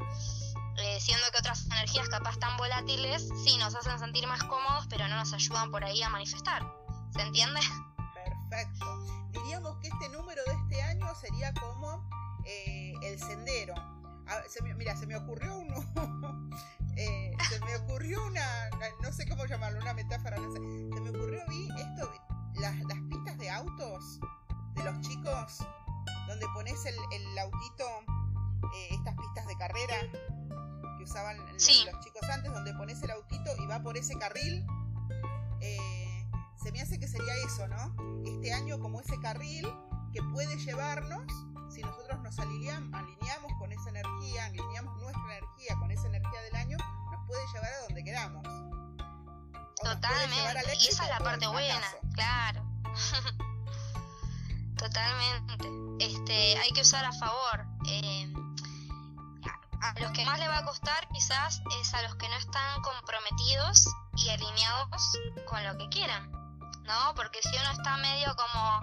Eh, 0.79 1.01
siendo 1.01 1.27
que 1.33 1.39
otras 1.39 1.67
energías 1.67 2.09
capaz 2.09 2.39
tan 2.39 2.57
volátiles 2.57 3.29
sí 3.45 3.57
nos 3.57 3.75
hacen 3.75 3.99
sentir 3.99 4.27
más 4.27 4.45
cómodos, 4.45 4.87
pero 4.89 5.09
no 5.09 5.17
nos 5.17 5.33
ayudan 5.33 5.71
por 5.71 5.85
ahí 5.85 6.03
a 6.03 6.09
manifestar. 6.09 6.63
¿Se 7.11 7.23
entiende? 7.23 7.61
Perfecto. 8.15 8.87
Diríamos 9.31 9.77
que 9.79 9.89
este 9.89 10.09
número 10.11 10.43
de 10.47 10.53
este 10.53 10.83
año 10.83 11.15
sería 11.15 11.53
como 11.55 12.09
eh, 12.45 12.95
el 13.03 13.19
sendero. 13.19 13.75
Mira, 14.77 14.97
se 14.97 15.07
me 15.07 15.17
ocurrió 15.17 15.59
uno. 15.59 15.77
eh, 16.97 17.37
se 17.49 17.61
me 17.61 17.77
ocurrió 17.77 18.25
una, 18.27 18.71
no 19.03 19.13
sé 19.13 19.29
cómo 19.29 19.47
llamarlo, 19.47 19.81
una 19.81 19.95
metáfora, 19.95 20.37
no 20.39 20.53
sé. 20.53 20.59
Se 20.59 21.01
me 21.01 21.11
ocurrió, 21.11 21.43
vi 21.49 21.69
esto, 21.79 22.13
las, 22.55 22.77
las 22.85 22.99
pistas 23.09 23.39
de 23.39 23.51
autos 23.51 24.21
de 24.75 24.85
los 24.85 25.01
chicos, 25.01 25.67
donde 26.29 26.47
pones 26.55 26.85
el, 26.85 26.95
el 27.13 27.39
autito, 27.39 27.85
eh, 28.75 28.89
estas 28.91 29.15
pistas 29.15 29.47
de 29.47 29.57
carrera, 29.57 29.97
usaban 31.07 31.39
los 31.39 31.57
chicos 31.65 32.29
antes, 32.31 32.53
donde 32.53 32.75
pones 32.75 33.01
el 33.03 33.11
autito 33.11 33.51
y 33.63 33.67
va 33.67 33.81
por 33.81 33.97
ese 33.97 34.19
carril. 34.19 34.67
Eh, 35.61 36.27
se 36.63 36.73
me 36.73 36.81
hace 36.81 36.99
que 36.99 37.07
sería 37.07 37.35
eso, 37.47 37.69
¿no? 37.69 38.23
Este 38.25 38.53
año 38.53 38.79
como 38.81 39.01
ese 39.01 39.19
carril 39.21 39.67
que 40.13 40.21
puede 40.35 40.57
llevarnos, 40.57 41.25
si 41.71 41.83
nosotros 41.83 42.21
nos 42.21 42.39
alineamos, 42.39 42.93
alineamos 42.95 43.53
con 43.59 43.73
esa 43.73 43.91
energía, 43.91 44.47
alineamos 44.47 44.97
nuestra 45.01 45.39
energía 45.39 45.77
con 45.79 45.91
esa 45.91 46.07
energía 46.07 46.41
del 46.43 46.57
año, 46.57 46.79
nos 47.11 47.27
puede 47.27 47.43
llevar 47.53 47.73
a 47.73 47.83
donde 47.83 48.05
queramos. 48.05 48.43
Totalmente. 49.83 50.77
y 50.81 50.87
esa 50.89 51.05
es 51.05 51.11
la 51.11 51.19
parte 51.19 51.47
buena, 51.47 51.87
claro. 52.15 52.65
Totalmente. 54.77 56.05
Este, 56.05 56.59
hay 56.59 56.71
que 56.71 56.81
usar 56.83 57.05
a 57.05 57.13
favor. 57.13 57.67
Eh, 57.87 58.33
a 59.81 60.01
los 60.01 60.11
que 60.13 60.25
más 60.25 60.39
le 60.39 60.49
va 60.49 60.59
a 60.59 60.65
costar 60.65 61.07
quizás 61.13 61.63
es 61.81 61.95
a 61.95 62.03
los 62.03 62.17
que 62.17 62.29
no 62.29 62.37
están 62.37 62.83
comprometidos 62.83 63.87
y 64.17 64.29
alineados 64.31 65.19
con 65.47 65.63
lo 65.65 65.77
que 65.79 65.89
quieran, 65.89 66.31
¿no? 66.85 67.15
Porque 67.15 67.39
si 67.43 67.57
uno 67.57 67.71
está 67.71 67.97
medio 67.99 68.35
como, 68.37 68.81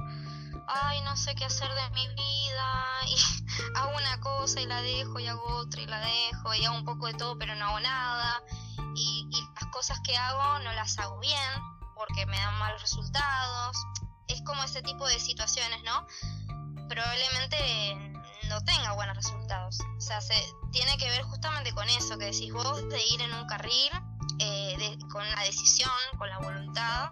ay, 0.73 1.01
no 1.01 1.15
sé 1.15 1.35
qué 1.35 1.45
hacer 1.45 1.69
de 1.73 1.89
mi 1.91 2.07
vida 2.07 2.99
y 3.07 3.15
hago 3.75 3.95
una 3.95 4.19
cosa 4.19 4.61
y 4.61 4.65
la 4.65 4.81
dejo 4.81 5.19
y 5.19 5.27
hago 5.27 5.45
otra 5.57 5.81
y 5.81 5.85
la 5.87 5.99
dejo 5.99 6.53
y 6.53 6.65
hago 6.65 6.75
un 6.75 6.85
poco 6.85 7.07
de 7.07 7.13
todo 7.13 7.37
pero 7.37 7.55
no 7.55 7.67
hago 7.67 7.79
nada 7.79 8.41
y, 8.95 9.29
las 9.55 9.71
cosas 9.71 9.99
que 10.01 10.15
hago 10.17 10.59
no 10.59 10.73
las 10.73 10.97
hago 10.99 11.19
bien 11.19 11.39
porque 11.95 12.25
me 12.25 12.37
dan 12.37 12.57
malos 12.59 12.81
resultados. 12.81 13.77
Es 14.27 14.41
como 14.41 14.63
ese 14.63 14.81
tipo 14.81 15.07
de 15.07 15.19
situaciones, 15.19 15.83
¿no? 15.83 16.07
Probablemente 16.89 17.95
no 18.49 18.61
tenga 18.63 18.93
buenos 18.93 19.15
resultados. 19.15 19.79
O 19.97 20.01
sea, 20.01 20.21
se, 20.21 20.35
tiene 20.71 20.97
que 20.97 21.09
ver 21.09 21.23
justamente 21.23 21.71
con 21.73 21.87
eso 21.89 22.17
que 22.17 22.25
decís 22.25 22.51
vos, 22.51 22.87
de 22.89 23.05
ir 23.07 23.21
en 23.21 23.33
un 23.33 23.45
carril, 23.47 23.91
eh, 24.39 24.97
con 25.11 25.27
la 25.29 25.41
decisión, 25.43 25.91
con 26.17 26.29
la 26.29 26.39
voluntad, 26.39 27.11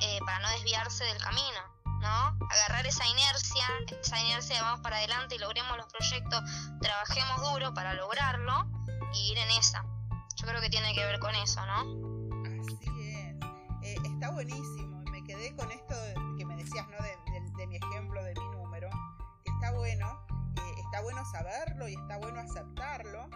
eh, 0.00 0.18
para 0.24 0.40
no 0.40 0.48
desviarse 0.50 1.04
del 1.04 1.18
camino, 1.18 1.60
¿no? 2.00 2.36
Agarrar 2.50 2.86
esa 2.86 3.06
inercia, 3.06 3.66
esa 4.00 4.20
inercia 4.20 4.56
de 4.56 4.62
vamos 4.62 4.80
para 4.80 4.96
adelante 4.96 5.34
y 5.34 5.38
logremos 5.38 5.76
los 5.76 5.86
proyectos, 5.86 6.42
trabajemos 6.80 7.52
duro 7.52 7.74
para 7.74 7.94
lograrlo 7.94 8.70
y 9.14 9.32
ir 9.32 9.38
en 9.38 9.50
esa. 9.50 9.84
Yo 10.36 10.46
creo 10.46 10.60
que 10.60 10.70
tiene 10.70 10.94
que 10.94 11.04
ver 11.04 11.18
con 11.18 11.34
eso, 11.34 11.60
¿no? 11.66 11.80
Así 12.60 12.78
es. 12.84 13.36
Eh, 13.82 13.96
está 14.04 14.30
buenísimo. 14.30 15.02
Me 15.10 15.24
quedé 15.24 15.54
con 15.56 15.70
esto 15.70 15.94
que 16.36 16.44
me 16.44 16.56
decías, 16.56 16.86
¿no? 16.88 16.96
de 17.56 17.66
mi 17.66 17.76
ejemplo, 17.76 18.22
de 18.22 18.34
mi 18.34 18.48
número. 18.50 18.88
Está 19.44 19.72
bueno 19.72 20.28
está 20.88 21.02
bueno 21.02 21.22
saberlo 21.26 21.86
y 21.86 21.94
está 21.94 22.16
bueno 22.16 22.40
aceptarlo, 22.40 23.28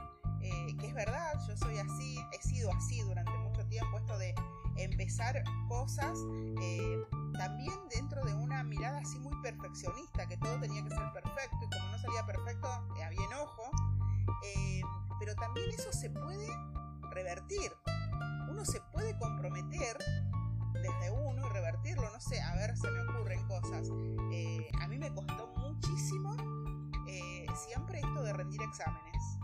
eh, 0.53 0.77
que 0.79 0.89
es 0.89 0.95
verdad, 0.95 1.33
yo 1.49 1.57
soy 1.57 1.79
así, 1.79 2.19
he 2.33 2.43
sido 2.43 2.71
así 2.73 3.01
durante 3.01 3.33
mucho 3.39 3.67
tiempo, 3.67 3.99
esto 3.99 4.19
de 4.19 4.35
empezar 4.77 5.43
cosas 5.69 6.19
eh, 6.61 7.03
también 7.39 7.75
dentro 7.91 8.25
de 8.25 8.35
una 8.35 8.63
mirada 8.63 8.99
así 8.99 9.19
muy 9.21 9.35
perfeccionista, 9.43 10.27
que 10.27 10.37
todo 10.37 10.61
tenía 10.61 10.83
que 10.83 10.91
ser 10.91 11.13
perfecto 11.13 11.57
y 11.63 11.77
como 11.77 11.91
no 11.91 11.99
salía 11.99 12.27
perfecto, 12.27 12.69
eh, 12.99 13.05
había 13.05 13.25
enojo, 13.25 13.63
pero 15.19 15.35
también 15.37 15.71
eso 15.71 15.93
se 15.93 16.11
puede 16.11 16.49
revertir, 17.11 17.73
uno 18.51 18.65
se 18.65 18.81
puede 18.93 19.17
comprometer 19.19 19.97
desde 20.75 21.11
uno 21.11 21.47
y 21.47 21.51
revertirlo, 21.51 22.11
no 22.11 22.21
sé, 22.21 22.41
a 22.41 22.55
ver, 22.57 22.77
se 22.77 22.91
me 22.91 23.01
ocurren 23.03 23.47
cosas. 23.47 23.89
a 23.89 24.89
mí 24.89 24.99
me 24.99 25.13
costó 25.15 25.47
muchísimo 25.57 26.37
siempre 27.55 28.01
esto 28.01 28.23
de 28.23 28.33
rendir 28.33 28.63
exámenes. 28.63 29.42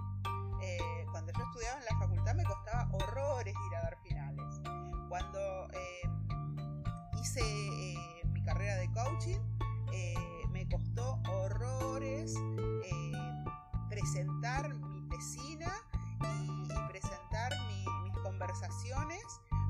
Eh, 0.68 1.06
cuando 1.10 1.32
yo 1.32 1.42
estudiaba 1.44 1.78
en 1.78 1.84
la 1.86 1.98
facultad 1.98 2.34
me 2.34 2.44
costaba 2.44 2.88
horrores 2.92 3.54
ir 3.70 3.76
a 3.76 3.82
dar 3.82 3.98
finales. 4.02 4.60
Cuando 5.08 5.68
em, 5.72 6.56
hice 7.20 7.40
eh, 7.40 8.22
mi 8.32 8.42
carrera 8.42 8.76
de 8.76 8.90
coaching, 8.92 9.40
eh, 9.92 10.14
me 10.50 10.68
costó 10.68 11.20
horrores 11.30 12.34
presentar 13.88 14.74
mi 14.74 15.08
tesina 15.08 15.72
y, 16.20 16.68
presentar 16.88 17.52
mis 17.68 18.18
conversaciones 18.22 19.22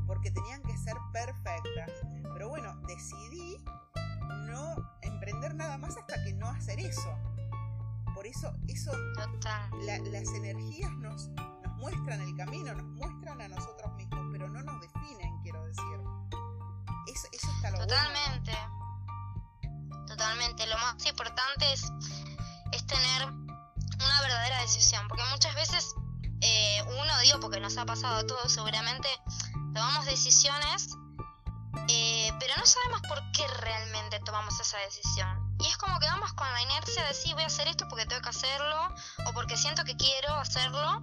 porque 0.06 0.30
tenían 0.30 0.62
que 0.62 0.76
ser 0.76 0.96
perfectas. 1.12 1.90
Pero 2.34 2.48
bueno, 2.48 2.76
decidí 2.88 3.56
no 4.46 4.74
emprender 5.02 5.54
nada 5.54 5.78
más 5.78 5.96
hasta 5.96 6.22
que 6.24 6.32
no 6.34 6.48
hacer 6.48 6.80
eso. 6.80 7.27
Por 8.18 8.26
eso, 8.26 8.52
eso 8.66 8.90
las 9.84 10.28
energías 10.34 10.90
nos, 10.96 11.28
nos 11.28 11.76
muestran 11.76 12.20
el 12.20 12.34
camino, 12.36 12.74
nos 12.74 12.84
muestran 12.84 13.40
a 13.40 13.46
nosotros 13.46 13.94
mismos, 13.94 14.26
pero 14.32 14.48
no 14.48 14.60
nos 14.60 14.80
definen, 14.80 15.40
quiero 15.40 15.64
decir. 15.64 16.00
Eso, 17.06 17.28
eso 17.30 17.48
está 17.54 17.70
lo 17.70 17.78
Totalmente. 17.78 18.58
Totalmente. 20.08 20.66
Lo 20.66 20.76
más 20.78 21.06
importante 21.06 21.72
es, 21.72 21.92
es 22.72 22.84
tener 22.88 23.28
una 23.28 24.20
verdadera 24.20 24.62
decisión, 24.62 25.06
porque 25.06 25.22
muchas 25.30 25.54
veces 25.54 25.94
eh, 26.40 26.82
uno, 27.00 27.20
digo, 27.22 27.38
porque 27.38 27.60
nos 27.60 27.78
ha 27.78 27.86
pasado 27.86 28.16
a 28.16 28.26
todos 28.26 28.50
seguramente, 28.50 29.08
tomamos 29.72 30.06
decisiones, 30.06 30.88
eh, 31.86 32.32
pero 32.40 32.54
no 32.56 32.66
sabemos 32.66 33.00
por 33.02 33.22
qué 33.30 33.46
realmente 33.60 34.18
tomamos 34.24 34.58
esa 34.58 34.78
decisión. 34.78 35.47
Y 35.60 35.66
es 35.66 35.76
como 35.76 35.98
que 35.98 36.06
vamos 36.06 36.32
con 36.34 36.50
la 36.52 36.62
inercia 36.62 37.04
de 37.04 37.14
sí, 37.14 37.32
voy 37.34 37.42
a 37.42 37.46
hacer 37.46 37.68
esto 37.68 37.86
porque 37.88 38.06
tengo 38.06 38.22
que 38.22 38.28
hacerlo, 38.28 38.94
o 39.26 39.32
porque 39.32 39.56
siento 39.56 39.84
que 39.84 39.96
quiero 39.96 40.34
hacerlo, 40.34 41.02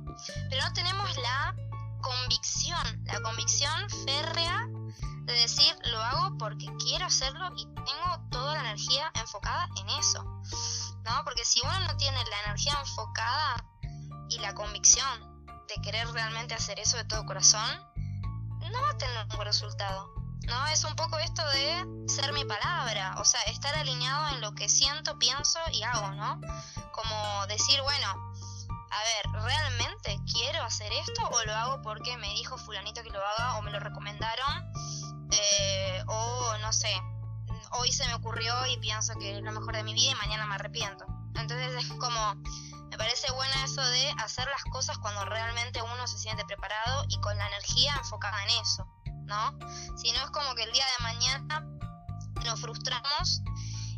pero 0.49 0.63
no 0.63 0.73
tenemos 0.73 1.17
la 1.17 1.55
convicción, 2.01 3.03
la 3.05 3.19
convicción 3.21 3.89
férrea 4.05 4.67
de 5.25 5.33
decir, 5.33 5.75
lo 5.91 6.01
hago 6.01 6.37
porque 6.37 6.67
quiero 6.77 7.05
hacerlo 7.05 7.49
y 7.57 7.65
tengo 7.65 8.29
toda 8.29 8.53
la 8.53 8.59
energía 8.61 9.11
enfocada 9.15 9.67
en 9.77 9.89
eso. 9.89 10.23
¿No? 11.03 11.23
Porque 11.23 11.43
si 11.45 11.61
uno 11.61 11.79
no 11.81 11.97
tiene 11.97 12.17
la 12.25 12.43
energía 12.45 12.73
enfocada 12.79 13.65
y 14.29 14.37
la 14.39 14.53
convicción 14.53 15.45
de 15.67 15.81
querer 15.81 16.07
realmente 16.09 16.53
hacer 16.53 16.79
eso 16.79 16.97
de 16.97 17.05
todo 17.05 17.25
corazón, 17.25 17.69
no 18.71 18.81
va 18.81 18.91
a 18.91 18.97
tener 18.97 19.23
un 19.23 19.29
buen 19.29 19.47
resultado. 19.47 20.14
¿No? 20.47 20.67
Es 20.67 20.83
un 20.83 20.95
poco 20.95 21.17
esto 21.19 21.47
de 21.49 22.07
ser 22.07 22.33
mi 22.33 22.45
palabra, 22.45 23.15
o 23.19 23.25
sea, 23.25 23.41
estar 23.43 23.75
alineado 23.75 24.29
en 24.29 24.41
lo 24.41 24.53
que 24.53 24.69
siento, 24.69 25.17
pienso 25.17 25.59
y 25.71 25.83
hago, 25.83 26.11
¿no? 26.11 26.39
Como 26.91 27.47
decir, 27.47 27.81
bueno, 27.81 28.07
a 28.91 29.03
ver, 29.03 29.43
¿realmente 29.43 30.19
quiero 30.31 30.63
hacer 30.63 30.91
esto 30.93 31.27
o 31.29 31.45
lo 31.45 31.53
hago 31.53 31.81
porque 31.81 32.17
me 32.17 32.29
dijo 32.29 32.57
fulanito 32.57 33.03
que 33.03 33.09
lo 33.09 33.19
haga 33.25 33.57
o 33.57 33.61
me 33.61 33.71
lo 33.71 33.79
recomendaron? 33.79 34.71
Eh, 35.31 36.03
o 36.07 36.57
no 36.59 36.71
sé, 36.71 36.93
hoy 37.71 37.91
se 37.91 38.05
me 38.07 38.13
ocurrió 38.13 38.53
y 38.67 38.77
pienso 38.77 39.13
que 39.19 39.37
es 39.37 39.43
lo 39.43 39.51
mejor 39.51 39.75
de 39.75 39.83
mi 39.83 39.93
vida 39.93 40.11
y 40.11 40.15
mañana 40.15 40.45
me 40.45 40.55
arrepiento. 40.55 41.05
Entonces 41.35 41.83
es 41.83 41.91
como, 41.99 42.35
me 42.89 42.97
parece 42.97 43.31
bueno 43.33 43.53
eso 43.63 43.81
de 43.81 44.13
hacer 44.19 44.47
las 44.47 44.63
cosas 44.71 44.97
cuando 44.99 45.25
realmente 45.25 45.81
uno 45.81 46.07
se 46.07 46.17
siente 46.17 46.45
preparado 46.45 47.05
y 47.09 47.19
con 47.19 47.37
la 47.37 47.47
energía 47.47 47.93
enfocada 47.97 48.41
en 48.43 48.49
eso. 48.61 48.87
¿No? 49.25 49.57
Si 49.97 50.11
no 50.11 50.23
es 50.23 50.31
como 50.31 50.55
que 50.55 50.63
el 50.63 50.71
día 50.71 50.85
de 50.97 51.03
mañana 51.03 51.65
nos 52.43 52.61
frustramos 52.61 53.41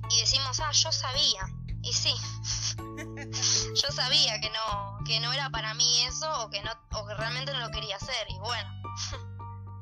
y 0.10 0.20
decimos, 0.22 0.60
ah, 0.60 0.72
yo 0.72 0.92
sabía. 0.92 1.48
Y 1.84 1.94
sí, 1.94 2.14
yo 2.78 3.92
sabía 3.92 4.40
que 4.40 4.50
no, 4.50 4.98
que 5.06 5.20
no 5.20 5.32
era 5.32 5.50
para 5.50 5.74
mí 5.74 6.04
eso 6.04 6.44
o 6.44 6.50
que 6.50 6.62
no, 6.62 6.72
o 6.94 7.08
que 7.08 7.14
realmente 7.16 7.54
no 7.54 7.60
lo 7.60 7.72
quería 7.72 7.96
hacer. 7.98 8.28
Y 8.30 8.40
bueno. 8.40 8.70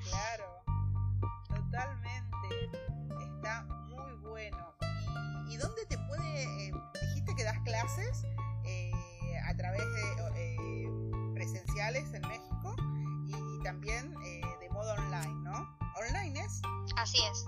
claro, 0.09 0.63
totalmente. 1.47 2.69
Está 3.35 3.63
muy 3.63 4.13
bueno. 4.17 4.75
¿Y, 5.47 5.57
dónde 5.57 5.85
te 5.85 5.97
puede, 5.97 6.67
eh, 6.67 6.73
dijiste 7.09 7.35
que 7.35 7.43
das 7.43 7.59
clases 7.63 8.23
eh, 8.65 8.91
a 9.47 9.55
través 9.55 9.81
de 9.81 10.13
eh, 10.35 10.89
presenciales 11.33 12.13
en 12.13 12.21
México 12.21 12.75
y 13.27 13.63
también 13.63 14.13
online, 14.91 15.33
¿no? 15.43 15.77
¿Online 15.95 16.39
es? 16.41 16.61
Así 16.97 17.17
es. 17.31 17.45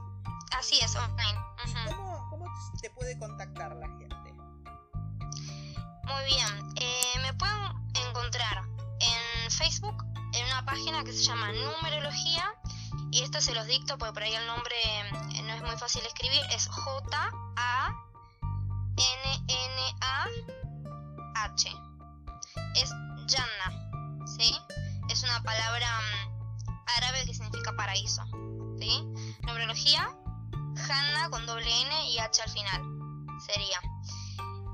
Así 0.57 0.79
es, 0.81 0.95
online. 0.95 1.39
cómo, 2.29 2.45
te 2.81 2.89
puede 2.91 3.17
contactar 3.19 3.75
la 3.75 3.88
gente? 3.88 4.33
Muy 6.03 6.25
bien. 6.25 6.73
Eh, 6.77 7.19
me 7.21 7.33
pueden 7.33 7.57
encontrar 8.07 8.63
en 8.99 9.51
Facebook 9.51 10.03
en 10.33 10.45
una 10.45 10.65
página 10.65 11.03
que 11.03 11.11
se 11.11 11.23
llama 11.23 11.51
Numerología. 11.51 12.53
Y 13.11 13.23
esto 13.23 13.41
se 13.41 13.53
los 13.53 13.67
dicto 13.67 13.97
porque 13.97 14.13
por 14.13 14.23
ahí 14.23 14.33
el 14.33 14.47
nombre 14.47 14.75
eh, 14.85 15.41
no 15.43 15.53
es 15.53 15.61
muy 15.61 15.77
fácil 15.77 16.01
de 16.01 16.07
escribir. 16.07 16.41
Es 16.51 16.67
J-A-N-N-A-H. 16.67 17.27
Es 22.75 22.89
Janna. 23.27 24.25
¿Sí? 24.25 24.55
Es 25.09 25.23
una 25.23 25.41
palabra 25.43 25.88
mm, 25.99 26.26
árabe 26.97 27.25
que 27.25 27.33
significa 27.33 27.73
paraíso. 27.75 28.23
¿sí? 28.79 29.05
Numerología, 29.41 30.09
Hanna 30.89 31.29
con 31.29 31.45
doble 31.45 31.69
N 31.81 32.09
y 32.09 32.19
H 32.19 32.41
al 32.41 32.49
final. 32.49 32.81
Sería. 33.45 33.79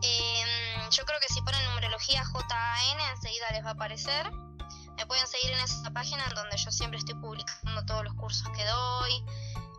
Em, 0.01 0.89
yo 0.89 1.05
creo 1.05 1.20
que 1.20 1.34
si 1.34 1.41
ponen 1.41 1.64
numerología 1.70 2.24
JAN 2.26 2.99
enseguida 3.16 3.51
les 3.51 3.64
va 3.64 3.70
a 3.70 3.74
aparecer. 3.74 4.32
Me 4.97 5.05
pueden 5.07 5.26
seguir 5.28 5.51
en 5.51 5.59
esa 5.59 5.91
página 5.91 6.24
en 6.26 6.36
donde 6.36 6.57
yo 6.57 6.72
siempre 6.72 6.99
estoy 6.99 7.16
publicando 7.16 7.86
todos 7.86 8.03
los 8.03 8.14
cursos 8.14 8.47
que 8.55 8.64
doy, 8.66 9.26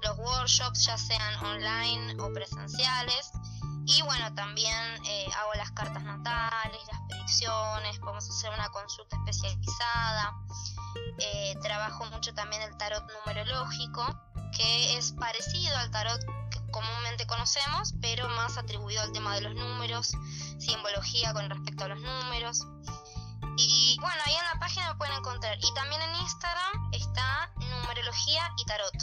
los 0.02 0.18
workshops, 0.18 0.86
ya 0.86 0.98
sean 0.98 1.44
online 1.44 2.20
o 2.20 2.32
presenciales. 2.32 3.30
Y 3.86 4.02
bueno, 4.02 4.34
también 4.34 4.74
eh, 5.04 5.28
hago 5.36 5.54
las 5.54 5.70
cartas 5.72 6.02
natales, 6.02 6.80
las 6.90 7.00
predicciones, 7.08 7.98
podemos 7.98 8.28
hacer 8.28 8.50
una 8.50 8.68
consulta 8.70 9.16
especializada. 9.16 10.34
Eh, 11.18 11.54
trabajo 11.62 12.04
mucho 12.06 12.32
también 12.34 12.62
el 12.62 12.76
tarot 12.78 13.04
numerológico, 13.12 14.06
que 14.56 14.96
es 14.96 15.12
parecido 15.12 15.76
al 15.76 15.90
tarot 15.90 16.20
que 16.50 16.60
comúnmente 16.70 17.26
conocemos, 17.26 17.94
pero 18.00 18.28
más 18.30 18.56
atribuido 18.56 19.02
al 19.02 19.12
tema 19.12 19.34
de 19.34 19.42
los 19.42 19.54
números, 19.54 20.12
simbología 20.58 21.34
con 21.34 21.50
respecto 21.50 21.84
a 21.84 21.88
los 21.88 22.00
números. 22.00 22.66
Y 23.56 23.98
bueno, 24.00 24.16
ahí 24.24 24.34
en 24.34 24.44
la 24.52 24.58
página 24.58 24.92
me 24.92 24.98
pueden 24.98 25.14
encontrar. 25.16 25.58
Y 25.60 25.74
también 25.74 26.00
en 26.02 26.14
Instagram 26.16 26.90
está 26.92 27.52
numerología 27.58 28.50
y 28.56 28.64
tarot. 28.64 28.94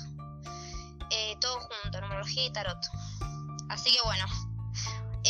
Eh, 1.11 1.37
todo 1.39 1.59
junto, 1.59 2.01
numerología 2.01 2.45
y 2.45 2.51
tarot. 2.51 2.79
Así 3.69 3.93
que 3.93 4.01
bueno, 4.01 4.25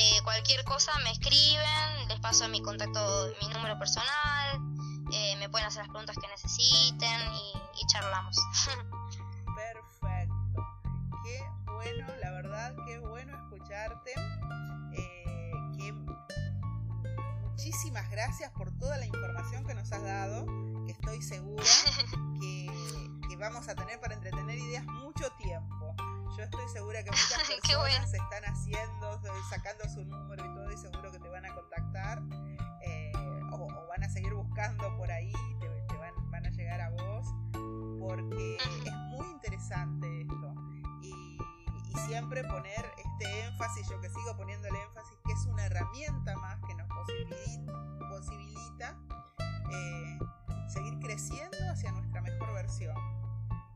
eh, 0.01 0.19
cualquier 0.23 0.63
cosa 0.63 0.91
me 1.03 1.11
escriben, 1.11 2.07
les 2.07 2.19
paso 2.19 2.47
mi 2.49 2.61
contacto, 2.61 3.31
mi 3.39 3.47
número 3.53 3.77
personal, 3.77 4.59
eh, 5.13 5.35
me 5.37 5.47
pueden 5.47 5.67
hacer 5.67 5.83
las 5.83 5.89
preguntas 5.89 6.17
que 6.19 6.27
necesiten 6.27 7.21
y, 7.79 7.85
charlamos. 7.85 8.35
Perfecto. 9.55 10.65
Qué 11.23 11.43
bueno, 11.65 12.07
la 12.19 12.31
verdad, 12.31 12.75
qué 12.87 12.97
bueno 12.97 13.37
escucharte. 13.37 14.13
Gracias 18.11 18.51
por 18.51 18.71
toda 18.77 18.97
la 18.97 19.05
información 19.05 19.65
que 19.65 19.73
nos 19.73 19.91
has 19.91 20.03
dado, 20.03 20.45
que 20.85 20.91
estoy 20.91 21.21
segura 21.21 21.63
que, 22.41 22.69
que 23.29 23.37
vamos 23.37 23.67
a 23.69 23.75
tener 23.75 23.99
para 23.99 24.13
entretener 24.13 24.57
ideas 24.59 24.85
mucho 24.85 25.31
tiempo. 25.37 25.95
Yo 26.37 26.43
estoy 26.43 26.67
segura 26.69 27.03
que 27.03 27.11
muchas 27.11 27.43
personas 27.61 28.09
se 28.09 28.17
están 28.17 28.43
haciendo, 28.45 29.21
sacando 29.49 29.83
su 29.89 30.03
número 30.05 30.45
y 30.45 30.55
todo, 30.55 30.71
y 30.71 30.77
seguro 30.77 31.11
que 31.11 31.19
te 31.19 31.29
van 31.29 31.45
a 31.45 31.53
contactar 31.53 32.21
eh, 32.81 33.11
o, 33.51 33.67
van 33.87 34.03
a 34.03 34.09
seguir 34.09 34.33
buscando 34.33 34.95
por 34.97 35.11
ahí, 35.11 35.33
te, 35.59 35.97
van, 35.97 36.45
a 36.45 36.49
llegar 36.49 36.81
a 36.81 36.89
vos, 36.89 37.27
porque 37.99 38.57
es 38.57 38.95
muy 39.09 39.27
interesante 39.27 40.21
esto. 40.21 40.55
Y, 41.01 41.37
siempre 42.07 42.43
poner 42.43 42.91
este 42.97 43.45
énfasis, 43.45 43.87
yo 43.89 43.99
que 44.01 44.09
sigo 44.09 44.35
poniendo 44.35 44.67
el 44.67 44.75
énfasis, 44.75 45.17
que 45.25 45.33
es 45.33 45.45
una 45.45 45.65
herramienta 45.65 46.35
más 46.37 46.59
que 46.67 46.75
nos 46.75 46.87
posibilita, 46.87 47.90
eh, 49.71 50.19
seguir 50.67 50.99
creciendo 50.99 51.57
hacia 51.71 51.91
nuestra 51.91 52.21
mejor 52.21 52.53
versión 52.53 52.95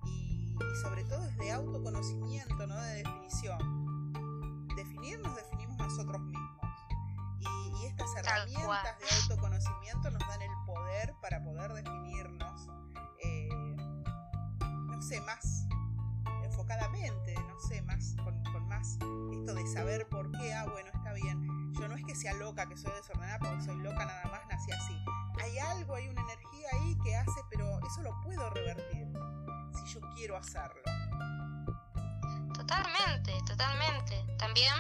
y 0.06 0.56
sobre 0.82 1.04
todo 1.06 1.24
es 1.26 1.38
de 1.38 1.52
autoconocimiento, 1.52 2.68
no 2.68 2.76
de 2.82 3.04
definición. 3.04 4.14
Definirnos 4.76 5.36
definimos 5.36 5.78
nosotros 5.78 6.22
mismos. 6.22 6.66
Y, 7.40 7.86
estas 7.86 8.16
herramientas 8.18 9.00
de 9.00 9.34
autoconocimiento 9.34 10.10
nos 10.10 10.28
dan 10.28 10.42
el 10.42 10.52
poder 10.66 11.14
para 11.22 11.44
poder 11.44 11.74
definirnos, 11.74 12.68
eh, 13.24 13.50
no 14.60 15.02
sé, 15.02 15.22
más 15.22 15.68
no 16.78 17.60
sé, 17.60 17.82
más 17.84 18.16
con, 18.24 18.68
más 18.68 18.98
esto 19.32 19.54
de 19.54 19.68
saber 19.68 20.08
por 20.10 20.32
qué, 20.32 20.54
ah, 20.54 20.66
bueno, 20.66 20.90
está 20.94 21.14
bien. 21.14 21.74
Yo 21.74 21.88
no 21.88 21.96
es 21.96 22.04
que 22.06 22.16
sea 22.16 22.34
loca, 22.34 22.68
que 22.68 22.78
soy 22.78 22.92
desordenada, 22.94 23.40
porque 23.40 23.64
soy 23.64 23.78
loca 23.78 24.06
nada 24.06 24.24
más, 24.32 24.42
nací 24.50 24.72
así. 24.72 24.96
Hay 25.44 25.58
algo, 25.58 25.96
hay 25.96 26.08
una 26.08 26.22
energía 26.22 26.46
eso 27.86 28.02
lo 28.02 28.22
puedo 28.22 28.50
revertir 28.50 29.08
si 29.74 29.94
yo 29.94 30.02
quiero 30.16 30.38
hacerlo. 30.38 30.82
Totalmente, 32.54 33.34
totalmente. 33.46 34.26
También 34.38 34.74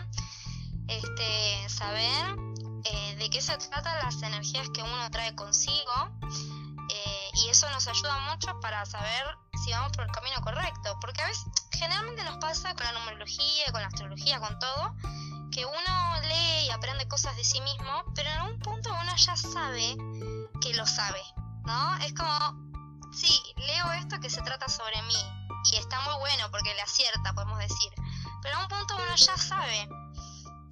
este, 0.87 1.69
saber 1.69 2.35
eh, 2.83 3.15
de 3.17 3.29
qué 3.29 3.41
se 3.41 3.57
tratan 3.57 3.97
las 4.03 4.21
energías 4.21 4.69
que 4.69 4.81
uno 4.81 5.09
trae 5.11 5.35
consigo 5.35 6.19
eh, 6.89 7.29
y 7.33 7.49
eso 7.49 7.69
nos 7.71 7.87
ayuda 7.87 8.17
mucho 8.31 8.59
para 8.59 8.85
saber 8.85 9.25
si 9.65 9.71
vamos 9.71 9.91
por 9.93 10.05
el 10.05 10.11
camino 10.11 10.39
correcto, 10.41 10.95
porque 11.01 11.23
a 11.23 11.25
veces 11.25 11.43
generalmente 11.71 12.23
nos 12.23 12.37
pasa 12.37 12.75
con 12.75 12.85
la 12.85 12.91
numerología, 12.91 13.71
con 13.71 13.81
la 13.81 13.87
astrología, 13.87 14.39
con 14.39 14.59
todo, 14.59 14.95
que 15.51 15.65
uno 15.65 16.21
lee 16.21 16.67
y 16.67 16.69
aprende 16.69 17.07
cosas 17.07 17.35
de 17.35 17.43
sí 17.43 17.59
mismo, 17.61 18.03
pero 18.13 18.29
en 18.29 18.41
un 18.41 18.59
punto 18.59 18.91
uno 18.93 19.15
ya 19.15 19.35
sabe 19.35 19.97
que 20.61 20.75
lo 20.75 20.85
sabe, 20.85 21.23
¿no? 21.65 21.97
Es 21.97 22.13
como, 22.13 23.09
sí, 23.11 23.41
leo 23.55 23.91
esto 23.93 24.19
que 24.19 24.29
se 24.29 24.43
trata 24.43 24.69
sobre 24.69 25.01
mí 25.01 25.17
y 25.71 25.77
está 25.77 25.99
muy 26.01 26.13
bueno 26.19 26.43
porque 26.51 26.75
le 26.75 26.81
acierta, 26.83 27.33
podemos 27.33 27.57
decir, 27.57 27.91
pero 28.43 28.57
en 28.57 28.61
un 28.61 28.67
punto 28.67 28.95
uno 28.95 29.15
ya 29.15 29.35
sabe 29.35 29.89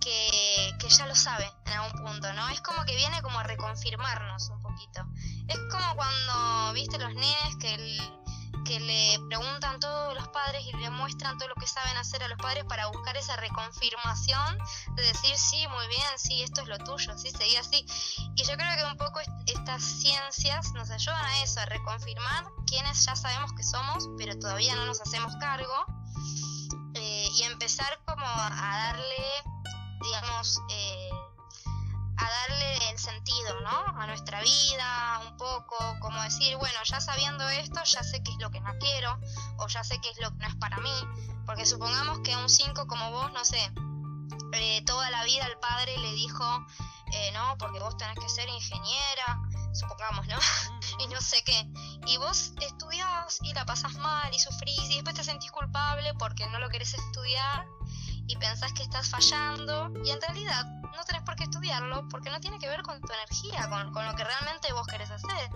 que, 0.02 0.72
que 0.78 0.90
ya 0.90 1.08
lo 1.08 1.16
sabe 1.16 1.52
en 1.66 1.74
algún 1.74 2.04
punto, 2.04 2.32
¿no? 2.34 2.48
Es 2.50 2.62
como 2.62 2.86
que 2.86 2.96
viene 2.96 3.24
como 3.24 3.40
a 3.40 3.44
reconfirmarnos 3.44 4.50
un 4.50 4.62
poquito. 4.62 5.04
Es 5.48 5.58
como 5.72 5.96
cuando, 5.96 6.74
viste, 6.74 7.00
los 7.00 7.16
nenes 7.16 7.56
que 7.60 7.74
el, 7.74 8.23
que 8.64 8.80
le 8.80 9.20
preguntan 9.28 9.80
todos 9.80 10.14
los 10.16 10.28
padres 10.30 10.64
y 10.66 10.78
le 10.78 10.90
muestran 10.90 11.38
todo 11.38 11.50
lo 11.50 11.56
que 11.56 11.68
saben 11.68 11.96
hacer 11.98 12.24
a 12.24 12.28
los 12.28 12.38
padres 12.38 12.64
para 12.66 12.88
buscar 12.88 13.16
esa 13.18 13.36
reconfirmación 13.36 14.58
de 14.96 15.04
decir, 15.04 15.38
sí, 15.38 15.68
muy 15.68 15.88
bien, 15.88 16.10
sí, 16.18 16.44
esto 16.44 16.62
es 16.62 16.68
lo 16.68 16.78
tuyo, 16.80 17.18
sí, 17.18 17.32
seguí 17.32 17.56
así. 17.56 17.86
Y 18.36 18.44
yo 18.44 18.56
creo 18.56 18.76
que 18.78 18.86
un 18.86 18.98
poco 18.98 19.20
estas 19.48 19.84
ciencias 19.84 20.72
nos 20.74 20.90
ayudan 20.90 21.26
a 21.26 21.44
eso, 21.44 21.60
a 21.60 21.66
reconfirmar 21.66 22.46
quienes 22.68 23.06
ya 23.06 23.16
sabemos 23.16 23.52
que 23.54 23.64
somos, 23.64 24.10
pero 24.18 24.38
todavía 24.40 24.76
no 24.76 24.86
nos 24.86 25.02
hacemos 25.02 25.36
cargo, 25.38 25.86
eh, 26.96 27.28
y 27.34 27.44
empezar 27.44 28.00
como 28.06 28.26
a 28.26 28.50
darle, 28.50 29.26
digamos, 30.02 30.60
eh, 30.70 31.10
a 32.18 32.30
darle 32.30 32.90
el 32.92 33.00
sentido, 33.00 33.62
¿no? 33.62 34.00
A 34.00 34.08
nuestra 34.08 34.42
vida, 34.42 35.22
un 35.28 35.38
poco, 35.38 35.78
como 36.00 36.22
decir, 36.24 36.56
bueno, 36.58 36.78
ya 36.84 37.00
sabiendo 37.00 37.48
esto, 37.50 37.82
ya 37.84 38.04
sé 38.04 38.22
qué 38.24 38.32
es 38.32 38.38
lo 38.40 38.52
que 38.52 38.62
no 38.62 38.72
quiero, 38.80 39.18
o 39.58 39.68
ya 39.68 39.84
sé 39.84 40.00
qué 40.02 40.10
es 40.10 40.20
lo 40.20 40.32
que 40.32 40.38
no 40.38 40.48
es 40.48 40.56
para 40.56 40.78
mí, 40.78 40.94
porque 41.46 41.66
supongamos 41.66 42.20
que 42.20 42.36
un 42.36 42.50
5 42.50 42.88
como 42.88 43.12
vos, 43.12 43.32
no 43.32 43.44
sé, 43.44 43.72
eh, 44.54 44.84
toda 44.86 45.10
la 45.10 45.24
vida 45.24 45.46
el 45.46 45.58
padre 45.58 45.98
le 45.98 46.14
dijo, 46.14 46.44
eh, 47.14 47.32
no, 47.34 47.58
porque 47.58 47.80
vos 47.80 47.98
tenés 47.98 48.18
que 48.20 48.30
ser 48.30 48.48
ingeniera, 48.50 49.40
supongamos, 49.74 50.28
¿no? 50.28 50.38
y 51.00 51.08
no 51.08 51.22
sé 51.22 51.44
qué. 51.44 51.68
Y 52.06 52.18
vos 52.18 52.54
estudiás 52.62 53.40
y 53.44 53.54
la 53.54 53.66
pasás 53.66 53.94
mal 53.96 54.34
y 54.34 54.40
sufrís 54.40 54.90
y 54.90 54.96
después 54.96 55.16
te 55.16 55.24
sentís 55.24 55.52
culpable 55.52 56.14
porque 56.16 56.48
no 56.48 56.60
lo 56.60 56.70
querés 56.70 56.94
estudiar 56.94 57.66
y 58.28 58.36
pensás 58.38 58.74
que 58.74 58.84
estás 58.84 59.10
fallando 59.10 59.92
y 60.04 60.12
en 60.12 60.22
realidad 60.22 60.66
no 60.96 61.04
tenés 61.06 61.24
por 61.24 61.36
qué 61.36 61.44
estudiarlo 61.44 62.08
porque 62.10 62.30
no 62.30 62.40
tiene 62.40 62.60
que 62.60 62.68
ver 62.68 62.82
con 62.84 63.02
tu 63.02 63.12
energía, 63.12 63.70
con, 63.70 63.92
con 63.92 64.06
lo 64.06 64.16
que 64.16 64.24
realmente 64.24 64.72
vos 64.74 64.88
querés 64.88 65.12
hacer. 65.12 65.50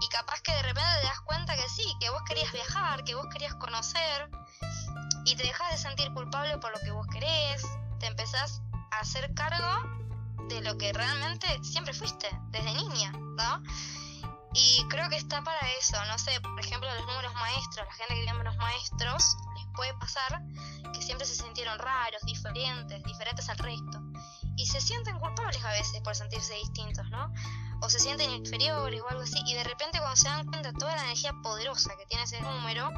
Y 0.00 0.08
capaz 0.08 0.40
que 0.40 0.52
de 0.52 0.62
repente 0.62 0.90
te 1.00 1.06
das 1.06 1.20
cuenta 1.20 1.54
que 1.56 1.68
sí, 1.68 1.84
que 2.00 2.10
vos 2.10 2.22
querías 2.26 2.52
viajar, 2.52 3.04
que 3.04 3.14
vos 3.14 3.26
querías 3.32 3.54
conocer 3.54 4.30
y 5.24 5.36
te 5.36 5.44
dejas 5.44 5.70
de 5.70 5.78
sentir 5.78 6.12
culpable 6.12 6.58
por 6.58 6.72
lo 6.72 6.80
que 6.80 6.90
vos 6.90 7.06
querés, 7.06 7.64
te 8.00 8.06
empezás 8.06 8.60
a 8.90 9.00
hacer 9.00 9.32
cargo 9.34 10.02
de 10.48 10.60
lo 10.60 10.76
que 10.76 10.92
realmente 10.92 11.46
siempre 11.62 11.94
fuiste, 11.94 12.28
desde 12.50 12.74
niña, 12.74 13.12
¿no? 13.12 13.62
Y 14.54 14.84
creo 14.88 15.08
que 15.08 15.16
está 15.16 15.42
para 15.42 15.60
eso, 15.80 15.96
no 16.06 16.18
sé, 16.18 16.38
por 16.40 16.58
ejemplo, 16.60 16.88
los 16.94 17.06
números 17.06 17.32
maestros, 17.34 17.86
la 17.86 17.94
gente 17.94 18.14
que 18.14 18.20
tiene 18.20 18.32
números 18.32 18.56
maestros, 18.58 19.36
les 19.56 19.66
puede 19.74 19.94
pasar 19.94 20.42
siempre 21.02 21.26
se 21.26 21.34
sintieron 21.34 21.78
raros, 21.78 22.22
diferentes, 22.24 23.02
diferentes 23.04 23.48
al 23.48 23.58
resto. 23.58 24.00
Y 24.56 24.66
se 24.66 24.80
sienten 24.80 25.18
culpables 25.18 25.64
a 25.64 25.72
veces 25.72 26.00
por 26.02 26.14
sentirse 26.14 26.54
distintos, 26.54 27.08
¿no? 27.10 27.32
O 27.80 27.88
se 27.88 27.98
sienten 27.98 28.30
inferiores 28.30 29.00
o 29.00 29.08
algo 29.08 29.22
así. 29.22 29.40
Y 29.46 29.54
de 29.54 29.64
repente 29.64 29.98
cuando 29.98 30.16
se 30.16 30.28
dan 30.28 30.46
cuenta 30.46 30.72
toda 30.72 30.94
la 30.96 31.02
energía 31.04 31.32
poderosa 31.42 31.96
que 31.96 32.06
tiene 32.06 32.24
ese 32.24 32.40
número, 32.40 32.90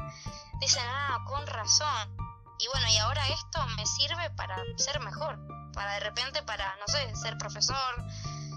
dicen, 0.59 0.83
ah, 0.87 1.23
con 1.25 1.45
razón. 1.47 2.17
Y 2.59 2.67
bueno, 2.67 2.87
y 2.93 2.97
ahora 2.97 3.27
esto 3.27 3.65
me 3.75 3.85
sirve 3.85 4.29
para 4.31 4.55
ser 4.77 4.99
mejor. 5.01 5.39
Para 5.73 5.93
de 5.93 5.99
repente, 6.01 6.43
para, 6.43 6.75
no 6.77 6.87
sé, 6.87 7.15
ser 7.15 7.37
profesor, 7.37 8.05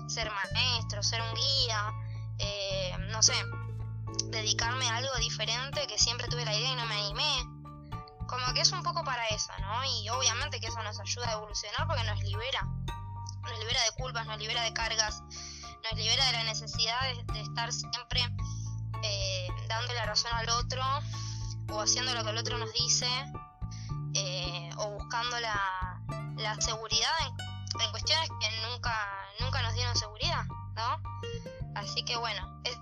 ser 0.08 0.30
maestro, 0.30 1.02
ser 1.02 1.22
un 1.22 1.34
guía 1.34 1.92
eh, 2.38 2.96
no 3.10 3.22
sé, 3.22 3.34
dedicarme 4.26 4.88
a 4.88 4.96
algo 4.96 5.14
diferente 5.18 5.86
que 5.86 5.98
siempre 5.98 6.28
tuve 6.28 6.44
la 6.44 6.54
idea 6.54 6.72
y 6.72 6.76
no 6.76 6.86
me 6.86 6.94
animé. 6.94 7.57
Como 8.28 8.52
que 8.52 8.60
es 8.60 8.72
un 8.72 8.82
poco 8.82 9.02
para 9.04 9.26
eso, 9.28 9.50
¿no? 9.58 9.84
Y 9.84 10.08
obviamente 10.10 10.60
que 10.60 10.66
eso 10.66 10.82
nos 10.82 11.00
ayuda 11.00 11.30
a 11.30 11.32
evolucionar 11.32 11.86
porque 11.86 12.04
nos 12.04 12.22
libera. 12.22 12.62
Nos 12.62 13.58
libera 13.58 13.82
de 13.82 13.90
culpas, 13.96 14.26
nos 14.26 14.38
libera 14.38 14.62
de 14.62 14.74
cargas, 14.74 15.22
nos 15.82 15.92
libera 15.98 16.26
de 16.26 16.32
la 16.32 16.44
necesidad 16.44 17.00
de, 17.32 17.40
estar 17.40 17.72
siempre 17.72 18.20
eh, 19.02 19.48
dándole 19.66 19.94
la 19.94 20.04
razón 20.04 20.30
al 20.34 20.50
otro 20.50 20.82
o 21.70 21.80
haciendo 21.80 22.12
lo 22.12 22.22
que 22.22 22.30
el 22.30 22.36
otro 22.36 22.58
nos 22.58 22.70
dice 22.74 23.08
eh, 24.14 24.70
o 24.76 24.90
buscando 24.90 25.40
la, 25.40 25.54
seguridad 26.60 27.12
en, 27.80 27.90
cuestiones 27.90 28.28
que 28.40 28.68
nunca, 28.68 29.08
nunca 29.40 29.62
nos 29.62 29.72
dieron 29.72 29.96
seguridad, 29.96 30.44
¿no? 30.74 31.00
Así 31.76 32.04
que 32.04 32.16
bueno, 32.16 32.60
es 32.64 32.76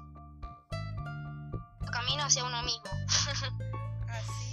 camino 1.92 2.24
hacia 2.24 2.44
uno 2.44 2.62
mismo. 2.62 2.90
Así 4.08 4.45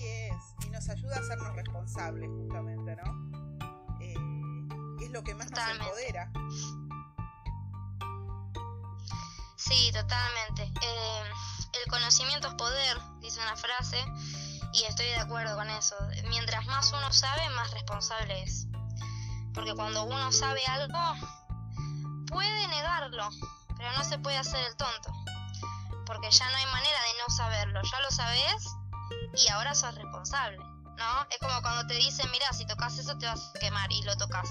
nos 0.73 0.89
ayuda 0.89 1.17
a 1.17 1.19
hacernos 1.19 1.55
responsables 1.55 2.29
justamente, 2.29 2.95
¿no? 2.95 3.99
Eh, 4.01 5.05
es 5.05 5.11
lo 5.11 5.23
que 5.23 5.35
más 5.35 5.51
nos 5.51 5.69
empodera. 5.69 6.31
Sí, 9.55 9.91
totalmente. 9.93 10.63
Eh, 10.81 11.23
el 11.83 11.91
conocimiento 11.91 12.47
es 12.47 12.55
poder, 12.55 12.97
dice 13.21 13.39
una 13.41 13.55
frase, 13.55 14.03
y 14.73 14.83
estoy 14.85 15.05
de 15.05 15.17
acuerdo 15.17 15.55
con 15.55 15.69
eso. 15.69 15.95
Mientras 16.27 16.65
más 16.65 16.91
uno 16.91 17.13
sabe, 17.13 17.47
más 17.51 17.69
responsable 17.71 18.41
es. 18.41 18.67
Porque 19.53 19.75
cuando 19.75 20.03
uno 20.05 20.31
sabe 20.31 20.65
algo, 20.65 20.99
puede 22.27 22.67
negarlo, 22.69 23.29
pero 23.77 23.91
no 23.93 24.03
se 24.03 24.17
puede 24.17 24.37
hacer 24.37 24.65
el 24.65 24.75
tonto, 24.75 25.11
porque 26.07 26.31
ya 26.31 26.49
no 26.49 26.57
hay 26.57 26.65
manera 26.65 26.99
de 27.03 27.19
no 27.21 27.35
saberlo, 27.35 27.81
ya 27.83 27.99
lo 27.99 28.09
sabes 28.09 28.75
y 29.35 29.47
ahora 29.49 29.73
sos 29.75 29.95
responsable, 29.95 30.57
¿no? 30.57 31.27
Es 31.29 31.37
como 31.39 31.61
cuando 31.61 31.87
te 31.87 31.95
dicen, 31.95 32.29
mira, 32.31 32.51
si 32.53 32.65
tocas 32.65 32.97
eso 32.97 33.17
te 33.17 33.25
vas 33.25 33.51
a 33.55 33.59
quemar 33.59 33.91
y 33.91 34.01
lo 34.03 34.15
tocas. 34.17 34.47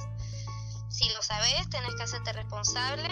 Si 0.89 1.09
lo 1.11 1.23
sabes, 1.23 1.69
tenés 1.71 1.95
que 1.95 2.03
hacerte 2.03 2.33
responsable 2.33 3.09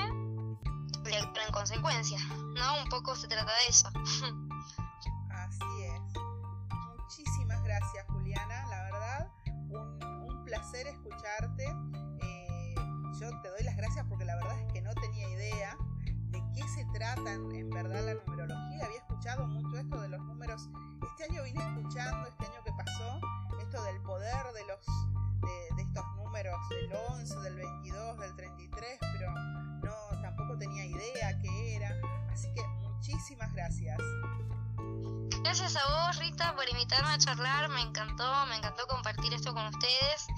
y 1.09 1.15
en 1.15 1.53
consecuencia, 1.53 2.19
¿no? 2.55 2.83
Un 2.83 2.89
poco 2.89 3.17
se 3.17 3.27
trata 3.27 3.53
de 3.53 3.69
eso. 3.69 3.89
Así 5.31 5.83
es. 5.83 6.01
Muchísimas 6.97 7.63
gracias, 7.65 8.07
Juliana, 8.09 8.67
la 8.69 8.83
verdad, 8.83 9.29
un, 9.71 10.05
un 10.05 10.45
placer 10.45 10.87
escucharte. 10.87 11.65
Eh, 12.23 12.75
yo 13.21 13.31
te 13.43 13.49
doy 13.49 13.63
las 13.65 13.77
gracias 13.77 14.07
porque 14.09 14.25
la 14.25 14.37
verdad 14.37 14.61
es 14.61 14.73
que 14.73 14.83
no 14.83 14.95
tenía 14.95 15.29
idea 15.31 15.77
qué 16.55 16.69
se 16.69 16.85
trata 16.93 17.33
en, 17.33 17.71
verdad 17.71 18.05
la 18.05 18.15
numerología. 18.15 18.89
Escuchado 19.21 19.47
mucho 19.49 19.77
esto 19.77 20.01
de 20.01 20.09
los 20.09 20.21
números. 20.23 20.63
Este 21.11 21.25
año 21.25 21.43
vine 21.43 21.61
escuchando, 21.63 22.27
este 22.27 22.47
año 22.47 22.65
que 22.65 22.73
pasó, 22.73 23.21
esto 23.61 23.83
del 23.83 24.01
poder 24.01 24.47
de 24.55 24.65
los 24.65 24.87
de, 25.77 25.83
estos 25.83 26.07
números 26.17 26.57
del 26.71 26.91
11, 27.11 27.41
del 27.41 27.55
22, 27.55 28.19
del 28.19 28.35
33, 28.35 28.99
pero 29.13 29.31
no 29.83 30.23
tampoco 30.23 30.57
tenía 30.57 30.87
idea 30.87 31.39
qué 31.39 31.77
era. 31.77 31.95
Así 32.33 32.49
que 32.55 32.67
muchísimas 32.67 33.53
gracias. 33.53 33.99
Gracias 35.43 35.77
a 35.77 35.87
vos, 35.87 36.17
Rita, 36.17 36.55
por 36.55 36.67
invitarme 36.71 37.11
a 37.11 37.19
charlar. 37.19 37.69
Me 37.69 37.83
encantó, 37.83 38.47
me 38.47 38.57
encantó 38.57 38.87
compartir 38.87 39.35
esto 39.35 39.53
con 39.53 39.67
ustedes 39.67 40.29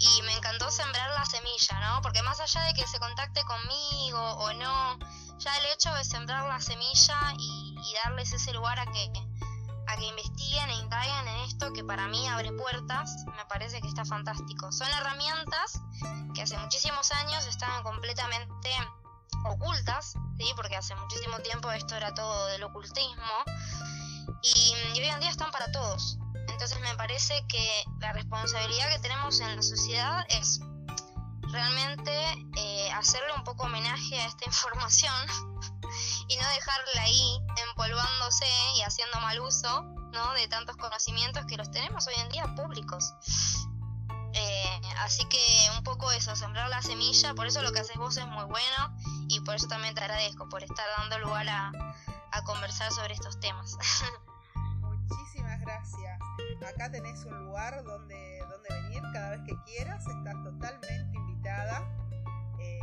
y 0.00 0.22
me 0.22 0.36
encantó 0.36 0.68
sembrar 0.68 1.10
la 1.10 1.24
semilla, 1.26 1.78
¿no? 1.78 2.02
Porque 2.02 2.22
más 2.22 2.40
allá 2.40 2.62
de 2.62 2.74
que 2.74 2.88
se 2.88 2.98
contacte 2.98 3.44
conmigo 3.44 4.18
o 4.18 4.52
no, 4.54 4.98
ya 5.42 5.56
el 5.58 5.66
hecho 5.66 5.92
de 5.94 6.04
sembrar 6.04 6.46
la 6.46 6.60
semilla 6.60 7.18
y, 7.38 7.72
darles 8.04 8.32
ese 8.32 8.52
lugar 8.52 8.78
a 8.78 8.86
que, 8.86 9.12
a 9.86 9.96
que 9.96 10.06
investiguen 10.06 10.70
e 10.70 10.74
indaguen 10.76 11.28
en 11.28 11.40
esto 11.40 11.72
que 11.72 11.84
para 11.84 12.08
mí 12.08 12.26
abre 12.28 12.52
puertas, 12.52 13.14
me 13.36 13.44
parece 13.46 13.80
que 13.80 13.88
está 13.88 14.04
fantástico. 14.04 14.72
Son 14.72 14.88
herramientas 14.88 15.80
que 16.34 16.42
hace 16.42 16.56
muchísimos 16.58 17.10
años 17.12 17.46
estaban 17.46 17.82
completamente 17.82 18.70
ocultas, 19.44 20.14
¿sí? 20.38 20.52
porque 20.56 20.76
hace 20.76 20.94
muchísimo 20.94 21.38
tiempo 21.40 21.70
esto 21.72 21.96
era 21.96 22.14
todo 22.14 22.46
del 22.46 22.62
ocultismo, 22.64 23.44
y, 24.42 24.74
y 24.94 25.00
hoy 25.00 25.08
en 25.08 25.20
día 25.20 25.30
están 25.30 25.50
para 25.50 25.70
todos. 25.70 26.18
Entonces 26.48 26.80
me 26.80 26.94
parece 26.96 27.44
que 27.48 27.84
la 28.00 28.12
responsabilidad 28.12 28.88
que 28.90 28.98
tenemos 29.00 29.38
en 29.40 29.56
la 29.56 29.62
sociedad 29.62 30.24
es 30.28 30.60
realmente 31.52 32.12
eh, 32.56 32.90
hacerle 32.92 33.32
un 33.36 33.44
poco 33.44 33.64
homenaje 33.64 34.18
a 34.18 34.26
esta 34.26 34.44
información 34.46 35.14
y 36.28 36.36
no 36.36 36.48
dejarla 36.48 37.02
ahí 37.02 37.38
desempolvándose 37.54 38.46
y 38.76 38.82
haciendo 38.82 39.20
mal 39.20 39.38
uso 39.40 39.82
¿no? 40.12 40.32
de 40.34 40.48
tantos 40.48 40.76
conocimientos 40.76 41.44
que 41.46 41.56
los 41.56 41.70
tenemos 41.70 42.06
hoy 42.06 42.14
en 42.18 42.28
día 42.30 42.54
públicos. 42.56 43.14
Eh, 44.34 44.80
así 45.00 45.24
que 45.26 45.38
un 45.76 45.84
poco 45.84 46.10
eso, 46.10 46.34
sembrar 46.34 46.70
la 46.70 46.80
semilla, 46.80 47.34
por 47.34 47.46
eso 47.46 47.60
lo 47.62 47.72
que 47.72 47.80
haces 47.80 47.96
vos 47.96 48.16
es 48.16 48.26
muy 48.26 48.44
bueno 48.44 48.96
y 49.28 49.40
por 49.40 49.56
eso 49.56 49.68
también 49.68 49.94
te 49.94 50.00
agradezco 50.00 50.48
por 50.48 50.62
estar 50.62 50.86
dando 50.96 51.18
lugar 51.18 51.46
a, 51.48 51.70
a 52.32 52.42
conversar 52.44 52.90
sobre 52.92 53.12
estos 53.12 53.38
temas. 53.40 53.76
Muchísimas 54.80 55.60
gracias. 55.60 56.18
Acá 56.66 56.90
tenés 56.90 57.24
un 57.24 57.44
lugar 57.44 57.82
donde, 57.84 58.38
donde 58.48 58.82
venir 58.82 59.02
cada 59.12 59.30
vez 59.30 59.40
que 59.46 59.54
quieras, 59.64 60.06
estás 60.06 60.34
totalmente 60.44 61.18
eh, 62.58 62.80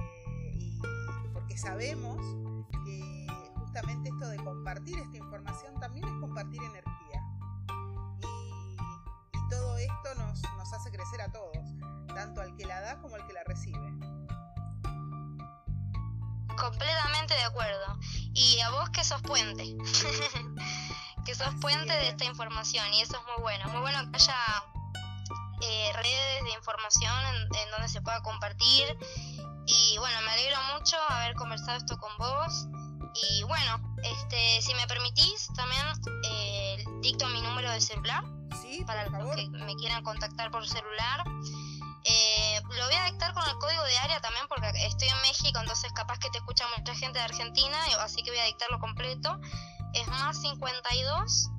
y 0.60 0.80
porque 1.34 1.58
sabemos 1.58 2.18
que 2.86 3.28
justamente 3.56 4.10
esto 4.10 4.28
de 4.28 4.38
compartir 4.38 4.98
esta 5.00 5.18
información 5.18 5.80
también 5.80 6.08
es 6.08 6.14
compartir 6.20 6.62
energía. 6.62 7.24
Y, 8.22 9.38
y 9.38 9.50
todo 9.50 9.78
esto 9.78 10.16
nos, 10.18 10.42
nos 10.58 10.74
hace 10.74 10.92
crecer 10.92 11.22
a 11.22 11.32
todos, 11.32 11.58
tanto 12.14 12.42
al 12.42 12.56
que 12.56 12.66
la 12.66 12.82
da 12.82 13.02
como 13.02 13.16
al 13.16 13.26
que 13.26 13.34
la 13.34 13.44
recibe. 13.46 13.94
Completamente 16.60 17.34
de 17.36 17.44
acuerdo. 17.44 17.98
Y 18.34 18.60
a 18.60 18.70
vos 18.72 18.90
que 18.90 19.04
sos 19.04 19.22
puente. 19.22 19.64
que 21.26 21.36
sos 21.36 21.54
puente 21.62 21.94
de 21.94 22.10
esta 22.10 22.26
información 22.26 22.94
y 22.94 23.02
eso 23.02 23.18
es 23.18 23.24
muy 23.24 23.42
bueno. 23.42 23.70
Muy 23.70 23.82
bueno 23.82 24.12
que 24.12 24.18
haya 24.18 24.36
eh, 25.62 25.92
redes 25.94 26.44
de 26.44 26.52
información 26.52 27.14
en, 27.56 27.72
donde 27.72 27.88
se 27.88 28.02
pueda 28.02 28.22
compartir. 28.22 28.98
Y 29.66 29.98
bueno, 29.98 30.22
me 30.22 30.32
alegro 30.32 30.58
mucho 30.74 30.98
haber 31.10 31.36
conversado 31.36 31.78
esto 31.78 31.98
con 31.98 32.16
vos. 32.18 32.68
Y 33.32 33.44
bueno, 33.44 33.96
este, 34.04 34.62
si 34.62 34.74
me 34.76 34.88
permitís, 34.88 35.50
también 35.56 35.86
eh, 36.24 36.84
dicto 37.02 37.28
mi 37.28 37.42
número 37.42 37.72
de 37.72 37.82
celular. 37.82 38.24
Sí, 38.62 38.84
para 38.86 39.06
los 39.08 39.36
que 39.36 39.50
me 39.50 39.76
quieran 39.76 40.04
contactar 40.04 40.52
por 40.52 40.68
celular. 40.68 41.24
Eh, 42.06 42.62
lo 42.64 42.86
voy 42.86 42.96
a 42.96 43.06
dictar 43.06 43.34
con 43.34 43.48
el 43.48 43.58
código 43.58 43.84
de 43.84 43.98
área 44.00 44.22
también 44.22 44.46
porque 44.48 44.70
estoy 44.86 45.10
en 45.10 45.22
México, 45.22 45.60
entonces 45.60 45.92
capaz 45.94 46.18
que 46.20 46.30
te 46.30 46.38
escucha 46.38 46.66
mucha 46.78 46.96
gente 46.96 47.20
de 47.20 47.26
Argentina, 47.26 47.78
así 48.00 48.24
que 48.24 48.32
voy 48.32 48.40
a 48.40 48.46
dictarlo 48.46 48.80
completo. 48.80 49.40
Es 49.94 50.08
más 50.08 50.40
52. 50.42 51.50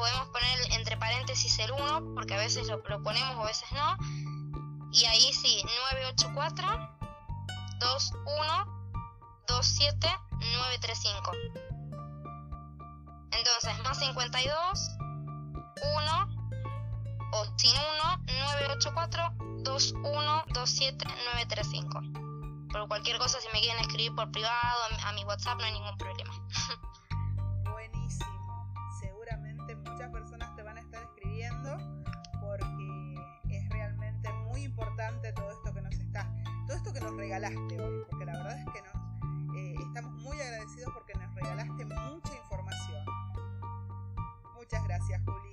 Podemos 0.00 0.28
poner 0.28 0.72
entre 0.72 0.96
paréntesis 0.96 1.58
el 1.58 1.72
1 1.72 2.14
porque 2.14 2.32
a 2.32 2.38
veces 2.38 2.66
lo, 2.68 2.82
ponemos 2.82 3.36
o 3.36 3.42
a 3.42 3.46
veces 3.48 3.70
no. 3.72 3.98
Y 4.90 5.04
ahí 5.04 5.30
sí, 5.34 5.62
984 6.16 6.66
21 7.80 8.80
27 9.46 10.08
935. 10.40 11.32
Entonces, 13.32 13.78
más 13.84 13.98
52 13.98 14.90
1 15.82 16.28
o 17.32 17.44
sin 17.58 17.76
1 17.76 18.24
984 18.40 19.34
2127 19.64 21.04
935. 21.04 22.00
Por 22.72 22.88
cualquier 22.88 23.18
cosa, 23.18 23.38
si 23.38 23.48
me 23.52 23.60
quieren 23.60 23.82
escribir 23.82 24.14
por 24.14 24.32
privado 24.32 24.80
a 25.04 25.12
mi 25.12 25.24
WhatsApp, 25.24 25.58
no 25.58 25.64
hay 25.66 25.72
ningún 25.72 25.98
problema. 25.98 26.32
regalaste 37.30 37.80
hoy, 37.80 38.04
porque 38.10 38.24
la 38.24 38.32
verdad 38.32 38.58
es 38.58 38.66
que 38.72 38.82
nos 38.82 39.56
eh, 39.56 39.74
estamos 39.78 40.12
muy 40.14 40.40
agradecidos 40.40 40.92
porque 40.92 41.14
nos 41.14 41.32
regalaste 41.36 41.84
mucha 41.84 42.34
información. 42.34 43.04
Muchas 44.56 44.82
gracias, 44.82 45.22
Juli. 45.24 45.52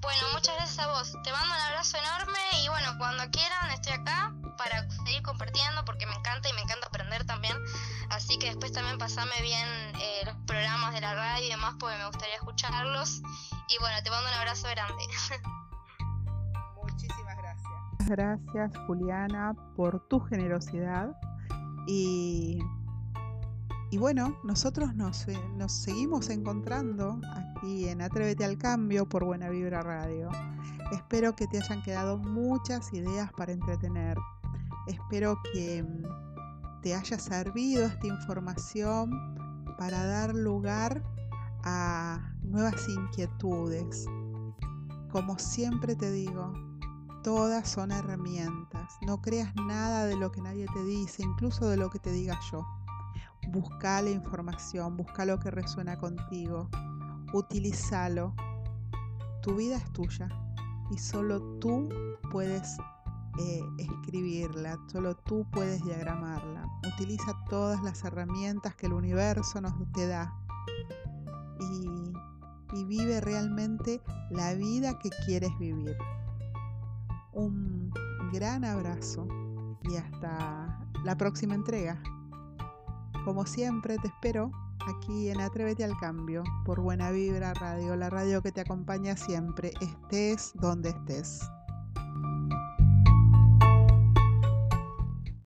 Bueno, 0.00 0.22
muchas 0.32 0.54
gracias 0.54 0.78
a 0.78 0.86
vos. 0.86 1.12
Te 1.22 1.32
mando 1.32 1.54
un 1.54 1.60
abrazo 1.60 1.98
enorme 1.98 2.38
y 2.64 2.68
bueno, 2.68 2.96
cuando 2.96 3.30
quieran 3.30 3.70
estoy 3.72 3.92
acá 3.92 4.32
para 4.56 4.88
seguir 4.88 5.20
compartiendo 5.20 5.84
porque 5.84 6.06
me 6.06 6.14
encanta 6.14 6.48
y 6.48 6.54
me 6.54 6.62
encanta 6.62 6.86
aprender 6.86 7.26
también. 7.26 7.58
Así 8.08 8.38
que 8.38 8.46
después 8.46 8.72
también 8.72 8.96
pasame 8.96 9.38
bien 9.42 9.68
eh, 10.00 10.22
los 10.24 10.36
programas 10.46 10.94
de 10.94 11.02
la 11.02 11.14
radio 11.14 11.44
y 11.44 11.50
demás 11.50 11.74
porque 11.78 11.98
me 11.98 12.06
gustaría 12.06 12.36
escucharlos. 12.36 13.20
Y 13.68 13.78
bueno, 13.80 14.02
te 14.02 14.08
mando 14.08 14.30
un 14.30 14.34
abrazo 14.34 14.66
grande. 14.68 15.04
Gracias 18.08 18.72
Juliana 18.86 19.54
por 19.74 20.06
tu 20.08 20.20
generosidad 20.20 21.16
y 21.86 22.58
y 23.90 23.98
bueno, 23.98 24.36
nosotros 24.42 24.94
nos, 24.96 25.28
eh, 25.28 25.38
nos, 25.56 25.72
seguimos 25.72 26.28
encontrando 26.28 27.20
aquí 27.34 27.88
en 27.88 28.02
Atrévete 28.02 28.44
al 28.44 28.58
Cambio 28.58 29.08
por 29.08 29.24
Buena 29.24 29.48
Vibra 29.48 29.80
Radio. 29.80 30.28
Espero 30.90 31.36
que 31.36 31.46
te 31.46 31.58
hayan 31.58 31.82
quedado 31.82 32.18
muchas 32.18 32.92
ideas 32.92 33.32
para 33.34 33.52
entretener. 33.52 34.18
Espero 34.88 35.38
que 35.52 35.84
mm, 35.84 36.82
te 36.82 36.94
haya 36.94 37.18
servido 37.18 37.86
esta 37.86 38.08
información 38.08 39.10
para 39.78 40.04
dar 40.04 40.34
lugar 40.34 41.02
a 41.62 42.34
nuevas 42.42 42.88
inquietudes. 42.88 44.04
Como 45.12 45.38
siempre 45.38 45.94
te 45.94 46.10
digo, 46.10 46.52
todas 47.26 47.68
son 47.68 47.90
herramientas. 47.90 48.98
No 49.00 49.20
creas 49.20 49.52
nada 49.56 50.06
de 50.06 50.14
lo 50.14 50.30
que 50.30 50.40
nadie 50.40 50.64
te 50.72 50.84
dice, 50.84 51.24
incluso 51.24 51.68
de 51.68 51.76
lo 51.76 51.90
que 51.90 51.98
te 51.98 52.12
diga 52.12 52.38
yo. 52.52 52.64
Busca 53.48 54.00
la 54.00 54.10
información, 54.10 54.96
busca 54.96 55.24
lo 55.24 55.40
que 55.40 55.50
resuena 55.50 55.98
contigo, 55.98 56.68
utilízalo. 57.32 58.32
Tu 59.42 59.56
vida 59.56 59.76
es 59.76 59.92
tuya 59.92 60.28
y 60.92 60.98
solo 60.98 61.42
tú 61.58 61.88
puedes 62.30 62.78
eh, 63.40 63.60
escribirla, 63.78 64.78
solo 64.86 65.16
tú 65.16 65.44
puedes 65.50 65.82
diagramarla. 65.82 66.64
Utiliza 66.94 67.36
todas 67.50 67.82
las 67.82 68.04
herramientas 68.04 68.76
que 68.76 68.86
el 68.86 68.92
universo 68.92 69.60
nos 69.60 69.74
te 69.94 70.06
da 70.06 70.32
y, 71.58 72.12
y 72.72 72.84
vive 72.84 73.20
realmente 73.20 74.00
la 74.30 74.54
vida 74.54 74.96
que 75.00 75.10
quieres 75.26 75.50
vivir. 75.58 75.96
Un 77.36 77.92
gran 78.32 78.64
abrazo 78.64 79.28
y 79.82 79.96
hasta 79.96 80.80
la 81.04 81.16
próxima 81.18 81.54
entrega. 81.54 82.02
Como 83.26 83.44
siempre, 83.44 83.98
te 83.98 84.08
espero 84.08 84.50
aquí 84.86 85.28
en 85.28 85.42
Atrévete 85.42 85.84
al 85.84 85.98
Cambio 85.98 86.44
por 86.64 86.80
Buena 86.80 87.10
Vibra 87.10 87.52
Radio, 87.52 87.94
la 87.94 88.08
radio 88.08 88.40
que 88.40 88.52
te 88.52 88.62
acompaña 88.62 89.18
siempre, 89.18 89.72
estés 89.82 90.52
donde 90.54 90.88
estés. 90.88 91.42